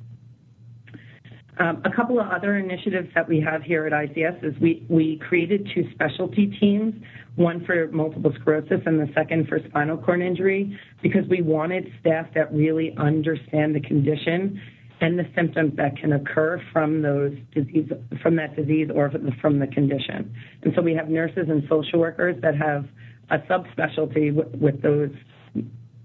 Um, 1.59 1.81
a 1.83 1.91
couple 1.93 2.19
of 2.19 2.27
other 2.27 2.57
initiatives 2.57 3.09
that 3.13 3.27
we 3.27 3.41
have 3.41 3.61
here 3.61 3.85
at 3.85 3.91
ICS 3.91 4.43
is 4.43 4.59
we, 4.61 4.85
we 4.89 5.17
created 5.27 5.69
two 5.75 5.83
specialty 5.91 6.47
teams, 6.59 6.95
one 7.35 7.65
for 7.65 7.87
multiple 7.91 8.33
sclerosis 8.39 8.81
and 8.85 8.99
the 8.99 9.11
second 9.13 9.47
for 9.47 9.59
spinal 9.67 9.97
cord 9.97 10.21
injury, 10.21 10.77
because 11.01 11.27
we 11.29 11.41
wanted 11.41 11.91
staff 11.99 12.27
that 12.35 12.53
really 12.53 12.95
understand 12.97 13.75
the 13.75 13.81
condition 13.81 14.61
and 15.01 15.17
the 15.17 15.25
symptoms 15.35 15.75
that 15.75 15.97
can 15.97 16.13
occur 16.13 16.61
from 16.71 17.01
those 17.01 17.35
disease 17.53 17.89
from 18.21 18.35
that 18.35 18.55
disease 18.55 18.87
or 18.93 19.11
from 19.41 19.59
the 19.59 19.67
condition. 19.67 20.33
And 20.61 20.73
so 20.75 20.81
we 20.81 20.93
have 20.93 21.09
nurses 21.09 21.47
and 21.49 21.63
social 21.67 21.99
workers 21.99 22.35
that 22.41 22.55
have 22.55 22.85
a 23.31 23.39
subspecialty 23.39 24.33
with, 24.33 24.53
with 24.55 24.81
those 24.81 25.09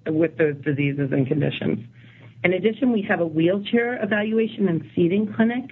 with 0.07 0.39
those 0.39 0.55
diseases 0.65 1.11
and 1.13 1.27
conditions. 1.27 1.87
In 2.47 2.53
addition, 2.53 2.93
we 2.93 3.03
have 3.03 3.19
a 3.19 3.27
wheelchair 3.27 4.01
evaluation 4.05 4.69
and 4.69 4.89
seating 4.95 5.35
clinic. 5.35 5.65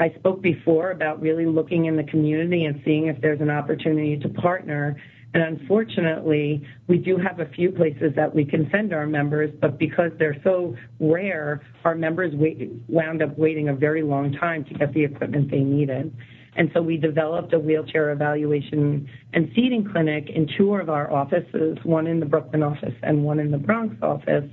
I 0.00 0.12
spoke 0.18 0.42
before 0.42 0.90
about 0.90 1.22
really 1.22 1.46
looking 1.46 1.84
in 1.84 1.96
the 1.96 2.02
community 2.02 2.64
and 2.64 2.82
seeing 2.84 3.06
if 3.06 3.20
there's 3.20 3.40
an 3.40 3.48
opportunity 3.48 4.18
to 4.18 4.28
partner 4.28 4.96
and 5.32 5.44
unfortunately, 5.44 6.66
we 6.88 6.98
do 6.98 7.16
have 7.16 7.38
a 7.38 7.46
few 7.50 7.70
places 7.70 8.12
that 8.16 8.34
we 8.34 8.44
can 8.44 8.68
send 8.72 8.92
our 8.92 9.06
members, 9.06 9.50
but 9.60 9.78
because 9.78 10.10
they're 10.18 10.40
so 10.42 10.76
rare, 10.98 11.60
our 11.84 11.94
members 11.94 12.34
wait, 12.34 12.72
wound 12.88 13.22
up 13.22 13.38
waiting 13.38 13.68
a 13.68 13.74
very 13.74 14.02
long 14.02 14.32
time 14.32 14.64
to 14.64 14.74
get 14.74 14.92
the 14.92 15.04
equipment 15.04 15.48
they 15.48 15.60
needed. 15.60 16.12
And 16.56 16.68
so 16.74 16.82
we 16.82 16.96
developed 16.96 17.52
a 17.52 17.60
wheelchair 17.60 18.10
evaluation 18.10 19.08
and 19.32 19.52
seating 19.54 19.88
clinic 19.92 20.28
in 20.34 20.48
two 20.58 20.74
of 20.74 20.90
our 20.90 21.12
offices, 21.12 21.78
one 21.84 22.08
in 22.08 22.18
the 22.18 22.26
Brooklyn 22.26 22.64
office 22.64 22.94
and 23.04 23.22
one 23.22 23.38
in 23.38 23.52
the 23.52 23.58
Bronx 23.58 23.94
office, 24.02 24.50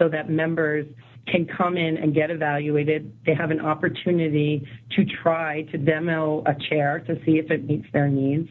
so 0.00 0.08
that 0.08 0.30
members 0.30 0.86
can 1.26 1.46
come 1.46 1.76
in 1.76 1.98
and 1.98 2.14
get 2.14 2.30
evaluated. 2.30 3.12
They 3.26 3.34
have 3.34 3.50
an 3.50 3.60
opportunity 3.60 4.66
to 4.96 5.04
try 5.22 5.62
to 5.70 5.78
demo 5.78 6.42
a 6.46 6.54
chair 6.68 7.04
to 7.06 7.14
see 7.24 7.32
if 7.32 7.50
it 7.50 7.66
meets 7.66 7.86
their 7.92 8.08
needs. 8.08 8.48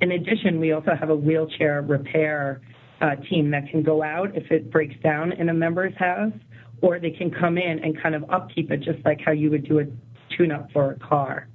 In 0.00 0.12
addition, 0.12 0.58
we 0.58 0.72
also 0.72 0.92
have 0.98 1.10
a 1.10 1.14
wheelchair 1.14 1.82
repair 1.82 2.62
uh, 3.00 3.16
team 3.28 3.50
that 3.50 3.68
can 3.70 3.82
go 3.82 4.02
out 4.02 4.34
if 4.34 4.50
it 4.50 4.70
breaks 4.70 4.94
down 5.02 5.32
in 5.32 5.50
a 5.50 5.54
member's 5.54 5.94
house, 5.98 6.32
or 6.80 6.98
they 6.98 7.10
can 7.10 7.30
come 7.30 7.58
in 7.58 7.78
and 7.84 8.00
kind 8.02 8.14
of 8.14 8.24
upkeep 8.30 8.70
it 8.70 8.78
just 8.78 9.04
like 9.04 9.20
how 9.24 9.32
you 9.32 9.50
would 9.50 9.68
do 9.68 9.78
a 9.80 9.84
tune-up 10.36 10.70
for 10.72 10.92
a 10.92 10.98
car. 10.98 11.48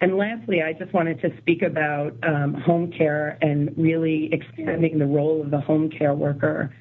And 0.00 0.16
lastly, 0.16 0.62
I 0.62 0.72
just 0.72 0.92
wanted 0.92 1.20
to 1.20 1.30
speak 1.38 1.62
about 1.62 2.14
um, 2.26 2.54
home 2.54 2.90
care 2.90 3.38
and 3.42 3.70
really 3.76 4.30
expanding 4.32 4.98
the 4.98 5.06
role 5.06 5.42
of 5.42 5.50
the 5.50 5.60
home 5.60 5.90
care 5.90 6.14
worker. 6.14 6.74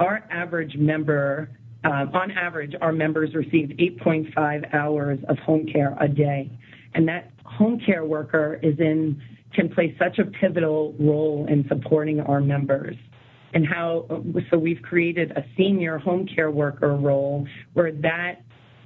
Our 0.00 0.24
average 0.30 0.76
member, 0.76 1.50
um, 1.84 2.10
on 2.14 2.30
average, 2.30 2.74
our 2.80 2.90
members 2.90 3.34
receive 3.34 3.68
8.5 3.78 4.74
hours 4.74 5.18
of 5.28 5.38
home 5.38 5.66
care 5.70 5.94
a 6.00 6.08
day. 6.08 6.50
And 6.94 7.06
that 7.06 7.30
home 7.44 7.80
care 7.84 8.04
worker 8.04 8.58
is 8.62 8.78
in 8.80 9.22
can 9.54 9.68
play 9.68 9.94
such 9.98 10.18
a 10.18 10.24
pivotal 10.24 10.94
role 10.98 11.46
in 11.50 11.66
supporting 11.68 12.20
our 12.20 12.40
members 12.40 12.96
and 13.52 13.66
how 13.66 14.06
so 14.48 14.56
we've 14.56 14.80
created 14.82 15.32
a 15.32 15.44
senior 15.56 15.98
home 15.98 16.24
care 16.24 16.52
worker 16.52 16.94
role 16.94 17.46
where 17.72 17.90
that 17.92 18.42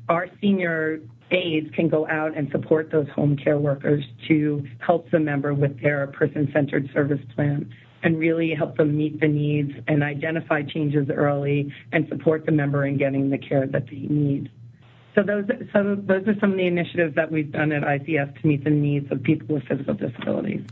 our 0.09 0.27
senior 0.41 1.01
aides 1.31 1.69
can 1.75 1.89
go 1.89 2.09
out 2.09 2.37
and 2.37 2.51
support 2.51 2.91
those 2.91 3.09
home 3.15 3.37
care 3.37 3.59
workers 3.59 4.03
to 4.27 4.67
help 4.79 5.11
the 5.11 5.21
member 5.21 5.53
with 5.53 5.79
their 5.83 6.07
person-centered 6.09 6.89
service 6.95 7.21
plan 7.35 7.71
and 8.05 8.19
really 8.19 8.55
help 8.55 8.77
them 8.77 8.97
meet 8.97 9.19
the 9.19 9.27
needs 9.27 9.73
and 9.89 10.03
identify 10.05 10.63
changes 10.63 11.09
early 11.11 11.73
and 11.91 12.07
support 12.09 12.47
the 12.47 12.53
member 12.53 12.87
in 12.87 12.99
getting 12.99 13.31
the 13.31 13.39
care 13.39 13.67
that 13.67 13.87
they 13.87 13.97
need. 13.97 14.51
So 15.15 15.23
those, 15.23 15.45
so 15.73 15.97
those 15.97 16.29
are 16.29 16.39
some 16.39 16.53
of 16.53 16.57
the 16.59 16.67
initiatives 16.67 17.15
that 17.15 17.33
we've 17.33 17.51
done 17.51 17.73
at 17.73 17.83
ICS 17.83 18.41
to 18.41 18.47
meet 18.47 18.65
the 18.65 18.71
needs 18.71 19.11
of 19.11 19.23
people 19.23 19.55
with 19.55 19.65
physical 19.65 19.95
disabilities. 19.95 20.63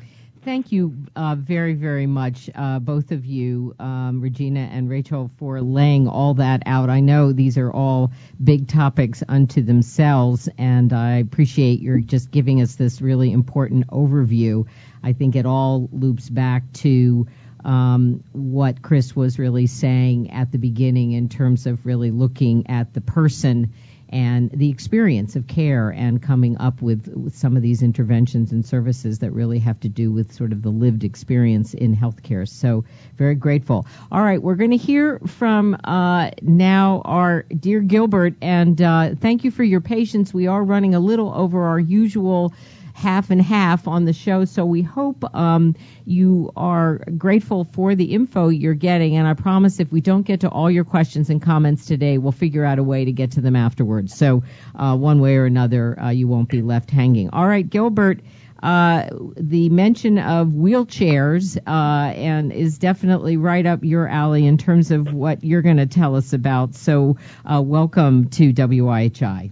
Thank 0.44 0.72
you 0.72 0.96
uh, 1.14 1.36
very, 1.36 1.74
very 1.74 2.08
much, 2.08 2.50
uh, 2.52 2.80
both 2.80 3.12
of 3.12 3.24
you, 3.24 3.76
um, 3.78 4.20
Regina 4.20 4.68
and 4.72 4.90
Rachel, 4.90 5.30
for 5.36 5.60
laying 5.60 6.08
all 6.08 6.34
that 6.34 6.64
out. 6.66 6.90
I 6.90 6.98
know 6.98 7.32
these 7.32 7.58
are 7.58 7.72
all 7.72 8.10
big 8.42 8.66
topics 8.66 9.22
unto 9.28 9.62
themselves, 9.62 10.48
and 10.58 10.92
I 10.92 11.18
appreciate 11.18 11.80
your 11.80 12.00
just 12.00 12.32
giving 12.32 12.60
us 12.60 12.74
this 12.74 13.00
really 13.00 13.30
important 13.30 13.86
overview. 13.86 14.66
I 15.00 15.12
think 15.12 15.36
it 15.36 15.46
all 15.46 15.88
loops 15.92 16.28
back 16.28 16.72
to 16.72 17.28
um, 17.64 18.24
what 18.32 18.82
Chris 18.82 19.14
was 19.14 19.38
really 19.38 19.68
saying 19.68 20.32
at 20.32 20.50
the 20.50 20.58
beginning 20.58 21.12
in 21.12 21.28
terms 21.28 21.66
of 21.68 21.86
really 21.86 22.10
looking 22.10 22.68
at 22.68 22.92
the 22.94 23.00
person 23.00 23.74
and 24.12 24.50
the 24.50 24.68
experience 24.68 25.36
of 25.36 25.46
care 25.46 25.88
and 25.88 26.22
coming 26.22 26.58
up 26.58 26.82
with, 26.82 27.08
with, 27.08 27.34
some 27.34 27.56
of 27.56 27.62
these 27.62 27.82
interventions 27.82 28.52
and 28.52 28.64
services 28.64 29.20
that 29.20 29.30
really 29.32 29.58
have 29.58 29.80
to 29.80 29.88
do 29.88 30.12
with 30.12 30.32
sort 30.32 30.52
of 30.52 30.60
the 30.60 30.68
lived 30.68 31.02
experience 31.02 31.72
in 31.72 31.96
healthcare. 31.96 32.46
So 32.46 32.84
very 33.16 33.34
grateful. 33.34 33.86
All 34.12 34.22
right, 34.22 34.40
we're 34.40 34.56
going 34.56 34.70
to 34.70 34.76
hear 34.76 35.18
from 35.20 35.76
uh, 35.82 36.30
now 36.42 37.00
our 37.06 37.42
dear 37.44 37.80
Gilbert, 37.80 38.34
and 38.42 38.80
uh, 38.80 39.14
thank 39.14 39.44
you 39.44 39.50
for 39.50 39.64
your 39.64 39.80
patience. 39.80 40.34
We 40.34 40.46
are 40.46 40.62
running 40.62 40.94
a 40.94 41.00
little 41.00 41.32
over 41.34 41.64
our 41.64 41.80
usual 41.80 42.52
half 42.94 43.30
and 43.30 43.40
half 43.40 43.88
on 43.88 44.04
the 44.04 44.12
show. 44.12 44.44
So 44.44 44.64
we 44.64 44.82
hope 44.82 45.24
um, 45.34 45.76
you 46.04 46.52
are 46.56 46.98
grateful 46.98 47.64
for 47.64 47.94
the 47.94 48.12
info 48.12 48.48
you're 48.48 48.74
getting. 48.74 49.16
And 49.16 49.26
I 49.26 49.34
promise 49.34 49.80
if 49.80 49.90
we 49.92 50.00
don't 50.00 50.22
get 50.22 50.40
to 50.40 50.48
all 50.48 50.70
your 50.70 50.84
questions 50.84 51.30
and 51.30 51.40
comments 51.40 51.86
today, 51.86 52.18
we'll 52.18 52.32
figure 52.32 52.64
out 52.64 52.78
a 52.78 52.82
way 52.82 53.04
to 53.04 53.12
get 53.12 53.32
to 53.32 53.40
them 53.40 53.56
afterwards. 53.56 54.14
So 54.14 54.42
uh, 54.74 54.96
one 54.96 55.20
way 55.20 55.36
or 55.36 55.46
another, 55.46 55.98
uh, 55.98 56.10
you 56.10 56.28
won't 56.28 56.48
be 56.48 56.62
left 56.62 56.90
hanging. 56.90 57.30
All 57.30 57.46
right, 57.46 57.68
Gilbert. 57.68 58.20
Uh, 58.62 59.08
the 59.36 59.68
mention 59.70 60.18
of 60.18 60.46
wheelchairs 60.46 61.58
uh, 61.66 62.12
and 62.14 62.52
is 62.52 62.78
definitely 62.78 63.36
right 63.36 63.66
up 63.66 63.82
your 63.82 64.06
alley 64.06 64.46
in 64.46 64.56
terms 64.56 64.92
of 64.92 65.12
what 65.12 65.42
you're 65.42 65.62
going 65.62 65.78
to 65.78 65.86
tell 65.86 66.14
us 66.14 66.32
about. 66.32 66.76
So, 66.76 67.16
uh, 67.44 67.60
welcome 67.60 68.28
to 68.30 68.52
WIHI. 68.52 69.50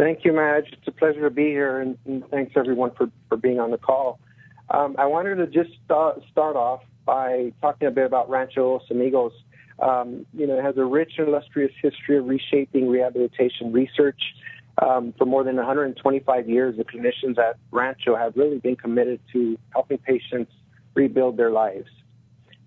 Thank 0.00 0.24
you, 0.24 0.32
Madge. 0.32 0.64
It's 0.72 0.88
a 0.88 0.92
pleasure 0.92 1.20
to 1.20 1.30
be 1.30 1.48
here, 1.48 1.78
and, 1.78 1.98
and 2.06 2.26
thanks 2.30 2.52
everyone 2.56 2.92
for, 2.96 3.10
for 3.28 3.36
being 3.36 3.60
on 3.60 3.70
the 3.70 3.76
call. 3.76 4.18
Um, 4.70 4.96
I 4.98 5.04
wanted 5.04 5.34
to 5.34 5.46
just 5.46 5.78
start, 5.84 6.22
start 6.32 6.56
off 6.56 6.80
by 7.04 7.52
talking 7.60 7.86
a 7.86 7.90
bit 7.90 8.06
about 8.06 8.30
Rancho 8.30 8.72
Los 8.72 8.90
Amigos. 8.90 9.32
Um, 9.78 10.24
you 10.32 10.46
know, 10.46 10.58
it 10.58 10.64
has 10.64 10.78
a 10.78 10.86
rich 10.86 11.12
and 11.18 11.28
illustrious 11.28 11.72
history 11.82 12.16
of 12.16 12.24
reshaping 12.24 12.88
rehabilitation 12.88 13.74
research. 13.74 14.22
Um, 14.80 15.12
for 15.18 15.26
more 15.26 15.44
than 15.44 15.56
125 15.56 16.48
years, 16.48 16.78
the 16.78 16.84
clinicians 16.84 17.36
at 17.36 17.58
Rancho 17.70 18.16
have 18.16 18.34
really 18.36 18.58
been 18.58 18.76
committed 18.76 19.20
to 19.34 19.58
helping 19.74 19.98
patients 19.98 20.50
rebuild 20.94 21.36
their 21.36 21.50
lives. 21.50 21.90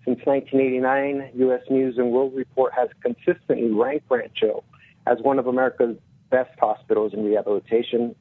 Since 0.06 0.20
1989, 0.26 1.32
U.S. 1.34 1.62
News 1.72 1.98
and 1.98 2.12
World 2.12 2.36
Report 2.36 2.74
has 2.76 2.90
consistently 3.02 3.72
ranked 3.72 4.06
Rancho 4.12 4.64
as 5.08 5.18
one 5.24 5.40
of 5.40 5.48
America's 5.48 5.98
best 6.34 6.58
hospitals 6.60 7.14
in 7.14 7.24
rehabilitation. 7.24 8.16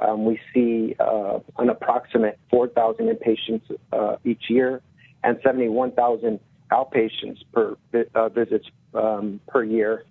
Um, 0.00 0.24
we 0.24 0.38
see 0.54 0.94
uh, 1.00 1.40
an 1.58 1.68
approximate 1.68 2.38
4,000 2.48 3.08
inpatients 3.08 3.64
uh, 3.92 4.16
each 4.24 4.44
year 4.48 4.80
and 5.24 5.36
71,000 5.42 6.38
outpatients 6.70 7.38
per 7.52 7.76
uh, 8.14 8.28
visits 8.28 8.66
um, 8.94 9.40
per 9.48 9.64
year. 9.64 10.04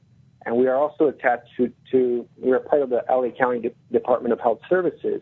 And 0.46 0.58
we 0.58 0.68
are 0.68 0.76
also 0.76 1.08
attached 1.08 1.48
to, 1.58 1.72
to, 1.92 2.28
we 2.38 2.52
are 2.52 2.60
part 2.60 2.82
of 2.82 2.90
the 2.90 3.04
LA 3.10 3.30
County 3.30 3.62
De- 3.62 3.98
Department 3.98 4.34
of 4.34 4.40
Health 4.42 4.60
Services, 4.70 5.22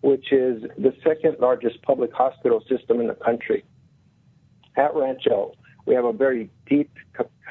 which 0.00 0.32
is 0.32 0.62
the 0.76 0.92
second 1.04 1.36
largest 1.38 1.80
public 1.82 2.12
hospital 2.12 2.60
system 2.68 3.00
in 3.00 3.06
the 3.06 3.14
country. 3.14 3.64
At 4.76 4.94
Rancho, 4.96 5.52
we 5.86 5.94
have 5.94 6.04
a 6.04 6.12
very 6.12 6.50
deep 6.68 6.90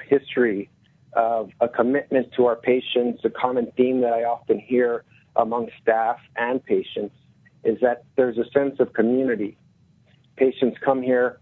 history 0.10 0.70
of 1.14 1.50
a 1.62 1.68
commitment 1.68 2.32
to 2.34 2.46
our 2.46 2.56
patients. 2.56 3.22
A 3.24 3.30
common 3.30 3.72
theme 3.78 4.02
that 4.02 4.14
I 4.14 4.24
often 4.24 4.60
hear 4.60 5.04
among 5.36 5.70
staff 5.82 6.18
and 6.36 6.64
patients 6.64 7.16
is 7.64 7.80
that 7.82 8.04
there's 8.16 8.38
a 8.38 8.50
sense 8.52 8.80
of 8.80 8.94
community. 8.94 9.58
Patients 10.36 10.78
come 10.84 11.02
here, 11.02 11.40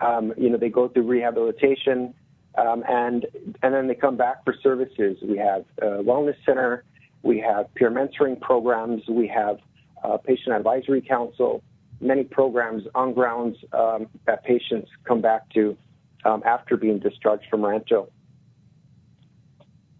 um, 0.00 0.32
you 0.36 0.50
know, 0.50 0.58
they 0.58 0.68
go 0.68 0.88
through 0.88 1.04
rehabilitation, 1.04 2.14
um, 2.58 2.84
and 2.88 3.26
and 3.62 3.74
then 3.74 3.86
they 3.86 3.94
come 3.94 4.16
back 4.16 4.44
for 4.44 4.54
services. 4.62 5.16
We 5.22 5.38
have 5.38 5.64
a 5.78 6.02
wellness 6.02 6.36
center, 6.44 6.84
we 7.22 7.38
have 7.40 7.72
peer 7.74 7.90
mentoring 7.90 8.40
programs, 8.40 9.02
we 9.08 9.26
have 9.28 9.58
patient 10.24 10.54
advisory 10.54 11.00
council, 11.00 11.62
many 12.00 12.24
programs 12.24 12.82
on 12.94 13.14
grounds 13.14 13.56
um, 13.72 14.08
that 14.26 14.44
patients 14.44 14.90
come 15.04 15.20
back 15.20 15.48
to 15.50 15.76
um, 16.24 16.42
after 16.44 16.76
being 16.76 16.98
discharged 16.98 17.44
from 17.50 17.64
Rancho. 17.64 18.08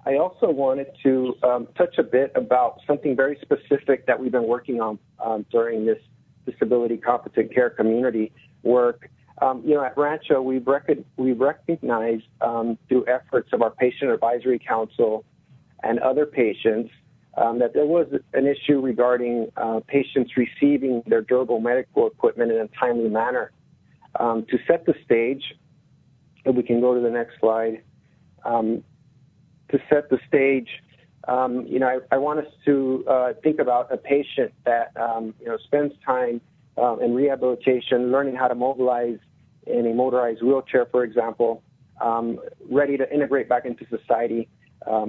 I 0.04 0.16
also 0.16 0.50
wanted 0.50 0.88
to 1.04 1.34
um, 1.42 1.68
touch 1.76 1.96
a 1.98 2.02
bit 2.02 2.32
about 2.34 2.80
something 2.86 3.14
very 3.14 3.38
specific 3.40 4.06
that 4.06 4.18
we've 4.18 4.32
been 4.32 4.48
working 4.48 4.80
on 4.80 4.98
um, 5.24 5.46
during 5.50 5.86
this 5.86 5.98
disability 6.44 6.96
competent 6.96 7.54
care 7.54 7.70
community 7.70 8.32
work. 8.64 9.08
Um, 9.40 9.62
you 9.64 9.74
know, 9.74 9.84
at 9.84 9.96
Rancho, 9.96 10.42
we've, 10.42 10.66
rec- 10.66 10.98
we've 11.16 11.38
recognized 11.38 12.24
um, 12.40 12.78
through 12.88 13.06
efforts 13.06 13.50
of 13.52 13.62
our 13.62 13.70
Patient 13.70 14.10
Advisory 14.10 14.58
Council 14.58 15.24
and 15.84 15.98
other 16.00 16.26
patients 16.26 16.90
um, 17.36 17.58
that 17.60 17.72
there 17.72 17.86
was 17.86 18.06
an 18.34 18.46
issue 18.46 18.80
regarding 18.80 19.50
uh, 19.56 19.80
patients 19.86 20.32
receiving 20.36 21.02
their 21.06 21.22
durable 21.22 21.60
medical 21.60 22.06
equipment 22.06 22.50
in 22.50 22.58
a 22.58 22.68
timely 22.78 23.08
manner. 23.08 23.52
Um, 24.18 24.44
to 24.50 24.58
set 24.66 24.84
the 24.84 24.94
stage, 25.04 25.42
if 26.44 26.54
we 26.54 26.62
can 26.62 26.80
go 26.80 26.94
to 26.94 27.00
the 27.00 27.10
next 27.10 27.40
slide, 27.40 27.82
um, 28.44 28.82
to 29.72 29.78
set 29.90 30.08
the 30.10 30.18
stage, 30.28 30.68
um, 31.28 31.66
you 31.66 31.78
know, 31.78 31.88
I, 31.88 32.14
I, 32.14 32.18
want 32.18 32.40
us 32.40 32.52
to 32.64 33.04
uh, 33.08 33.32
think 33.42 33.60
about 33.60 33.92
a 33.92 33.96
patient 33.96 34.52
that, 34.64 34.96
um, 34.96 35.34
you 35.40 35.46
know, 35.46 35.56
spends 35.64 35.92
time 36.04 36.40
um, 36.76 37.00
in 37.00 37.14
rehabilitation, 37.14 38.10
learning 38.10 38.34
how 38.34 38.48
to 38.48 38.54
mobilize 38.54 39.18
in 39.66 39.86
a 39.86 39.94
motorized 39.94 40.42
wheelchair, 40.42 40.86
for 40.86 41.04
example, 41.04 41.62
ready 42.68 42.96
to 42.96 43.14
integrate 43.14 43.48
back 43.48 43.64
into 43.64 43.86
society, 43.88 44.48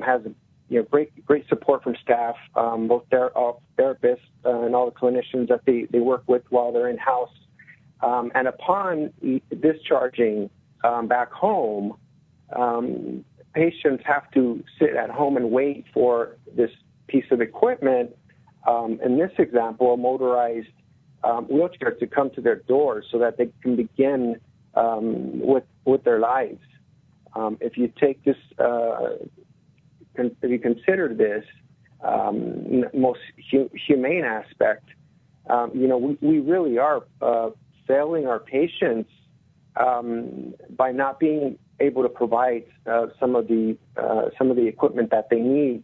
has 0.05 0.21
you 0.69 0.79
know, 0.79 0.85
great 0.89 1.25
great 1.25 1.47
support 1.49 1.83
from 1.83 1.95
staff, 2.01 2.35
um, 2.55 2.87
both 2.87 3.03
their 3.11 3.37
uh, 3.37 3.53
therapists 3.77 4.17
uh, 4.45 4.61
and 4.61 4.75
all 4.75 4.89
the 4.89 4.91
clinicians 4.91 5.47
that 5.47 5.61
they, 5.65 5.87
they 5.91 5.99
work 5.99 6.23
with 6.27 6.41
while 6.49 6.71
they're 6.71 6.89
in 6.89 6.97
house. 6.97 7.29
Um, 8.01 8.31
and 8.35 8.47
upon 8.47 9.13
discharging 9.61 10.49
um, 10.83 11.07
back 11.07 11.31
home, 11.31 11.95
um, 12.55 13.23
patients 13.53 14.03
have 14.05 14.29
to 14.31 14.63
sit 14.79 14.95
at 14.95 15.09
home 15.09 15.37
and 15.37 15.51
wait 15.51 15.85
for 15.93 16.37
this 16.55 16.71
piece 17.07 17.25
of 17.31 17.41
equipment. 17.41 18.15
Um, 18.67 18.99
in 19.03 19.17
this 19.17 19.31
example, 19.37 19.93
a 19.93 19.97
motorized 19.97 20.67
um, 21.23 21.45
wheelchair 21.45 21.91
to 21.91 22.07
come 22.07 22.29
to 22.31 22.41
their 22.41 22.55
door 22.55 23.03
so 23.11 23.19
that 23.19 23.37
they 23.37 23.49
can 23.61 23.75
begin 23.75 24.39
with 24.75 25.63
with 25.85 26.03
their 26.03 26.19
lives. 26.19 26.61
if 27.59 27.77
you 27.77 27.91
take 27.99 28.23
this 28.23 28.37
uh, 28.59 29.17
if 30.15 30.49
you 30.49 30.59
consider 30.59 31.13
this 31.13 31.45
um, 32.03 32.85
most 32.93 33.19
hu- 33.51 33.69
humane 33.73 34.23
aspect, 34.23 34.87
um, 35.49 35.71
you 35.73 35.87
know, 35.87 35.97
we, 35.97 36.17
we 36.21 36.39
really 36.39 36.77
are 36.77 37.03
uh, 37.21 37.49
failing 37.87 38.27
our 38.27 38.39
patients 38.39 39.09
um, 39.75 40.53
by 40.77 40.91
not 40.91 41.19
being 41.19 41.57
able 41.79 42.03
to 42.03 42.09
provide 42.09 42.63
uh, 42.85 43.07
some 43.19 43.35
of 43.35 43.47
the 43.47 43.77
uh, 43.97 44.29
some 44.37 44.49
of 44.49 44.55
the 44.55 44.67
equipment 44.67 45.09
that 45.11 45.29
they 45.29 45.39
need. 45.39 45.83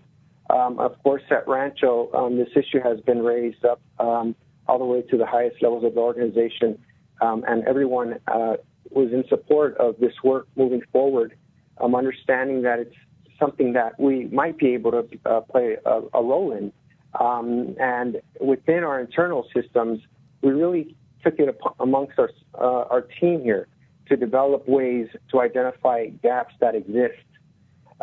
Um, 0.50 0.80
of 0.80 1.02
course, 1.04 1.22
at 1.30 1.48
Rancho, 1.48 2.12
um, 2.14 2.38
this 2.38 2.50
issue 2.56 2.80
has 2.82 3.00
been 3.02 3.22
raised 3.22 3.64
up 3.66 3.80
um, 4.00 4.36
all 4.68 4.80
the 4.80 4.86
way 4.86 5.02
to 5.04 5.18
the 5.18 5.26
highest 5.26 5.62
levels 5.62 5.84
of 5.84 5.94
the 5.96 6.00
organization, 6.00 6.78
um 7.22 7.44
and 7.48 7.68
everyone 7.68 8.20
uh, 8.28 8.56
was 8.92 9.12
in 9.12 9.24
support 9.28 9.78
of 9.78 9.96
this 10.00 10.14
work 10.24 10.48
moving 10.56 10.82
forward. 10.92 11.36
Um 11.80 11.96
understanding 11.96 12.62
that 12.64 12.80
it's 12.80 12.96
something 13.40 13.74
that 13.74 14.00
we 14.00 14.26
might 14.26 14.58
be 14.58 14.74
able 14.74 14.92
to 14.92 15.08
uh, 15.26 15.42
play 15.42 15.78
a, 15.86 16.02
a, 16.14 16.22
role 16.22 16.52
in. 16.52 16.72
Um, 17.20 17.76
and 17.80 18.22
within 18.40 18.84
our 18.84 19.00
internal 19.00 19.48
systems, 19.56 20.02
we 20.42 20.52
really 20.52 20.96
took 21.24 21.40
it 21.40 21.58
amongst 21.80 22.20
our, 22.20 22.30
uh, 22.56 22.86
our 22.90 23.02
team 23.02 23.42
here 23.42 23.68
to 24.10 24.16
develop 24.16 24.68
ways 24.68 25.08
to 25.32 25.42
identify 25.42 26.08
gaps 26.22 26.54
that 26.60 26.76
exist. 26.76 27.24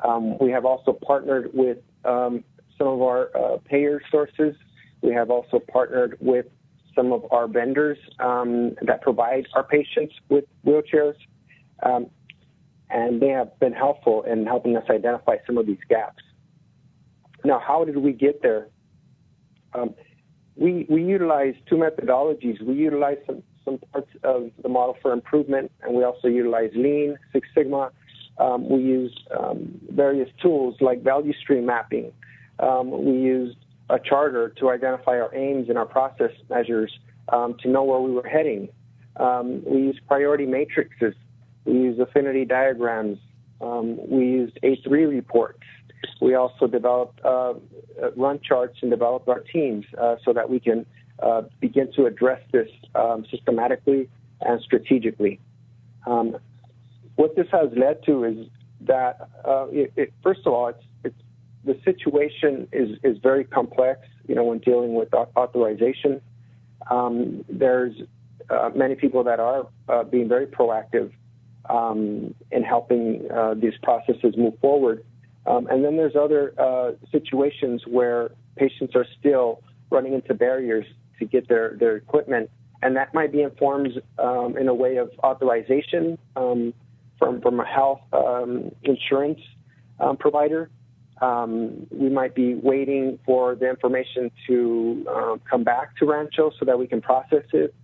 Um, 0.05 0.39
we 0.39 0.51
have 0.51 0.65
also 0.65 0.93
partnered 0.93 1.51
with 1.53 1.79
um, 2.05 2.45
some 2.79 2.87
of 2.89 3.03
our 3.03 3.31
uh, 3.37 3.59
payer 3.65 4.01
sources. 4.11 4.55
We 5.03 5.13
have 5.13 5.31
also 5.31 5.59
partnered 5.59 6.17
with 6.21 6.47
some 6.95 7.13
of 7.13 7.25
our 7.31 7.47
vendors 7.47 7.99
um, 8.19 8.75
that 8.83 9.03
provide 9.03 9.47
our 9.55 9.65
patients 9.65 10.15
with 10.29 10.45
wheelchairs. 10.65 11.17
Um, 11.83 12.07
and 12.89 13.21
they 13.21 13.29
have 13.29 13.59
been 13.59 13.73
helpful 13.73 14.23
in 14.23 14.47
helping 14.47 14.77
us 14.77 14.85
identify 14.89 15.37
some 15.47 15.59
of 15.59 15.67
these 15.67 15.79
gaps. 15.89 16.23
Now, 17.45 17.61
how 17.65 17.85
did 17.85 17.99
we 17.99 18.13
get 18.13 18.43
there? 18.43 18.69
Um, 19.75 19.95
we, 20.55 20.87
we 20.89 21.05
utilize 21.05 21.55
two 21.69 21.77
methodologies. 21.77 22.63
We 22.63 22.75
utilize 22.75 23.19
some, 23.27 23.43
some 23.67 23.79
parts 23.93 24.09
of 24.25 24.51
the 24.63 24.71
model 24.71 24.97
for 25.03 25.13
improvement, 25.13 25.71
and 25.83 25.95
we 25.95 26.05
also 26.05 26.29
utilize 26.29 26.71
Lean, 26.75 27.19
Six 27.33 27.47
Sigma. 27.55 27.91
Um, 28.39 28.69
we 28.69 28.79
used 28.83 29.21
um, 29.39 29.79
various 29.91 30.31
tools 30.41 30.77
like 30.81 31.03
value 31.03 31.35
stream 31.43 31.67
mapping. 31.67 32.13
Um, 32.59 32.91
we 33.05 33.13
used 33.13 33.59
a 33.91 33.99
charter 33.99 34.55
to 34.59 34.71
identify 34.71 35.21
our 35.21 35.35
aims 35.35 35.69
and 35.69 35.77
our 35.77 35.87
process 35.87 36.31
measures 36.49 36.99
um, 37.29 37.57
to 37.63 37.69
know 37.69 37.85
where 37.85 38.01
we 38.01 38.13
were 38.13 38.27
heading. 38.27 38.69
Um, 39.17 39.63
we 39.67 39.83
used 39.83 40.01
priority 40.07 40.47
matrices 40.47 41.15
we 41.67 41.75
used 41.75 42.01
affinity 42.01 42.45
diagrams. 42.45 43.19
Um, 43.61 43.99
we 44.09 44.25
used 44.25 44.59
A3 44.63 45.11
reports. 45.11 45.61
We 46.21 46.35
also 46.35 46.67
developed 46.67 47.21
uh, 47.25 47.55
run 48.17 48.41
charts 48.41 48.79
and 48.83 48.91
developed 48.91 49.29
our 49.29 49.41
teams 49.41 49.85
uh, 50.01 50.17
so 50.25 50.33
that 50.33 50.49
we 50.49 50.61
can 50.61 50.87
uh, 51.23 51.43
begin 51.61 51.93
to 51.95 52.07
address 52.07 52.41
this 52.53 52.69
um, 52.95 53.25
systematically 53.31 54.09
and 54.41 54.61
strategically. 54.63 55.41
Um, 56.07 56.37
what 57.17 57.35
this 57.37 57.47
has 57.53 57.71
led 57.77 58.05
to 58.05 58.25
is 58.25 58.47
that, 58.83 59.29
uh, 59.45 59.67
it, 59.71 59.93
it, 59.97 60.13
first 60.23 60.41
of 60.47 60.53
all, 60.53 60.69
it's, 60.69 60.85
it's, 61.05 61.17
the 61.65 61.79
situation 61.85 62.69
is, 62.73 62.99
is 63.03 63.19
very 63.19 63.45
complex, 63.45 64.01
you 64.29 64.35
know, 64.35 64.45
when 64.45 64.59
dealing 64.59 64.95
with 64.95 65.13
authorization. 65.15 66.21
Um, 66.91 67.45
there's 67.49 67.95
uh, 68.51 68.71
many 68.75 68.95
people 68.95 69.25
that 69.25 69.41
are 69.41 69.67
uh, 69.89 70.05
being 70.05 70.29
very 70.29 70.47
proactive 70.47 71.11
um, 71.69 72.35
in 72.53 72.63
helping 72.63 73.29
uh, 73.31 73.55
these 73.55 73.73
processes 73.83 74.35
move 74.37 74.55
forward. 74.61 75.05
Um, 75.47 75.67
and 75.69 75.85
then 75.85 75.97
there's 75.97 76.17
other 76.17 76.55
uh, 76.59 76.93
situations 77.11 77.83
where 77.87 78.31
patients 78.57 78.95
are 78.95 79.07
still 79.19 79.63
running 79.91 80.13
into 80.13 80.35
barriers 80.35 80.87
to 81.19 81.25
get 81.25 81.49
their, 81.49 81.77
their 81.79 81.97
equipment. 81.97 82.51
And 82.83 82.97
that 82.97 83.15
might 83.15 83.33
be 83.33 83.43
informed 83.43 84.01
um, 84.19 84.57
in 84.59 84.69
a 84.69 84.75
way 84.75 84.97
of 84.97 85.11
authorization 85.23 86.19
um, 86.37 86.75
from, 87.19 87.41
from 87.41 87.61
a 87.61 87.65
health 87.65 88.01
um, 88.13 88.71
insurance 88.83 89.41
um, 89.99 90.17
provider. 90.17 90.71
we 91.91 92.11
might 92.11 92.35
be 92.35 92.55
waiting 92.55 93.19
for 93.25 93.55
the 93.55 93.69
information 93.69 94.31
to 94.47 95.07
uh, 95.11 95.37
come 95.49 95.65
back 95.65 95.97
to 95.97 96.07
Rancho 96.07 96.53
so 96.59 96.65
that 96.67 96.79
we 96.79 96.87
can 96.87 97.01
process 97.01 97.45
it 97.53 97.75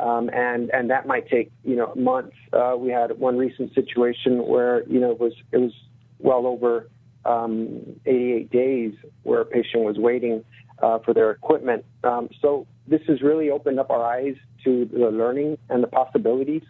um, 0.00 0.30
and 0.32 0.70
and 0.70 0.90
that 0.90 1.06
might 1.06 1.28
take 1.28 1.50
you 1.64 1.76
know 1.76 1.92
months. 1.96 2.36
Uh, 2.52 2.74
we 2.78 2.90
had 2.90 3.18
one 3.18 3.36
recent 3.36 3.74
situation 3.74 4.46
where 4.46 4.86
you 4.88 5.00
know 5.00 5.10
it 5.10 5.20
was 5.20 5.32
it 5.52 5.58
was 5.58 5.72
well 6.18 6.46
over 6.46 6.88
um, 7.24 8.00
88 8.06 8.50
days 8.50 8.94
where 9.22 9.40
a 9.40 9.44
patient 9.44 9.84
was 9.84 9.96
waiting 9.98 10.44
uh, 10.82 10.98
for 11.00 11.14
their 11.14 11.30
equipment. 11.30 11.84
Um, 12.04 12.28
so 12.40 12.66
this 12.86 13.00
has 13.08 13.22
really 13.22 13.50
opened 13.50 13.78
up 13.80 13.90
our 13.90 14.04
eyes 14.04 14.36
to 14.64 14.88
the 14.92 15.10
learning 15.10 15.58
and 15.68 15.82
the 15.82 15.88
possibilities. 15.88 16.62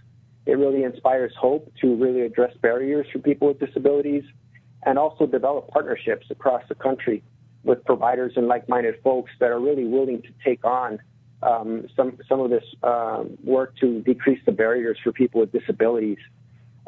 It 0.47 0.53
really 0.53 0.83
inspires 0.85 1.33
hope 1.39 1.73
to 1.81 1.95
really 1.97 2.23
address 2.23 2.53
barriers 2.63 3.07
for 3.13 3.19
people 3.19 3.49
with 3.49 3.61
disabilities 3.61 4.25
and 4.85 4.99
also 4.99 5.27
develop 5.27 5.69
partnerships 5.69 6.27
across 6.31 6.63
the 6.69 6.75
country 6.75 7.23
with 7.65 7.85
providers 7.85 8.33
and 8.37 8.47
like-minded 8.47 8.95
folks 9.03 9.31
that 9.41 9.51
are 9.51 9.61
really 9.61 9.85
willing 9.85 10.23
to 10.23 10.29
take 10.45 10.65
on 10.65 10.99
um, 11.43 11.87
some 11.95 12.19
some 12.29 12.41
of 12.41 12.51
this 12.51 12.65
uh, 12.83 13.25
work 13.45 13.77
to 13.81 14.01
decrease 14.01 14.41
the 14.47 14.53
barriers 14.53 14.99
for 15.03 15.13
people 15.13 15.41
with 15.41 15.53
disabilities. 15.53 16.19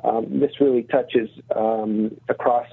Um, 0.03 0.41
this 0.41 0.53
really 0.61 0.85
touches 0.85 1.29
um, 1.55 2.17
across 2.29 2.67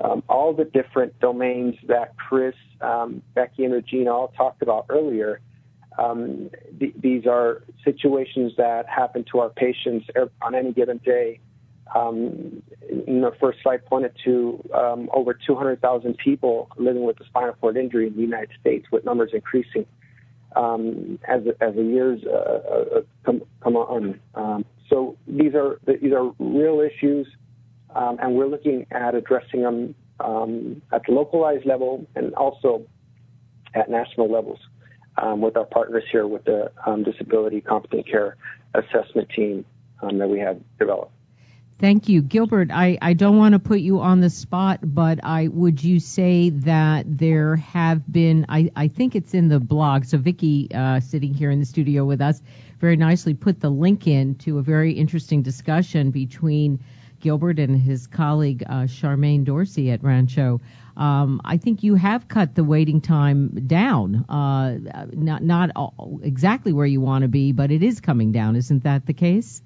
um, 0.00 0.22
all 0.28 0.52
the 0.52 0.64
different 0.64 1.18
domains 1.20 1.76
that 1.88 2.16
Chris, 2.16 2.54
um, 2.80 3.22
Becky, 3.34 3.64
and 3.64 3.74
Regina 3.74 4.10
all 4.10 4.28
talked 4.28 4.62
about 4.62 4.86
earlier. 4.88 5.40
Um, 5.98 6.50
th- 6.78 6.94
these 6.98 7.26
are 7.26 7.62
situations 7.84 8.52
that 8.56 8.88
happen 8.88 9.24
to 9.32 9.40
our 9.40 9.50
patients 9.50 10.06
on 10.40 10.54
any 10.54 10.72
given 10.72 10.98
day. 10.98 11.40
in 11.94 12.62
the 13.20 13.32
first 13.40 13.58
slide 13.62 13.84
pointed 13.86 14.12
to 14.24 14.62
over 15.12 15.34
200,000 15.34 16.16
people 16.16 16.68
living 16.76 17.04
with 17.04 17.20
a 17.20 17.26
spinal 17.26 17.54
cord 17.60 17.76
injury 17.76 18.06
in 18.06 18.14
the 18.14 18.22
United 18.22 18.50
States, 18.60 18.86
with 18.90 19.04
numbers 19.04 19.32
increasing 19.34 19.84
um, 20.56 21.18
as 21.28 21.42
as 21.60 21.74
the 21.74 21.82
years 21.82 22.22
uh, 22.24 22.98
uh, 22.98 23.00
come 23.24 23.42
come 23.62 23.76
on. 23.76 24.20
Um, 24.34 24.64
so 24.88 25.16
these 25.26 25.54
are 25.54 25.78
these 25.86 26.12
are 26.12 26.32
real 26.38 26.80
issues, 26.80 27.28
um, 27.94 28.18
and 28.20 28.34
we're 28.34 28.46
looking 28.46 28.86
at 28.90 29.14
addressing 29.14 29.62
them 29.62 29.94
um, 30.20 30.82
at 30.92 31.02
the 31.06 31.12
localized 31.12 31.66
level 31.66 32.06
and 32.14 32.34
also 32.34 32.86
at 33.74 33.90
national 33.90 34.30
levels 34.30 34.58
um, 35.18 35.40
with 35.40 35.56
our 35.56 35.64
partners 35.64 36.04
here 36.10 36.26
with 36.26 36.44
the 36.44 36.70
um, 36.86 37.02
Disability 37.04 37.60
Competent 37.60 38.06
Care 38.06 38.36
Assessment 38.74 39.28
Team 39.30 39.64
that 40.02 40.28
we 40.28 40.38
have 40.38 40.58
developed. 40.78 41.12
Thank 41.80 42.10
you, 42.10 42.20
Gilbert. 42.20 42.70
I, 42.70 42.98
I 43.00 43.14
don't 43.14 43.38
want 43.38 43.54
to 43.54 43.58
put 43.58 43.80
you 43.80 44.00
on 44.00 44.20
the 44.20 44.28
spot, 44.28 44.80
but 44.82 45.24
I 45.24 45.48
would 45.48 45.82
you 45.82 45.98
say 45.98 46.50
that 46.50 47.06
there 47.06 47.56
have 47.56 48.10
been 48.10 48.44
I, 48.50 48.70
I 48.76 48.88
think 48.88 49.16
it's 49.16 49.32
in 49.32 49.48
the 49.48 49.58
blog. 49.58 50.04
So 50.04 50.18
Vicky, 50.18 50.68
uh, 50.74 51.00
sitting 51.00 51.32
here 51.32 51.50
in 51.50 51.58
the 51.58 51.64
studio 51.64 52.04
with 52.04 52.20
us, 52.20 52.42
very 52.80 52.96
nicely 52.96 53.32
put 53.32 53.60
the 53.60 53.70
link 53.70 54.06
in 54.06 54.34
to 54.36 54.58
a 54.58 54.62
very 54.62 54.92
interesting 54.92 55.40
discussion 55.40 56.10
between 56.10 56.84
Gilbert 57.20 57.58
and 57.58 57.80
his 57.80 58.06
colleague 58.06 58.62
uh, 58.66 58.82
Charmaine 58.82 59.44
Dorsey 59.44 59.90
at 59.90 60.02
Rancho. 60.02 60.60
Um, 60.96 61.40
I 61.44 61.56
think 61.56 61.82
you 61.82 61.94
have 61.94 62.28
cut 62.28 62.54
the 62.54 62.64
waiting 62.64 63.00
time 63.00 63.48
down, 63.66 64.24
uh, 64.28 64.78
not 65.12 65.42
not 65.42 65.70
exactly 66.22 66.72
where 66.72 66.86
you 66.86 67.00
want 67.00 67.22
to 67.22 67.28
be, 67.28 67.52
but 67.52 67.70
it 67.70 67.82
is 67.82 68.00
coming 68.00 68.32
down. 68.32 68.56
Isn't 68.56 68.84
that 68.84 69.06
the 69.06 69.14
case? 69.14 69.62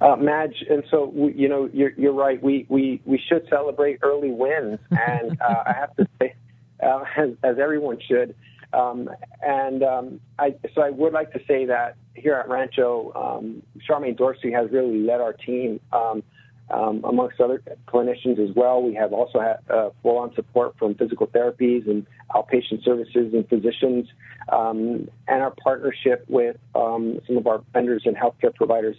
Uh, 0.00 0.16
Madge, 0.16 0.64
and 0.68 0.84
so 0.90 1.10
we, 1.14 1.32
you 1.34 1.48
know 1.48 1.68
you're 1.72 1.92
you're 1.96 2.12
right. 2.12 2.42
We 2.42 2.66
we 2.68 3.00
we 3.04 3.18
should 3.28 3.46
celebrate 3.48 4.00
early 4.02 4.30
wins, 4.30 4.78
and 4.90 5.40
uh, 5.40 5.62
I 5.66 5.72
have 5.72 5.96
to 5.96 6.08
say, 6.20 6.34
uh, 6.82 7.04
as 7.16 7.30
as 7.42 7.58
everyone 7.58 7.98
should. 8.06 8.34
Um, 8.72 9.08
and 9.40 9.82
um, 9.82 10.20
I, 10.38 10.56
so 10.74 10.82
I 10.82 10.90
would 10.90 11.12
like 11.12 11.32
to 11.32 11.40
say 11.46 11.66
that 11.66 11.96
here 12.14 12.34
at 12.34 12.48
Rancho, 12.48 13.12
um, 13.14 13.62
Charmaine 13.88 14.16
Dorsey 14.16 14.50
has 14.50 14.70
really 14.70 14.98
led 14.98 15.20
our 15.20 15.32
team. 15.32 15.80
Um, 15.92 16.22
um, 16.70 17.02
amongst 17.04 17.40
other 17.40 17.62
clinicians 17.86 18.38
as 18.38 18.54
well. 18.54 18.82
We 18.82 18.94
have 18.94 19.12
also 19.12 19.40
had 19.40 19.58
uh, 19.70 19.90
full-on 20.02 20.34
support 20.34 20.76
from 20.78 20.94
physical 20.94 21.26
therapies 21.26 21.88
and 21.88 22.06
outpatient 22.34 22.84
services 22.84 23.34
and 23.34 23.48
physicians, 23.48 24.08
um, 24.50 25.08
and 25.28 25.42
our 25.42 25.54
partnership 25.62 26.24
with 26.28 26.56
um, 26.74 27.20
some 27.26 27.36
of 27.36 27.46
our 27.46 27.62
vendors 27.72 28.02
and 28.06 28.16
healthcare 28.16 28.54
providers 28.54 28.96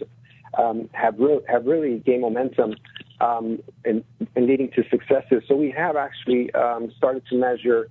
um, 0.58 0.88
have 0.92 1.18
re- 1.18 1.40
have 1.48 1.66
really 1.66 1.98
gained 1.98 2.22
momentum 2.22 2.74
um, 3.20 3.58
in, 3.84 4.04
in, 4.36 4.46
leading 4.46 4.70
to 4.72 4.82
successes. 4.90 5.42
So 5.48 5.54
we 5.56 5.70
have 5.72 5.96
actually 5.96 6.52
um, 6.54 6.92
started 6.96 7.24
to 7.30 7.36
measure. 7.36 7.90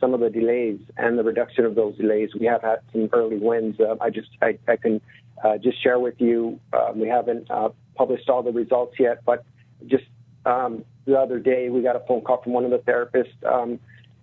some 0.00 0.12
of 0.14 0.20
the 0.20 0.30
delays 0.30 0.78
and 0.96 1.18
the 1.18 1.24
reduction 1.24 1.64
of 1.64 1.74
those 1.74 1.96
delays. 1.96 2.30
We 2.38 2.46
have 2.46 2.62
had 2.62 2.78
some 2.92 3.08
early 3.12 3.38
wins. 3.38 3.76
Uh, 3.80 3.96
I 4.00 4.10
just 4.10 4.28
I, 4.42 4.58
I 4.68 4.76
can 4.76 5.00
uh, 5.44 5.56
just 5.58 5.82
share 5.82 5.98
with 5.98 6.14
you. 6.18 6.58
Uh, 6.72 6.92
we 6.94 7.08
haven't 7.08 7.50
uh, 7.50 7.70
published 7.98 8.30
all 8.30 8.42
the 8.42 8.52
results 8.52 8.94
yet, 8.98 9.18
but 9.26 9.44
just 9.86 10.04
um, 10.46 10.84
the 11.04 11.18
other 11.18 11.38
day 11.38 11.68
we 11.68 11.82
got 11.82 11.96
a 11.96 12.00
phone 12.06 12.22
call 12.22 12.40
from 12.42 12.52
one 12.52 12.64
of 12.64 12.70
the 12.70 12.78
therapists 12.78 13.34
um, 13.44 13.78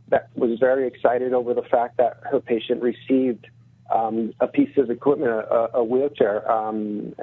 that 0.07 0.30
was 0.36 0.57
very 0.59 0.88
excited 0.88 1.34
over 1.34 1.53
the 1.53 1.63
fact 1.63 1.97
that 1.97 2.21
her 2.32 2.39
patient 2.39 2.82
received 2.82 3.45
um, 3.93 4.34
a 4.39 4.47
piece 4.47 4.76
of 4.78 4.89
equipment, 4.89 5.32
a, 5.32 5.78
a 5.78 5.84
wheelchair, 5.84 6.49
um, 6.49 7.13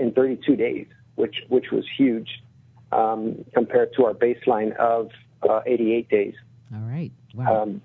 in 0.00 0.12
32 0.12 0.56
days, 0.56 0.86
which 1.16 1.36
which 1.48 1.66
was 1.70 1.84
huge 1.96 2.42
um, 2.90 3.44
compared 3.52 3.92
to 3.96 4.06
our 4.06 4.14
baseline 4.14 4.74
of 4.76 5.10
uh, 5.48 5.60
88 5.66 6.08
days. 6.08 6.34
All 6.74 6.80
right. 6.80 7.12
Wow. 7.34 7.62
Um, 7.62 7.82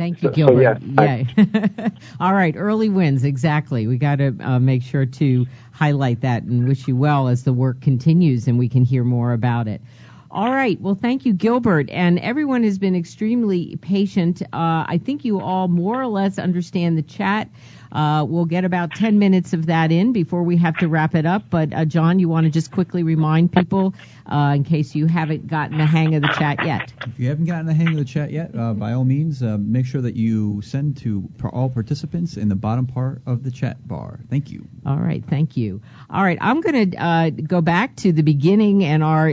Thank 0.00 0.22
you, 0.22 0.30
Gilbert. 0.30 0.80
So, 0.80 1.02
yeah. 1.02 1.24
yeah. 1.36 1.88
All 2.20 2.32
right, 2.32 2.54
early 2.56 2.88
wins, 2.88 3.22
exactly. 3.22 3.86
We 3.86 3.98
got 3.98 4.16
to 4.16 4.34
uh, 4.40 4.58
make 4.58 4.82
sure 4.82 5.04
to 5.04 5.46
highlight 5.72 6.22
that 6.22 6.42
and 6.42 6.66
wish 6.66 6.88
you 6.88 6.96
well 6.96 7.28
as 7.28 7.44
the 7.44 7.52
work 7.52 7.82
continues 7.82 8.48
and 8.48 8.58
we 8.58 8.70
can 8.70 8.82
hear 8.82 9.04
more 9.04 9.34
about 9.34 9.68
it. 9.68 9.82
All 10.30 10.50
right. 10.50 10.80
Well, 10.80 10.94
thank 10.94 11.26
you, 11.26 11.34
Gilbert. 11.34 11.90
And 11.90 12.18
everyone 12.20 12.62
has 12.62 12.78
been 12.78 12.94
extremely 12.94 13.76
patient. 13.76 14.40
Uh, 14.40 14.86
I 14.88 15.00
think 15.04 15.24
you 15.24 15.40
all 15.40 15.68
more 15.68 16.00
or 16.00 16.06
less 16.06 16.38
understand 16.38 16.96
the 16.96 17.02
chat. 17.02 17.50
Uh, 17.92 18.24
we'll 18.28 18.44
get 18.44 18.64
about 18.64 18.94
10 18.94 19.18
minutes 19.18 19.52
of 19.52 19.66
that 19.66 19.90
in 19.90 20.12
before 20.12 20.44
we 20.44 20.56
have 20.56 20.76
to 20.78 20.88
wrap 20.88 21.16
it 21.16 21.26
up. 21.26 21.50
But, 21.50 21.74
uh, 21.74 21.84
John, 21.84 22.20
you 22.20 22.28
want 22.28 22.44
to 22.44 22.50
just 22.50 22.70
quickly 22.70 23.02
remind 23.02 23.52
people, 23.52 23.92
uh, 24.30 24.52
in 24.54 24.64
case 24.64 24.94
you 24.94 25.06
haven't 25.06 25.46
gotten 25.46 25.78
the 25.78 25.86
hang 25.86 26.14
of 26.14 26.22
the 26.22 26.28
chat 26.28 26.64
yet? 26.64 26.92
If 27.06 27.18
you 27.18 27.28
haven't 27.28 27.46
gotten 27.46 27.66
the 27.66 27.74
hang 27.74 27.88
of 27.88 27.96
the 27.96 28.04
chat 28.04 28.30
yet, 28.30 28.56
uh, 28.56 28.74
by 28.74 28.92
all 28.92 29.04
means, 29.04 29.42
uh, 29.42 29.56
make 29.58 29.86
sure 29.86 30.02
that 30.02 30.16
you 30.16 30.62
send 30.62 30.98
to 30.98 31.28
all 31.52 31.68
participants 31.68 32.36
in 32.36 32.48
the 32.48 32.54
bottom 32.54 32.86
part 32.86 33.22
of 33.26 33.42
the 33.42 33.50
chat 33.50 33.86
bar. 33.86 34.20
Thank 34.28 34.50
you. 34.50 34.66
All 34.86 34.96
right. 34.96 35.24
Thank 35.24 35.56
you. 35.56 35.82
All 36.08 36.22
right. 36.22 36.38
I'm 36.40 36.60
going 36.60 36.90
to 36.90 36.96
uh, 36.96 37.30
go 37.30 37.60
back 37.60 37.96
to 37.96 38.12
the 38.12 38.22
beginning 38.22 38.84
and 38.84 39.02
our 39.02 39.32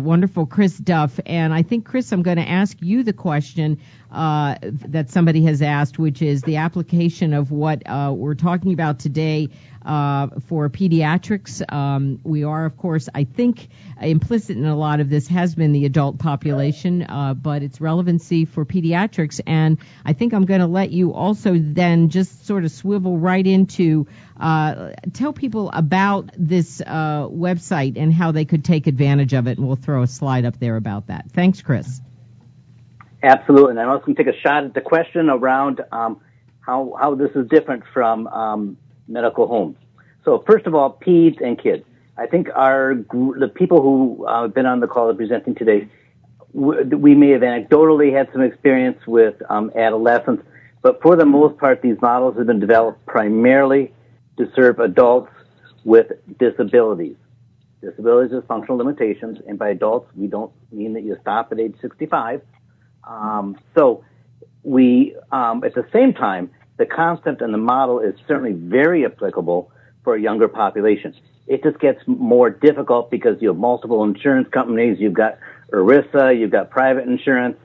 wonderful 0.00 0.46
Chris 0.46 0.76
Duff. 0.76 1.20
And 1.26 1.54
I 1.54 1.62
think, 1.62 1.86
Chris, 1.86 2.12
I'm 2.12 2.22
going 2.22 2.38
to 2.38 2.48
ask 2.48 2.76
you 2.80 3.02
the 3.02 3.12
question 3.12 3.78
uh, 4.10 4.56
that 4.62 5.10
somebody 5.10 5.44
has 5.44 5.62
asked, 5.62 5.98
which 5.98 6.20
is 6.20 6.42
the 6.42 6.56
application 6.56 7.32
of 7.32 7.50
what 7.50 7.82
uh, 7.86 8.12
we're 8.14 8.34
talking 8.34 8.72
about 8.72 8.98
today 8.98 9.48
uh, 9.84 10.28
for 10.48 10.68
pediatrics. 10.68 11.62
Um, 11.72 12.20
we 12.24 12.44
are, 12.44 12.64
of 12.64 12.76
course, 12.76 13.08
I 13.14 13.24
think 13.24 13.68
implicit 14.00 14.56
in 14.56 14.64
a 14.64 14.76
lot 14.76 15.00
of 15.00 15.08
this 15.08 15.28
has 15.28 15.54
been 15.54 15.72
the 15.72 15.86
adult 15.86 16.18
population, 16.18 17.02
uh, 17.02 17.34
but 17.34 17.62
its 17.62 17.80
relevancy 17.80 18.44
for 18.44 18.64
pediatrics. 18.64 19.40
And 19.46 19.78
I 20.04 20.12
think 20.12 20.32
I'm 20.32 20.44
going 20.44 20.60
to 20.60 20.66
let 20.66 20.90
you 20.90 21.12
also 21.12 21.54
then 21.58 22.08
just 22.08 22.46
sort 22.46 22.64
of 22.64 22.70
swivel 22.70 23.18
right 23.18 23.46
into 23.46 24.06
uh, 24.38 24.92
tell 25.12 25.32
people 25.32 25.70
about 25.72 26.30
this 26.36 26.80
uh, 26.80 27.28
website 27.28 27.96
and 27.96 28.12
how 28.12 28.32
they 28.32 28.44
could 28.44 28.64
take 28.64 28.86
advantage 28.86 29.32
of 29.34 29.46
it. 29.46 29.58
And 29.58 29.66
we'll 29.66 29.76
throw 29.76 30.02
a 30.02 30.06
slide 30.06 30.44
up 30.44 30.58
there 30.58 30.76
about 30.76 31.08
that. 31.08 31.30
Thanks, 31.30 31.62
Chris. 31.62 32.00
Absolutely. 33.22 33.70
And 33.70 33.80
I'm 33.80 33.88
also 33.88 34.06
going 34.06 34.16
to 34.16 34.24
take 34.24 34.34
a 34.34 34.40
shot 34.40 34.64
at 34.64 34.74
the 34.74 34.80
question 34.80 35.30
around 35.30 35.80
um, 35.92 36.20
how, 36.60 36.96
how 36.98 37.14
this 37.14 37.30
is 37.36 37.46
different 37.48 37.84
from 37.92 38.26
um, 38.26 38.76
medical 39.08 39.46
homes. 39.46 39.76
So 40.24 40.44
first 40.46 40.66
of 40.66 40.74
all, 40.74 40.98
peds 41.04 41.40
and 41.40 41.58
kids. 41.58 41.84
I 42.16 42.26
think 42.26 42.48
our 42.54 42.94
the 42.94 43.50
people 43.52 43.80
who 43.82 44.26
uh, 44.26 44.42
have 44.42 44.54
been 44.54 44.66
on 44.66 44.80
the 44.80 44.86
call 44.86 45.08
are 45.08 45.14
presenting 45.14 45.54
today, 45.54 45.88
we 46.52 47.14
may 47.14 47.30
have 47.30 47.40
anecdotally 47.40 48.12
had 48.12 48.28
some 48.32 48.42
experience 48.42 48.98
with 49.06 49.34
um, 49.48 49.70
adolescents, 49.74 50.44
but 50.82 51.00
for 51.00 51.16
the 51.16 51.24
most 51.24 51.58
part, 51.58 51.80
these 51.80 51.96
models 52.02 52.36
have 52.36 52.46
been 52.46 52.60
developed 52.60 53.04
primarily 53.06 53.92
to 54.36 54.50
serve 54.54 54.78
adults 54.78 55.32
with 55.84 56.12
disabilities. 56.38 57.16
Disabilities 57.80 58.32
is 58.32 58.44
functional 58.46 58.76
limitations, 58.76 59.38
and 59.48 59.58
by 59.58 59.70
adults, 59.70 60.08
we 60.14 60.26
don't 60.26 60.52
mean 60.70 60.92
that 60.92 61.02
you 61.02 61.16
stop 61.20 61.50
at 61.50 61.58
age 61.58 61.74
65. 61.80 62.42
Um, 63.08 63.58
so 63.74 64.04
we, 64.62 65.16
um, 65.32 65.64
at 65.64 65.74
the 65.74 65.86
same 65.92 66.12
time, 66.12 66.50
the 66.82 66.86
concept 66.86 67.42
and 67.42 67.54
the 67.54 67.58
model 67.58 68.00
is 68.00 68.14
certainly 68.26 68.52
very 68.52 69.04
applicable 69.04 69.70
for 70.02 70.16
younger 70.16 70.48
populations. 70.48 71.14
It 71.46 71.62
just 71.62 71.78
gets 71.78 72.00
more 72.06 72.50
difficult 72.50 73.08
because 73.08 73.40
you 73.40 73.48
have 73.48 73.56
multiple 73.56 74.02
insurance 74.02 74.48
companies, 74.48 74.98
you've 74.98 75.14
got 75.14 75.38
ERISA, 75.72 76.36
you've 76.36 76.50
got 76.50 76.70
private 76.70 77.06
insurance, 77.06 77.56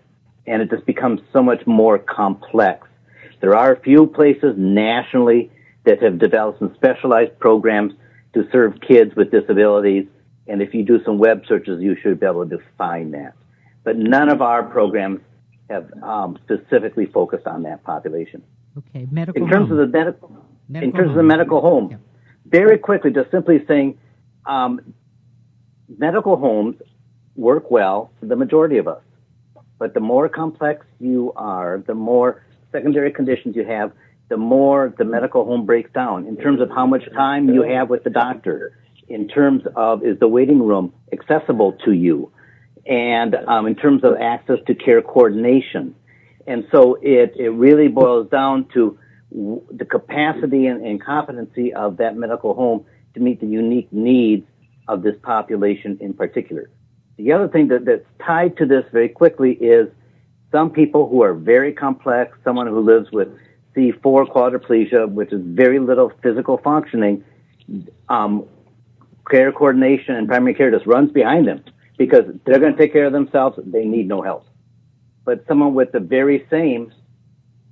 and 0.45 0.61
it 0.61 0.69
just 0.69 0.85
becomes 0.85 1.21
so 1.33 1.41
much 1.41 1.65
more 1.65 1.97
complex. 1.97 2.87
There 3.41 3.55
are 3.55 3.73
a 3.73 3.79
few 3.79 4.05
places 4.05 4.53
nationally 4.55 5.49
that 5.85 6.03
have 6.03 6.19
developed 6.19 6.59
some 6.59 6.75
specialized 6.75 7.39
programs 7.39 7.93
to 8.35 8.47
serve 8.51 8.79
kids 8.87 9.15
with 9.15 9.31
disabilities, 9.31 10.05
and 10.47 10.61
if 10.61 10.75
you 10.75 10.83
do 10.83 11.03
some 11.03 11.17
web 11.17 11.43
searches, 11.47 11.81
you 11.81 11.95
should 12.01 12.19
be 12.19 12.27
able 12.27 12.47
to 12.47 12.59
find 12.77 13.15
that 13.15 13.33
but 13.87 13.95
none 13.95 14.27
of 14.27 14.41
our 14.41 14.63
programs 14.63 15.21
have 15.69 15.89
um, 16.03 16.37
specifically 16.43 17.05
focused 17.05 17.47
on 17.47 17.63
that 17.63 17.85
population. 17.85 18.43
Okay, 18.77 19.07
medical. 19.11 19.41
In 19.41 19.49
terms 19.49 19.71
of 19.71 19.77
the 19.77 19.87
medical, 19.87 20.45
in 20.73 20.91
terms 20.91 20.95
home. 20.95 21.09
of 21.09 21.15
the 21.15 21.23
medical 21.23 21.61
home, 21.61 21.97
very 22.45 22.77
quickly, 22.77 23.11
just 23.11 23.31
simply 23.31 23.63
saying, 23.67 23.97
um, 24.45 24.93
medical 25.97 26.35
homes 26.37 26.75
work 27.35 27.71
well 27.71 28.11
for 28.19 28.25
the 28.27 28.35
majority 28.35 28.77
of 28.77 28.87
us, 28.87 29.01
but 29.79 29.93
the 29.93 29.99
more 29.99 30.29
complex 30.29 30.85
you 30.99 31.33
are, 31.35 31.83
the 31.87 31.95
more 31.95 32.43
secondary 32.71 33.11
conditions 33.11 33.55
you 33.55 33.65
have, 33.65 33.91
the 34.29 34.37
more 34.37 34.93
the 34.97 35.05
medical 35.05 35.45
home 35.45 35.65
breaks 35.65 35.91
down 35.93 36.27
in 36.27 36.35
terms 36.37 36.61
of 36.61 36.69
how 36.69 36.85
much 36.85 37.03
time 37.13 37.49
you 37.49 37.61
have 37.61 37.89
with 37.89 38.03
the 38.03 38.09
doctor, 38.09 38.77
in 39.07 39.27
terms 39.27 39.63
of 39.75 40.03
is 40.03 40.19
the 40.19 40.27
waiting 40.27 40.61
room 40.61 40.93
accessible 41.13 41.71
to 41.85 41.93
you, 41.93 42.31
and 42.85 43.35
um, 43.47 43.65
in 43.65 43.75
terms 43.75 44.03
of 44.03 44.15
access 44.19 44.57
to 44.67 44.75
care 44.75 45.01
coordination. 45.01 45.95
And 46.47 46.65
so 46.71 46.95
it, 47.01 47.35
it 47.37 47.49
really 47.49 47.89
boils 47.89 48.29
down 48.29 48.67
to 48.73 48.97
the 49.31 49.85
capacity 49.85 50.67
and, 50.67 51.01
competency 51.01 51.73
of 51.73 51.97
that 51.97 52.15
medical 52.15 52.53
home 52.53 52.85
to 53.13 53.19
meet 53.19 53.41
the 53.41 53.47
unique 53.47 53.91
needs 53.91 54.47
of 54.87 55.03
this 55.03 55.15
population 55.21 55.97
in 55.99 56.13
particular. 56.13 56.69
The 57.17 57.33
other 57.33 57.49
thing 57.49 57.67
that, 57.67 57.83
that's 57.83 58.05
tied 58.25 58.55
to 58.57 58.65
this 58.65 58.85
very 58.93 59.09
quickly 59.09 59.53
is 59.53 59.89
some 60.51 60.69
people 60.71 61.09
who 61.09 61.21
are 61.23 61.33
very 61.33 61.73
complex, 61.73 62.37
someone 62.45 62.67
who 62.67 62.79
lives 62.79 63.11
with 63.11 63.27
C4 63.75 64.27
quadriplegia, 64.27 65.11
which 65.11 65.33
is 65.33 65.41
very 65.43 65.79
little 65.79 66.11
physical 66.23 66.57
functioning, 66.57 67.23
um, 68.07 68.45
care 69.29 69.51
coordination 69.51 70.15
and 70.15 70.27
primary 70.27 70.53
care 70.53 70.71
just 70.71 70.85
runs 70.85 71.11
behind 71.11 71.47
them 71.47 71.61
because 71.97 72.23
they're 72.45 72.59
going 72.59 72.71
to 72.71 72.77
take 72.77 72.93
care 72.93 73.05
of 73.05 73.11
themselves. 73.11 73.59
They 73.65 73.83
need 73.83 74.07
no 74.07 74.21
help. 74.21 74.45
But 75.27 75.43
someone 75.45 75.73
with 75.73 75.91
the 75.91 75.99
very 75.99 76.47
same 76.49 76.93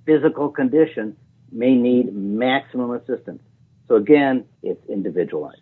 physical 0.06 0.50
condition 0.50 1.16
may 1.54 1.74
need 1.74 2.14
maximum 2.14 2.92
assistance. 2.92 3.42
So 3.88 3.96
again, 3.96 4.44
it's 4.62 4.86
individualized. 4.90 5.62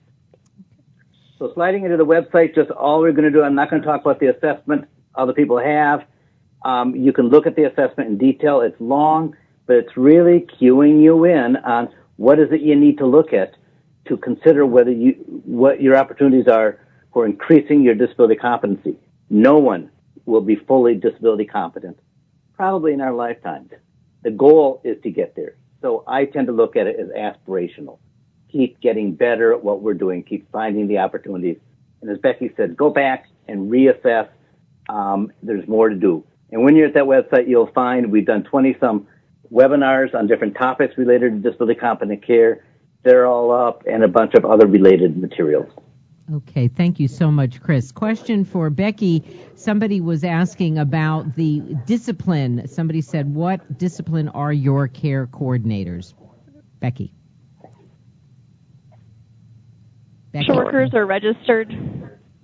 So 1.37 1.51
sliding 1.53 1.83
into 1.85 1.97
the 1.97 2.05
website, 2.05 2.55
just 2.55 2.71
all 2.71 3.01
we're 3.01 3.11
going 3.11 3.25
to 3.25 3.29
do, 3.31 3.43
I'm 3.43 3.53
not 3.53 3.69
going 3.69 3.83
to 3.83 3.87
talk 3.87 4.01
about 4.01 4.19
the 4.19 4.35
assessment 4.35 4.85
other 5.13 5.33
people 5.33 5.59
have. 5.59 6.03
Um, 6.65 6.95
you 6.95 7.13
can 7.13 7.29
look 7.29 7.45
at 7.45 7.55
the 7.55 7.65
assessment 7.65 8.09
in 8.09 8.17
detail. 8.17 8.61
It's 8.61 8.81
long, 8.81 9.35
but 9.67 9.75
it's 9.75 9.95
really 9.95 10.47
cueing 10.59 10.99
you 10.99 11.25
in 11.25 11.57
on 11.57 11.89
what 12.15 12.39
is 12.39 12.51
it 12.51 12.61
you 12.61 12.75
need 12.75 12.97
to 12.97 13.05
look 13.05 13.33
at 13.33 13.53
to 14.07 14.17
consider 14.17 14.65
whether 14.65 14.91
you, 14.91 15.11
what 15.45 15.79
your 15.79 15.95
opportunities 15.95 16.47
are 16.47 16.79
for 17.13 17.27
increasing 17.27 17.83
your 17.83 17.93
disability 17.93 18.35
competency. 18.35 18.97
No 19.29 19.59
one 19.59 19.91
will 20.25 20.41
be 20.41 20.55
fully 20.55 20.95
disability 20.95 21.45
competent, 21.45 21.99
probably 22.55 22.93
in 22.93 23.01
our 23.01 23.13
lifetimes. 23.13 23.71
The 24.23 24.31
goal 24.31 24.81
is 24.83 25.01
to 25.03 25.11
get 25.11 25.35
there. 25.35 25.57
So 25.81 26.03
I 26.07 26.25
tend 26.25 26.47
to 26.47 26.53
look 26.53 26.75
at 26.75 26.87
it 26.87 26.97
as 26.99 27.09
aspirational. 27.09 27.99
Keep 28.51 28.79
getting 28.79 29.13
better 29.13 29.53
at 29.53 29.63
what 29.63 29.81
we're 29.81 29.93
doing, 29.93 30.23
keep 30.23 30.49
finding 30.51 30.87
the 30.87 30.99
opportunities. 30.99 31.57
And 32.01 32.09
as 32.09 32.17
Becky 32.19 32.51
said, 32.55 32.77
go 32.77 32.89
back 32.89 33.27
and 33.47 33.69
reassess. 33.71 34.29
Um, 34.89 35.31
there's 35.41 35.67
more 35.67 35.89
to 35.89 35.95
do. 35.95 36.23
And 36.51 36.63
when 36.63 36.75
you're 36.75 36.87
at 36.87 36.93
that 36.93 37.03
website, 37.05 37.47
you'll 37.47 37.71
find 37.73 38.11
we've 38.11 38.25
done 38.25 38.43
20 38.43 38.77
some 38.79 39.07
webinars 39.51 40.13
on 40.13 40.27
different 40.27 40.55
topics 40.55 40.97
related 40.97 41.31
to 41.43 41.49
disability 41.49 41.79
competent 41.79 42.25
care. 42.25 42.65
They're 43.03 43.25
all 43.25 43.51
up 43.51 43.83
and 43.85 44.03
a 44.03 44.07
bunch 44.07 44.33
of 44.35 44.45
other 44.45 44.67
related 44.67 45.17
materials. 45.17 45.71
Okay, 46.31 46.69
thank 46.69 46.99
you 46.99 47.09
so 47.09 47.29
much, 47.31 47.61
Chris. 47.61 47.91
Question 47.91 48.45
for 48.45 48.69
Becky. 48.69 49.23
Somebody 49.55 49.99
was 49.99 50.23
asking 50.23 50.77
about 50.77 51.35
the 51.35 51.59
discipline. 51.85 52.67
Somebody 52.67 53.01
said, 53.01 53.33
What 53.33 53.77
discipline 53.77 54.29
are 54.29 54.53
your 54.53 54.87
care 54.87 55.27
coordinators? 55.27 56.13
Becky. 56.79 57.13
Becky. 60.31 60.45
Social 60.47 60.63
workers 60.63 60.91
are 60.93 61.05
registered. 61.05 61.73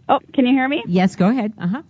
Oh, 0.09 0.19
can 0.33 0.45
you 0.45 0.53
hear 0.53 0.67
me? 0.67 0.83
Yes, 0.85 1.15
go 1.15 1.29
ahead. 1.29 1.53
Uh 1.57 1.67
huh. 1.67 1.81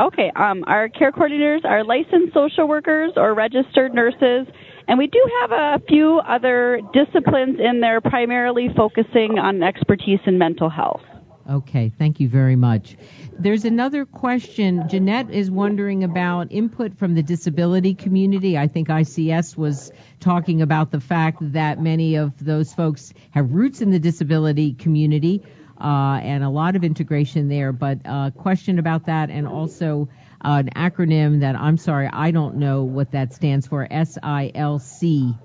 Okay, 0.00 0.30
um, 0.34 0.64
our 0.66 0.88
care 0.88 1.12
coordinators 1.12 1.64
are 1.64 1.84
licensed 1.84 2.32
social 2.32 2.68
workers 2.68 3.12
or 3.16 3.34
registered 3.34 3.92
nurses, 3.92 4.46
and 4.86 4.96
we 4.96 5.08
do 5.08 5.22
have 5.40 5.52
a 5.52 5.82
few 5.88 6.20
other 6.26 6.80
disciplines 6.94 7.58
in 7.60 7.80
there, 7.80 8.00
primarily 8.00 8.68
focusing 8.74 9.38
on 9.38 9.62
expertise 9.62 10.20
in 10.24 10.38
mental 10.38 10.70
health. 10.70 11.02
Okay, 11.48 11.90
thank 11.98 12.20
you 12.20 12.28
very 12.28 12.56
much. 12.56 12.96
There's 13.32 13.64
another 13.64 14.04
question. 14.04 14.86
Jeanette 14.86 15.30
is 15.30 15.50
wondering 15.50 16.04
about 16.04 16.52
input 16.52 16.98
from 16.98 17.14
the 17.14 17.22
disability 17.22 17.94
community. 17.94 18.58
I 18.58 18.68
think 18.68 18.88
ICS 18.88 19.56
was 19.56 19.90
talking 20.20 20.60
about 20.60 20.90
the 20.90 21.00
fact 21.00 21.38
that 21.52 21.80
many 21.80 22.16
of 22.16 22.32
those 22.44 22.74
folks 22.74 23.14
have 23.30 23.50
roots 23.50 23.80
in 23.80 23.90
the 23.90 23.98
disability 23.98 24.74
community 24.74 25.42
uh, 25.80 26.20
and 26.22 26.44
a 26.44 26.50
lot 26.50 26.76
of 26.76 26.84
integration 26.84 27.48
there. 27.48 27.72
But 27.72 28.00
uh, 28.04 28.30
question 28.32 28.78
about 28.78 29.06
that, 29.06 29.30
and 29.30 29.48
also 29.48 30.10
an 30.42 30.68
acronym 30.76 31.40
that 31.40 31.56
I'm 31.56 31.78
sorry 31.78 32.10
I 32.12 32.30
don't 32.30 32.56
know 32.56 32.84
what 32.84 33.12
that 33.12 33.32
stands 33.32 33.66
for. 33.66 33.88
SILC. 33.88 35.38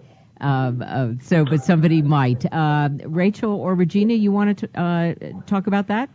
Um, 0.44 0.84
uh, 0.86 1.14
so, 1.22 1.46
but 1.46 1.64
somebody 1.64 2.02
might. 2.02 2.46
Uh, 2.52 2.90
Rachel 3.06 3.54
or 3.54 3.76
Regina, 3.76 4.14
you 4.14 4.34
want 4.34 4.60
to 4.60 4.80
uh, 4.80 5.14
talk 5.48 5.68
about 5.68 5.88
that? 5.88 6.10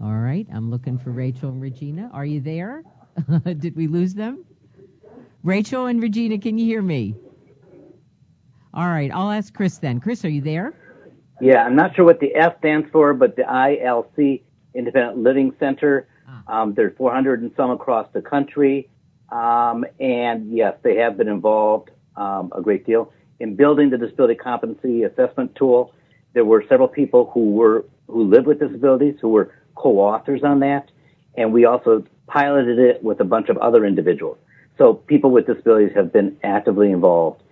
All 0.00 0.14
right, 0.14 0.46
I'm 0.54 0.70
looking 0.70 0.98
for 0.98 1.10
Rachel 1.10 1.48
and 1.48 1.60
Regina. 1.60 2.10
Are 2.12 2.24
you 2.24 2.40
there? 2.40 2.84
Did 3.44 3.74
we 3.74 3.88
lose 3.88 4.14
them? 4.14 4.44
Rachel 5.42 5.86
and 5.86 6.00
Regina, 6.00 6.38
can 6.38 6.58
you 6.58 6.66
hear 6.66 6.82
me? 6.82 7.16
All 8.72 8.86
right, 8.86 9.10
I'll 9.12 9.32
ask 9.32 9.52
Chris 9.52 9.78
then. 9.78 9.98
Chris, 9.98 10.24
are 10.24 10.28
you 10.28 10.42
there? 10.42 10.74
Yeah, 11.40 11.64
I'm 11.64 11.74
not 11.74 11.96
sure 11.96 12.04
what 12.04 12.20
the 12.20 12.32
F 12.36 12.58
stands 12.58 12.88
for, 12.92 13.14
but 13.14 13.34
the 13.34 13.42
ILC, 13.42 14.42
Independent 14.74 15.18
Living 15.18 15.52
Center, 15.58 16.06
ah. 16.28 16.62
um, 16.62 16.74
there's 16.74 16.96
400 16.96 17.42
and 17.42 17.50
some 17.56 17.70
across 17.72 18.06
the 18.12 18.22
country. 18.22 18.90
Um, 19.30 19.84
and 19.98 20.52
yes, 20.52 20.76
they 20.82 20.96
have 20.96 21.16
been 21.16 21.28
involved 21.28 21.90
um, 22.16 22.52
a 22.54 22.62
great 22.62 22.86
deal 22.86 23.12
in 23.40 23.56
building 23.56 23.90
the 23.90 23.98
disability 23.98 24.34
competency 24.34 25.02
assessment 25.02 25.54
tool. 25.54 25.92
There 26.32 26.44
were 26.44 26.64
several 26.68 26.88
people 26.88 27.30
who 27.32 27.52
were 27.52 27.84
who 28.08 28.24
live 28.24 28.46
with 28.46 28.60
disabilities 28.60 29.16
who 29.20 29.30
were 29.30 29.52
co-authors 29.74 30.44
on 30.44 30.60
that, 30.60 30.90
and 31.36 31.52
we 31.52 31.64
also 31.64 32.04
piloted 32.28 32.78
it 32.78 33.02
with 33.02 33.20
a 33.20 33.24
bunch 33.24 33.48
of 33.48 33.56
other 33.58 33.84
individuals. 33.84 34.38
So 34.78 34.94
people 34.94 35.30
with 35.30 35.46
disabilities 35.46 35.94
have 35.96 36.12
been 36.12 36.36
actively 36.42 36.90
involved. 36.90 37.42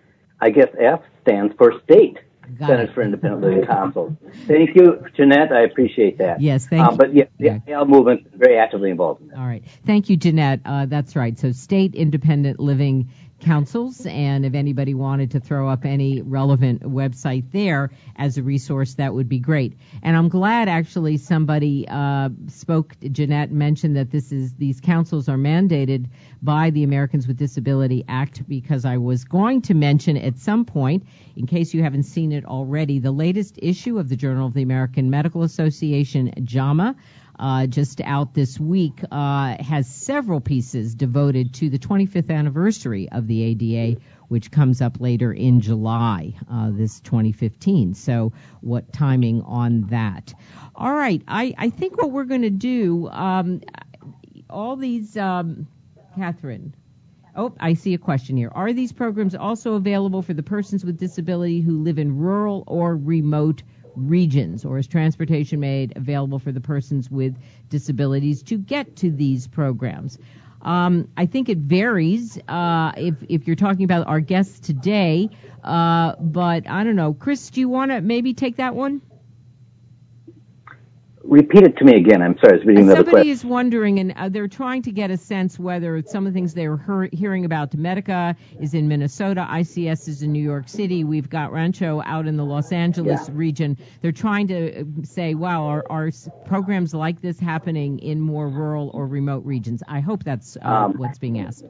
I 0.41 0.51
guess 0.51 0.69
F 0.79 1.01
stands 1.23 1.55
for 1.57 1.81
state. 1.85 2.19
Got 2.59 2.69
Centers 2.69 2.91
it. 2.91 2.95
for 2.95 3.03
Independent 3.03 3.43
Living 3.45 3.67
Council. 3.67 4.17
Thank 4.47 4.77
you, 4.77 5.05
Jeanette. 5.17 5.53
I 5.53 5.63
appreciate 5.63 6.19
that. 6.19 6.41
Yes, 6.41 6.67
thank 6.67 6.87
uh, 6.87 6.91
you. 6.91 6.97
But 6.97 7.15
yeah, 7.15 7.25
the 7.39 7.63
yeah. 7.67 7.85
movement 7.85 8.27
is 8.27 8.33
very 8.35 8.59
actively 8.59 8.91
involved 8.91 9.23
in 9.23 9.29
that. 9.29 9.39
All 9.39 9.47
right. 9.47 9.65
Thank 9.87 10.11
you, 10.11 10.17
Jeanette. 10.17 10.61
Uh, 10.65 10.87
that's 10.87 11.17
right. 11.17 11.39
So, 11.39 11.53
State 11.53 11.95
Independent 11.95 12.61
Living 12.61 13.11
councils, 13.41 14.07
and 14.07 14.45
if 14.45 14.55
anybody 14.55 14.95
wanted 14.95 15.33
to 15.33 15.41
throw 15.41 15.69
up 15.69 15.85
any 15.85 16.23
relevant 16.23 16.83
website 16.83 17.51
there 17.53 17.91
as 18.17 18.39
a 18.39 18.43
resource, 18.43 18.95
that 18.95 19.13
would 19.13 19.29
be 19.29 19.39
great. 19.39 19.77
And 20.03 20.17
I'm 20.17 20.29
glad 20.29 20.69
actually 20.69 21.17
somebody 21.19 21.87
uh, 21.89 22.31
spoke. 22.49 22.95
Jeanette 23.01 23.51
mentioned 23.51 23.97
that 23.97 24.11
this 24.11 24.33
is 24.33 24.55
these 24.55 24.81
councils 24.81 25.29
are 25.29 25.37
mandated 25.37 26.07
by 26.43 26.71
the 26.71 26.85
Americans 26.85 27.27
with 27.27 27.37
Disability 27.37 28.05
Act 28.09 28.47
because 28.49 28.85
I 28.85 28.99
was 28.99 29.25
going 29.25 29.63
to 29.63 29.75
mention 29.75 30.17
at 30.17 30.39
some 30.39 30.65
point, 30.65 31.07
in 31.37 31.47
case 31.47 31.75
you 31.75 31.83
haven't 31.83 32.05
seen 32.05 32.33
it 32.33 32.45
already, 32.45 32.99
the 32.99 33.13
latest 33.13 33.59
issue 33.63 33.99
of 33.99 34.09
the 34.09 34.17
Journal 34.17 34.47
of 34.47 34.55
the 34.55 34.63
American 34.63 35.11
Medical 35.11 35.43
Association, 35.43 36.33
JAMA 36.45 36.97
uh, 37.39 37.67
just 37.67 38.01
out 38.01 38.35
this 38.35 38.59
week, 38.59 39.01
uh, 39.11 39.63
has 39.63 39.89
several 39.89 40.41
pieces 40.41 40.95
devoted 40.95 41.55
to 41.55 41.71
the 41.71 41.79
25th 41.79 42.31
anniversary 42.31 43.09
of 43.11 43.27
the 43.27 43.43
ADA, 43.43 44.01
which 44.29 44.51
comes 44.51 44.81
up 44.81 45.01
later 45.01 45.33
in 45.33 45.61
July, 45.61 46.35
uh, 46.51 46.71
this 46.73 47.01
2015. 47.01 47.95
So, 47.95 48.33
what 48.61 48.93
timing 48.93 49.43
on 49.43 49.89
that? 49.89 50.35
All 50.75 50.93
right, 50.93 51.23
I, 51.29 51.55
I 51.57 51.71
think 51.71 52.01
what 52.01 52.11
we're 52.11 52.25
going 52.25 52.43
to 52.43 52.51
do, 52.51 53.09
um, 53.09 53.61
all 54.49 54.77
these, 54.77 55.17
um, 55.17 55.67
Catherine. 56.15 56.75
Oh, 57.37 57.53
I 57.59 57.75
see 57.75 57.95
a 57.95 57.99
question 57.99 58.37
here. 58.37 58.51
Are 58.55 58.73
these 58.73 58.93
programs 58.93 59.35
also 59.35 59.75
available 59.75 60.23
for 60.23 60.35
the 60.35 60.45
persons 60.45 60.85
with 60.85 60.99
disability 60.99 61.61
who 61.61 61.83
live 61.83 61.99
in 61.99 62.17
rural 62.17 62.63
or 62.69 62.97
remote 62.97 63.65
regions, 63.97 64.65
or 64.65 64.79
is 64.79 64.87
transportation 64.87 65.61
made 65.61 65.93
available 65.97 66.39
for 66.39 66.53
the 66.53 66.61
persons 66.61 67.11
with 67.11 67.37
disabilities 67.69 68.43
to 68.45 68.59
get 68.59 68.97
to 68.97 69.11
these 69.11 69.47
programs? 69.47 70.19
Um, 70.63 71.09
I 71.17 71.27
think 71.27 71.49
it 71.49 71.59
varies 71.59 72.39
uh, 72.49 72.93
if, 72.97 73.17
if 73.29 73.47
you're 73.47 73.57
talking 73.57 73.85
about 73.85 74.07
our 74.07 74.21
guests 74.21 74.61
today, 74.61 75.29
uh, 75.63 76.15
but 76.19 76.69
I 76.69 76.85
don't 76.85 76.97
know. 76.97 77.13
Chris, 77.13 77.51
do 77.51 77.61
you 77.61 77.69
want 77.69 77.91
to 77.91 78.01
maybe 78.01 78.33
take 78.33 78.57
that 78.57 78.75
one? 78.75 79.03
Repeat 81.27 81.63
it 81.63 81.77
to 81.79 81.85
me 81.85 81.97
again. 81.97 82.23
I'm 82.23 82.37
sorry, 82.39 82.55
I 82.55 82.57
was 82.57 82.67
reading 82.67 82.91
Somebody 82.91 83.31
is 83.31 83.45
wondering, 83.45 83.99
and 83.99 84.13
uh, 84.17 84.29
they're 84.29 84.49
trying 84.49 84.83
to 84.83 84.93
get 84.93 85.11
a 85.11 85.17
sense 85.17 85.59
whether 85.59 86.03
some 86.07 86.27
of 86.27 86.33
the 86.33 86.37
things 86.37 86.55
they're 86.55 86.77
he- 86.77 87.17
hearing 87.17 87.45
about 87.45 87.75
Medica 87.75 88.37
is 88.61 88.75
in 88.75 88.89
Minnesota, 88.89 89.47
ICS 89.51 90.09
is 90.09 90.23
in 90.23 90.33
New 90.33 90.43
York 90.43 90.69
City, 90.69 91.05
we've 91.05 91.29
got 91.29 91.53
Rancho 91.53 92.03
out 92.05 92.27
in 92.27 92.37
the 92.37 92.45
Los 92.45 92.73
Angeles 92.73 93.29
region. 93.31 93.77
They're 94.03 94.13
trying 94.13 94.49
to 94.49 94.81
uh, 94.81 94.85
say, 95.03 95.35
wow, 95.35 95.65
are, 95.65 95.85
are 95.91 96.11
programs 96.45 96.95
like 96.95 97.21
this 97.21 97.39
happening 97.39 97.99
in 97.99 98.21
more 98.21 98.49
rural 98.49 98.91
or 98.95 99.07
remote 99.07 99.45
regions? 99.45 99.83
I 99.89 100.01
hope 100.01 100.25
that's 100.25 100.57
uh, 100.57 100.69
um, 100.69 100.93
what's 100.95 101.19
being 101.19 101.41
asked. 101.41 101.65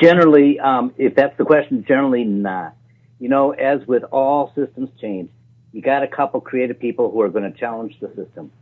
Generally, 0.00 0.60
um, 0.60 0.92
if 0.98 1.14
that's 1.14 1.36
the 1.38 1.44
question, 1.44 1.84
generally 1.86 2.24
not. 2.24 2.74
You 3.18 3.28
know, 3.28 3.52
as 3.52 3.86
with 3.86 4.02
all 4.10 4.52
systems 4.56 4.90
change, 5.00 5.30
you 5.72 5.80
got 5.80 6.02
a 6.02 6.08
couple 6.08 6.40
creative 6.40 6.78
people 6.78 7.10
who 7.10 7.20
are 7.22 7.28
going 7.28 7.50
to 7.50 7.58
challenge 7.58 7.96
the 8.00 8.08
system. 8.08 8.52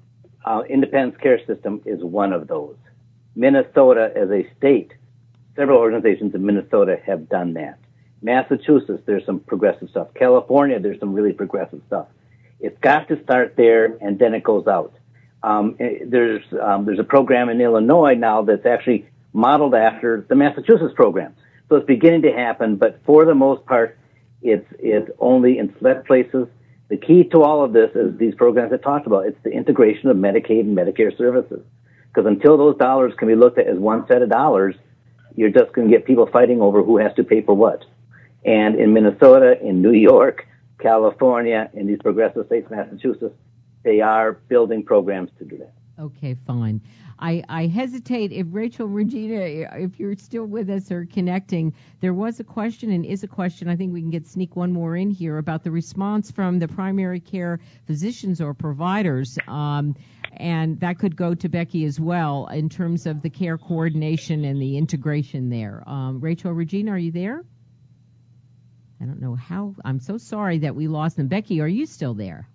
Uh, 0.45 0.63
Independence 0.69 1.17
Care 1.21 1.45
System 1.47 1.83
is 1.85 2.03
one 2.03 2.33
of 2.33 2.47
those. 2.47 2.77
Minnesota, 3.35 4.13
as 4.15 4.31
a 4.31 4.49
state, 4.57 4.93
several 5.57 5.79
organizations 5.79 6.35
in 6.35 6.45
Minnesota 6.45 6.99
have 7.05 7.29
done 7.29 7.55
that. 7.55 7.79
Massachusetts, 8.23 9.03
there's 9.07 9.25
some 9.25 9.41
progressive 9.41 9.91
stuff. 9.91 10.09
California, 10.15 10.79
there's 10.79 11.01
some 11.01 11.13
really 11.13 11.33
progressive 11.33 11.81
stuff. 11.87 12.07
It's 12.61 12.79
got 12.81 13.09
to 13.09 13.23
start 13.25 13.55
there, 13.57 13.97
and 14.01 14.19
then 14.19 14.35
it 14.35 14.45
goes 14.45 14.67
out. 14.67 14.95
Um, 15.43 15.77
eh, 15.81 16.01
there's 16.05 16.45
um, 16.61 16.85
there's 16.85 16.99
a 16.99 17.05
program 17.05 17.49
in 17.49 17.61
Illinois 17.61 18.15
now 18.15 18.43
that's 18.43 18.67
actually 18.67 19.09
modeled 19.33 19.75
after 19.75 20.27
the 20.29 20.35
Massachusetts 20.35 20.93
program. 20.95 21.35
So 21.69 21.77
it's 21.77 21.87
beginning 21.87 22.23
to 22.23 22.33
happen, 22.33 22.77
but 22.77 23.01
for 23.07 23.25
the 23.25 23.35
most 23.35 23.65
part, 23.65 23.99
it's 24.43 24.67
it's 24.79 25.11
only 25.19 25.59
in 25.59 25.75
select 25.79 26.07
places 26.07 26.47
the 26.91 26.97
key 26.97 27.25
to 27.25 27.43
all 27.43 27.65
of 27.65 27.73
this 27.73 27.91
is 27.95 28.19
these 28.19 28.35
programs 28.35 28.73
I 28.73 28.77
talked 28.77 29.07
about. 29.07 29.25
It's 29.25 29.39
the 29.45 29.51
integration 29.51 30.11
of 30.11 30.17
Medicaid 30.17 30.61
and 30.61 30.77
Medicare 30.77 31.17
services. 31.17 31.65
Because 32.09 32.27
until 32.27 32.59
those 32.59 32.77
dollars 32.77 33.15
can 33.17 33.29
be 33.29 33.37
looked 33.37 33.59
at 33.59 33.69
as 33.69 33.79
one 33.79 34.07
set 34.09 34.23
of 34.23 34.29
dollars, 34.29 34.75
you're 35.37 35.51
just 35.51 35.73
going 35.73 35.89
to 35.89 35.97
get 35.97 36.05
people 36.05 36.27
fighting 36.27 36.61
over 36.61 36.83
who 36.83 36.99
has 36.99 37.15
to 37.15 37.23
pay 37.23 37.43
for 37.43 37.55
what. 37.55 37.85
And 38.45 38.75
in 38.75 38.93
Minnesota, 38.93 39.57
in 39.63 39.81
New 39.81 39.93
York, 39.93 40.49
California, 40.81 41.71
in 41.75 41.87
these 41.87 41.99
progressive 42.03 42.47
states, 42.47 42.69
Massachusetts, 42.69 43.37
they 43.85 44.01
are 44.01 44.33
building 44.33 44.83
programs 44.83 45.31
to 45.39 45.45
do 45.45 45.59
that. 45.59 45.73
Okay, 45.97 46.37
fine. 46.45 46.81
I, 47.21 47.45
I 47.49 47.67
hesitate 47.67 48.33
if 48.33 48.47
Rachel 48.51 48.87
Regina, 48.87 49.69
if 49.75 50.01
you're 50.01 50.17
still 50.17 50.47
with 50.47 50.71
us 50.71 50.91
or 50.91 51.05
connecting, 51.05 51.75
there 52.01 52.15
was 52.15 52.41
a 52.41 52.45
question 52.45 52.91
and 52.91 53.05
is 53.05 53.23
a 53.23 53.29
question. 53.29 53.69
I 53.69 53.77
think 53.77 53.93
we 53.93 54.01
can 54.01 54.11
get 54.11 54.27
sneak 54.27 54.57
one 54.57 54.73
more 54.73 54.97
in 54.97 55.11
here 55.11 55.37
about 55.37 55.63
the 55.63 55.71
response 55.71 56.31
from 56.31 56.59
the 56.59 56.67
primary 56.67 57.21
care 57.21 57.61
physicians 57.87 58.41
or 58.41 58.55
providers. 58.55 59.39
Um, 59.47 59.97
and 60.33 60.81
that 60.81 60.99
could 60.99 61.15
go 61.15 61.35
to 61.35 61.49
Becky 61.49 61.85
as 61.85 62.01
well 62.01 62.47
in 62.47 62.71
terms 62.71 63.07
of 63.07 63.21
the 63.21 63.31
care 63.31 63.59
coordination 63.59 64.45
and 64.45 64.61
the 64.61 64.79
integration 64.79 65.51
there. 65.51 65.83
Um, 65.87 66.21
Rachel 66.21 66.53
Regina, 66.53 66.93
are 66.93 66.99
you 66.99 67.13
there? 67.13 67.45
I 69.01 69.05
don't 69.05 69.21
know 69.21 69.35
how. 69.35 69.75
I'm 69.85 70.01
so 70.01 70.17
sorry 70.19 70.59
that 70.59 70.75
we 70.75 70.89
lost 70.89 71.17
them. 71.17 71.29
Becky, 71.29 71.61
are 71.61 71.69
you 71.69 71.87
still 71.87 72.15
there? 72.15 72.49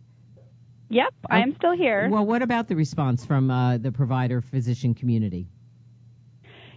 Yep, 0.90 1.14
I 1.30 1.40
am 1.40 1.56
still 1.58 1.76
here. 1.76 2.08
Well, 2.12 2.26
what 2.26 2.42
about 2.42 2.68
the 2.68 2.76
response 2.76 3.26
from 3.26 3.50
uh, 3.50 3.78
the 3.78 3.92
provider 3.92 4.42
physician 4.42 4.94
community? 4.94 5.48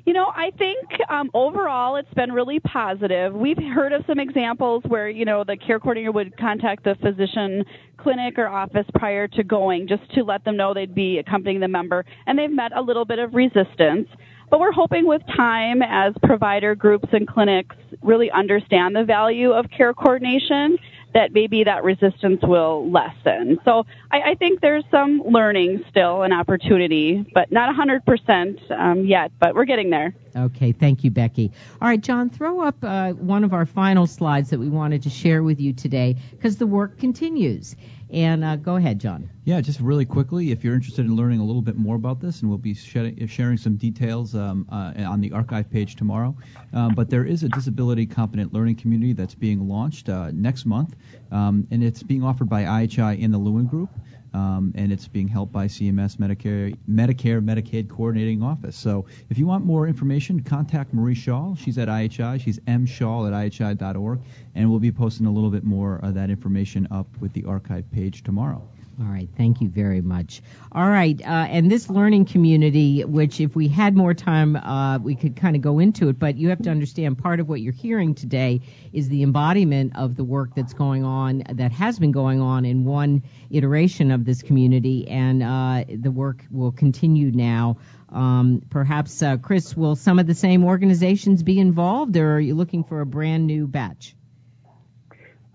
You 0.06 0.14
know, 0.14 0.32
I 0.34 0.50
think 0.56 0.88
um, 1.10 1.30
overall 1.34 1.96
it's 1.96 2.12
been 2.14 2.32
really 2.32 2.60
positive. 2.60 3.34
We've 3.34 3.58
heard 3.58 3.92
of 3.92 4.04
some 4.06 4.18
examples 4.18 4.82
where, 4.88 5.10
you 5.10 5.26
know, 5.26 5.44
the 5.44 5.58
care 5.58 5.78
coordinator 5.78 6.12
would 6.12 6.34
contact 6.38 6.84
the 6.84 6.94
physician 7.02 7.62
clinic 7.98 8.38
or 8.38 8.48
office 8.48 8.86
prior 8.94 9.28
to 9.28 9.44
going 9.44 9.86
just 9.86 10.10
to 10.14 10.22
let 10.22 10.46
them 10.46 10.56
know 10.56 10.72
they'd 10.72 10.94
be 10.94 11.18
accompanying 11.18 11.60
the 11.60 11.68
member, 11.68 12.06
and 12.26 12.38
they've 12.38 12.50
met 12.50 12.74
a 12.74 12.80
little 12.80 13.04
bit 13.04 13.18
of 13.18 13.34
resistance. 13.34 14.08
But 14.50 14.60
we're 14.60 14.72
hoping 14.72 15.06
with 15.06 15.20
time, 15.36 15.82
as 15.82 16.14
provider 16.22 16.74
groups 16.74 17.08
and 17.12 17.28
clinics 17.28 17.76
really 18.02 18.30
understand 18.30 18.96
the 18.96 19.04
value 19.04 19.52
of 19.52 19.66
care 19.76 19.92
coordination, 19.92 20.78
that 21.14 21.32
maybe 21.32 21.64
that 21.64 21.84
resistance 21.84 22.40
will 22.42 22.90
lessen. 22.90 23.58
So 23.64 23.86
I, 24.10 24.30
I 24.30 24.34
think 24.34 24.60
there's 24.60 24.84
some 24.90 25.22
learning 25.24 25.84
still 25.90 26.22
and 26.22 26.32
opportunity, 26.32 27.24
but 27.34 27.50
not 27.50 27.74
100% 27.74 28.70
um, 28.70 29.04
yet, 29.06 29.32
but 29.38 29.54
we're 29.54 29.64
getting 29.64 29.90
there. 29.90 30.14
Okay, 30.36 30.72
thank 30.72 31.04
you, 31.04 31.10
Becky. 31.10 31.52
All 31.80 31.88
right, 31.88 32.00
John, 32.00 32.30
throw 32.30 32.60
up 32.60 32.76
uh, 32.82 33.12
one 33.12 33.44
of 33.44 33.52
our 33.52 33.66
final 33.66 34.06
slides 34.06 34.50
that 34.50 34.60
we 34.60 34.68
wanted 34.68 35.02
to 35.04 35.10
share 35.10 35.42
with 35.42 35.60
you 35.60 35.72
today 35.72 36.16
because 36.32 36.58
the 36.58 36.66
work 36.66 36.98
continues. 36.98 37.74
And 38.10 38.42
uh, 38.42 38.56
go 38.56 38.76
ahead, 38.76 38.98
John. 38.98 39.28
Yeah, 39.44 39.60
just 39.60 39.80
really 39.80 40.04
quickly, 40.04 40.50
if 40.50 40.64
you're 40.64 40.74
interested 40.74 41.04
in 41.04 41.14
learning 41.14 41.40
a 41.40 41.44
little 41.44 41.62
bit 41.62 41.76
more 41.76 41.96
about 41.96 42.20
this, 42.20 42.40
and 42.40 42.48
we'll 42.48 42.58
be 42.58 42.74
sharing 42.74 43.56
some 43.56 43.76
details 43.76 44.34
um, 44.34 44.66
uh, 44.70 44.92
on 45.06 45.20
the 45.20 45.32
archive 45.32 45.70
page 45.70 45.96
tomorrow. 45.96 46.34
Um, 46.72 46.94
but 46.94 47.10
there 47.10 47.24
is 47.24 47.42
a 47.42 47.48
disability 47.48 48.06
competent 48.06 48.52
learning 48.52 48.76
community 48.76 49.12
that's 49.12 49.34
being 49.34 49.68
launched 49.68 50.08
uh, 50.08 50.30
next 50.32 50.64
month, 50.64 50.96
um, 51.32 51.66
and 51.70 51.82
it's 51.82 52.02
being 52.02 52.22
offered 52.22 52.48
by 52.48 52.62
IHI 52.64 53.18
in 53.18 53.30
the 53.30 53.38
Lewin 53.38 53.66
Group 53.66 53.90
um, 54.34 54.72
and 54.76 54.92
it's 54.92 55.08
being 55.08 55.28
helped 55.28 55.52
by 55.52 55.66
CMS 55.66 56.16
Medicare, 56.16 56.76
Medicare 56.88 57.44
Medicaid 57.44 57.88
Coordinating 57.88 58.42
Office. 58.42 58.76
So 58.76 59.06
if 59.30 59.38
you 59.38 59.46
want 59.46 59.64
more 59.64 59.86
information, 59.86 60.40
contact 60.42 60.92
Marie 60.94 61.14
Schall. 61.14 61.56
She's 61.56 61.78
at 61.78 61.88
IHI. 61.88 62.40
She's 62.40 62.58
mshaw 62.60 63.26
at 63.26 63.52
ihi.org, 63.52 64.20
and 64.54 64.70
we'll 64.70 64.80
be 64.80 64.92
posting 64.92 65.26
a 65.26 65.30
little 65.30 65.50
bit 65.50 65.64
more 65.64 65.96
of 66.02 66.14
that 66.14 66.30
information 66.30 66.88
up 66.90 67.06
with 67.20 67.32
the 67.32 67.44
archive 67.44 67.90
page 67.90 68.22
tomorrow. 68.22 68.62
All 69.00 69.06
right, 69.06 69.28
thank 69.36 69.60
you 69.60 69.68
very 69.68 70.00
much. 70.00 70.42
All 70.72 70.88
right, 70.88 71.20
uh, 71.20 71.24
and 71.24 71.70
this 71.70 71.88
learning 71.88 72.24
community, 72.24 73.04
which 73.04 73.40
if 73.40 73.54
we 73.54 73.68
had 73.68 73.94
more 73.94 74.12
time, 74.12 74.56
uh, 74.56 74.98
we 74.98 75.14
could 75.14 75.36
kind 75.36 75.54
of 75.54 75.62
go 75.62 75.78
into 75.78 76.08
it, 76.08 76.18
but 76.18 76.36
you 76.36 76.48
have 76.48 76.60
to 76.62 76.70
understand 76.70 77.16
part 77.16 77.38
of 77.38 77.48
what 77.48 77.60
you're 77.60 77.72
hearing 77.72 78.16
today 78.16 78.60
is 78.92 79.08
the 79.08 79.22
embodiment 79.22 79.94
of 79.94 80.16
the 80.16 80.24
work 80.24 80.50
that's 80.56 80.74
going 80.74 81.04
on, 81.04 81.44
that 81.52 81.70
has 81.70 82.00
been 82.00 82.10
going 82.10 82.40
on 82.40 82.64
in 82.64 82.84
one 82.84 83.22
iteration 83.50 84.10
of 84.10 84.24
this 84.24 84.42
community, 84.42 85.06
and 85.06 85.44
uh, 85.44 85.84
the 85.88 86.10
work 86.10 86.44
will 86.50 86.72
continue 86.72 87.30
now. 87.30 87.76
Um, 88.08 88.62
perhaps, 88.68 89.22
uh, 89.22 89.36
Chris, 89.36 89.76
will 89.76 89.94
some 89.94 90.18
of 90.18 90.26
the 90.26 90.34
same 90.34 90.64
organizations 90.64 91.44
be 91.44 91.60
involved, 91.60 92.16
or 92.16 92.34
are 92.34 92.40
you 92.40 92.56
looking 92.56 92.82
for 92.82 93.00
a 93.00 93.06
brand 93.06 93.46
new 93.46 93.68
batch? 93.68 94.16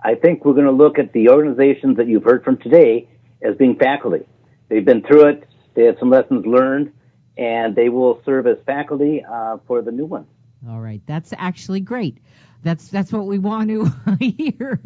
I 0.02 0.16
think 0.16 0.46
we're 0.46 0.54
going 0.54 0.66
to 0.66 0.72
look 0.72 0.98
at 0.98 1.12
the 1.12 1.28
organizations 1.28 1.98
that 1.98 2.08
you've 2.08 2.24
heard 2.24 2.46
from 2.46 2.58
today 2.58 3.10
as 3.44 3.56
being 3.58 3.76
faculty. 3.76 4.26
They've 4.70 4.86
been 4.86 5.04
through 5.04 5.28
it. 5.28 5.48
They 5.76 5.84
have 5.84 5.98
some 6.00 6.10
lessons 6.10 6.46
learned, 6.46 6.94
and 7.38 7.76
they 7.76 7.90
will 7.90 8.22
serve 8.26 8.48
as 8.48 8.58
faculty 8.66 9.24
uh, 9.24 9.58
for 9.68 9.82
the 9.82 9.92
new 9.92 10.06
one. 10.06 10.28
All 10.68 10.80
right, 10.80 11.02
that's 11.06 11.34
actually 11.38 11.82
great. 11.82 12.18
That's 12.64 12.88
that's 12.88 13.12
what 13.12 13.26
we 13.26 13.40
want 13.40 13.70
to 13.70 13.92
hear. 14.20 14.80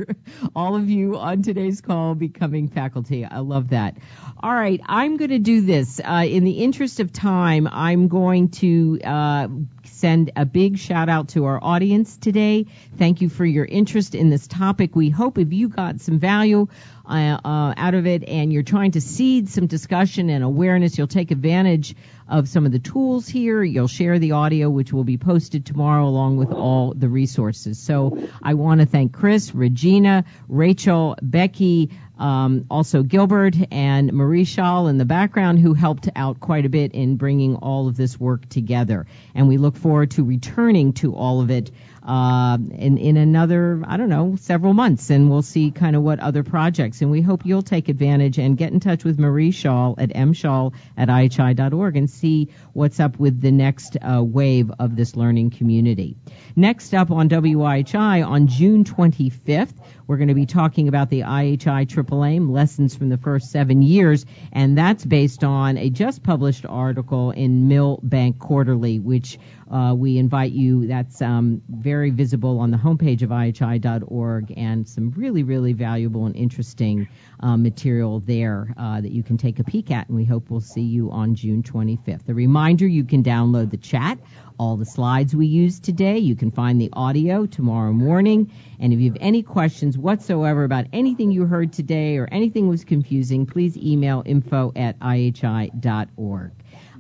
All 0.56 0.76
of 0.76 0.90
you 0.90 1.16
on 1.18 1.44
today's 1.44 1.80
call 1.80 2.16
becoming 2.16 2.70
faculty. 2.70 3.24
I 3.24 3.40
love 3.40 3.70
that. 3.70 3.98
All 4.42 4.54
right, 4.54 4.82
I'm 4.86 5.18
going 5.18 5.30
to 5.30 5.40
do 5.40 5.62
this. 5.62 6.02
Uh, 6.04 6.26
in 6.28 6.44
the 6.44 6.64
interest 6.64 7.00
of 7.00 7.14
time, 7.14 7.68
I'm 7.72 8.08
going 8.08 8.50
to 8.50 9.00
uh, 9.04 9.48
send 9.84 10.32
a 10.36 10.46
big 10.46 10.80
shout 10.80 11.08
out 11.08 11.30
to 11.30 11.46
our 11.46 11.64
audience 11.64 12.18
today. 12.18 12.66
Thank 12.98 13.22
you 13.22 13.30
for 13.30 13.46
your 13.46 13.66
interest 13.66 14.16
in 14.16 14.30
this 14.32 14.48
topic. 14.48 14.96
We 14.96 15.12
hope 15.12 15.38
if 15.38 15.54
you 15.54 15.70
got 15.70 16.02
some 16.02 16.18
value 16.18 16.68
uh, 17.08 17.40
uh, 17.44 17.74
out 17.78 17.94
of 17.94 18.06
it 18.06 18.24
and 18.28 18.52
you're 18.52 18.64
trying 18.64 18.92
to 18.92 19.02
seed 19.02 19.50
some 19.50 19.68
discussion 19.68 20.30
and 20.30 20.44
awareness, 20.44 20.98
you'll 20.98 21.08
take 21.08 21.32
advantage 21.32 21.96
of 22.28 22.50
some 22.50 22.66
of 22.66 22.72
the 22.72 22.80
tools 22.80 23.28
here. 23.28 23.64
You'll 23.64 23.88
share 23.88 24.20
the 24.20 24.34
audio, 24.34 24.70
which 24.70 24.92
will 24.92 25.06
be 25.06 25.18
posted 25.18 25.66
tomorrow 25.66 26.06
along 26.06 26.38
with 26.38 26.52
all 26.52 26.94
the 26.94 27.08
resources. 27.08 27.80
So 27.80 28.28
I 28.44 28.56
want 28.56 28.82
to 28.82 28.86
thank 28.86 29.14
Chris, 29.14 29.56
Regina, 29.56 30.26
Rachel, 30.50 31.16
Becky, 31.22 31.92
um, 32.20 32.66
also 32.70 33.04
Gilbert 33.04 33.56
and 33.72 34.12
Marie 34.12 34.44
Schall 34.44 34.88
in 34.88 34.98
the 34.98 35.06
background 35.06 35.60
who 35.60 35.74
helped 35.74 36.10
out 36.16 36.40
quite 36.40 36.66
a 36.66 36.70
bit 36.70 36.94
in 36.94 37.16
bringing 37.16 37.56
all 37.56 37.88
of 37.88 37.96
this 37.96 38.20
work 38.20 38.50
together. 38.50 39.06
And 39.36 39.48
we 39.48 39.58
look 39.58 39.78
forward 39.78 40.12
to 40.12 40.24
returning 40.24 40.94
to 40.94 41.16
all 41.16 41.42
of 41.42 41.52
it 41.52 41.72
uh, 42.08 42.58
in, 42.72 42.98
in 42.98 43.18
another, 43.18 43.84
I 43.86 43.98
don't 43.98 44.08
know, 44.08 44.38
several 44.40 44.74
months, 44.74 45.10
and 45.10 45.30
we'll 45.30 45.42
see 45.42 45.72
kind 45.72 45.94
of 45.94 46.02
what 46.02 46.22
other 46.22 46.42
projects. 46.42 47.02
And 47.02 47.12
we 47.12 47.22
hope 47.22 47.46
you'll 47.46 47.62
take 47.62 47.90
advantage 47.90 48.40
and 48.40 48.58
get 48.58 48.72
in 48.72 48.80
touch 48.80 49.04
with 49.04 49.20
Marie 49.20 49.52
Schall 49.52 49.96
at 49.98 50.10
mschall 50.12 50.74
at 50.96 51.10
ihi.org 51.10 51.98
and 51.98 52.10
see 52.10 52.50
what's 52.72 53.02
up 53.02 53.20
with 53.20 53.42
the 53.42 53.52
next 53.52 53.98
uh, 54.02 54.24
wave 54.24 54.72
of 54.80 54.96
this 54.96 55.18
learning 55.18 55.50
community. 55.50 56.16
Next 56.56 56.94
up 56.94 57.12
on 57.12 57.28
WIHI 57.28 58.26
on 58.26 58.48
June 58.48 58.86
25th, 58.86 59.74
we're 60.08 60.18
going 60.18 60.30
to 60.30 60.34
be 60.34 60.46
talking 60.46 60.88
about 60.88 61.10
the 61.10 61.22
IHI 61.22 61.90
Triple 61.90 62.24
Aim 62.24 62.50
lessons 62.50 62.96
from 62.96 63.10
the 63.10 63.18
first 63.18 63.52
seven 63.52 63.82
years, 63.82 64.26
and 64.54 64.78
that's 64.78 65.04
based 65.04 65.44
on 65.44 65.78
a 65.78 65.90
just 65.90 66.24
published 66.24 66.66
article 66.66 67.32
in 67.32 67.68
Milbank 67.68 68.40
Quarterly, 68.40 69.00
which 69.00 69.38
uh, 69.72 69.94
we 69.96 70.18
invite 70.18 70.52
you. 70.52 70.88
That's 70.88 71.22
um, 71.22 71.62
very 71.70 72.10
visible 72.10 72.60
on 72.60 72.72
the 72.72 72.78
homepage 72.78 73.22
of 73.22 73.30
IHI.org, 73.30 74.54
and 74.56 74.88
some 74.88 75.12
really, 75.12 75.44
really 75.44 75.74
valuable 75.74 76.26
and 76.26 76.36
interesting 76.36 77.08
uh, 77.40 77.58
material 77.58 78.20
there 78.20 78.74
uh, 78.78 79.02
that 79.02 79.12
you 79.12 79.24
can 79.24 79.38
take 79.38 79.60
a 79.60 79.64
peek 79.64 79.92
at. 79.92 80.08
And 80.08 80.16
we 80.16 80.26
hope 80.26 80.50
we'll 80.50 80.62
see 80.62 80.82
you 80.82 81.12
on 81.12 81.36
June 81.36 81.64
25th. 81.64 82.30
A 82.30 82.34
reminder: 82.34 82.88
you 82.88 83.04
can 83.04 83.24
download 83.24 83.72
the 83.72 83.78
chat 83.78 84.20
all 84.60 84.78
the 84.78 84.86
slides 84.86 85.36
we 85.36 85.48
used 85.48 85.84
today. 85.84 86.18
You 86.18 86.36
can 86.36 86.52
find 86.52 86.82
the 86.82 86.90
audio 86.94 87.46
tomorrow 87.46 87.94
morning. 87.94 88.52
And 88.80 88.92
if 88.92 89.00
you 89.00 89.12
have 89.12 89.18
any 89.22 89.44
questions 89.44 89.98
whatsoever 89.98 90.64
about 90.64 90.86
anything 90.94 91.32
you 91.32 91.46
heard 91.46 91.74
today 91.74 92.18
or 92.18 92.28
anything 92.32 92.68
was 92.68 92.84
confusing, 92.84 93.46
please 93.46 93.78
email 93.78 94.24
info 94.26 94.72
at 94.76 95.00
ihi.org. 95.00 96.52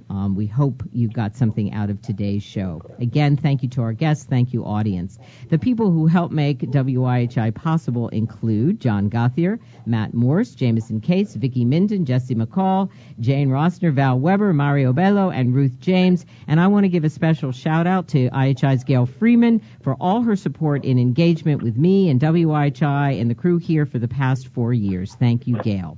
Um, 0.09 0.35
we 0.35 0.45
hope 0.47 0.83
you 0.91 1.09
got 1.09 1.35
something 1.35 1.73
out 1.73 1.89
of 1.89 2.01
today's 2.01 2.43
show. 2.43 2.81
Again, 2.99 3.35
thank 3.35 3.63
you 3.63 3.69
to 3.69 3.81
our 3.81 3.93
guests. 3.93 4.25
Thank 4.25 4.53
you, 4.53 4.63
audience. 4.63 5.19
The 5.49 5.57
people 5.57 5.91
who 5.91 6.07
help 6.07 6.31
make 6.31 6.59
WIHI 6.59 7.53
possible 7.53 8.07
include 8.09 8.79
John 8.79 9.09
Gothier, 9.09 9.59
Matt 9.85 10.13
Morse, 10.13 10.55
Jameson 10.55 11.01
Case, 11.01 11.35
Vicki 11.35 11.65
Minden, 11.65 12.05
Jesse 12.05 12.35
McCall, 12.35 12.89
Jane 13.19 13.49
Rossner, 13.49 13.91
Val 13.91 14.19
Weber, 14.19 14.53
Mario 14.53 14.93
Bello, 14.93 15.29
and 15.29 15.53
Ruth 15.53 15.79
James. 15.79 16.25
And 16.47 16.59
I 16.59 16.67
want 16.67 16.85
to 16.85 16.89
give 16.89 17.03
a 17.03 17.09
special 17.09 17.51
shout 17.51 17.87
out 17.87 18.07
to 18.09 18.29
IHI's 18.29 18.83
Gail 18.83 19.05
Freeman 19.05 19.61
for 19.81 19.95
all 19.99 20.21
her 20.21 20.35
support 20.35 20.85
in 20.85 20.99
engagement 20.99 21.61
with 21.61 21.77
me 21.77 22.09
and 22.09 22.19
WIHI 22.19 23.19
and 23.19 23.29
the 23.29 23.35
crew 23.35 23.57
here 23.57 23.85
for 23.85 23.99
the 23.99 24.07
past 24.07 24.47
four 24.47 24.73
years. 24.73 25.15
Thank 25.15 25.47
you, 25.47 25.57
Gail. 25.61 25.97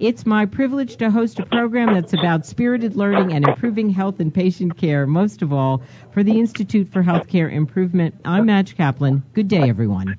It's 0.00 0.24
my 0.24 0.46
privilege 0.46 0.96
to 0.98 1.10
host 1.10 1.40
a 1.40 1.46
program 1.46 1.92
that's 1.92 2.12
about 2.12 2.46
spirited 2.46 2.94
learning 2.94 3.32
and 3.32 3.48
improving 3.48 3.90
health 3.90 4.20
and 4.20 4.32
patient 4.32 4.76
care, 4.76 5.08
most 5.08 5.42
of 5.42 5.52
all 5.52 5.82
for 6.12 6.22
the 6.22 6.38
Institute 6.38 6.88
for 6.88 7.02
Healthcare 7.02 7.52
Improvement. 7.52 8.14
I'm 8.24 8.46
Madge 8.46 8.76
Kaplan. 8.76 9.24
Good 9.32 9.48
day, 9.48 9.68
everyone. 9.68 10.18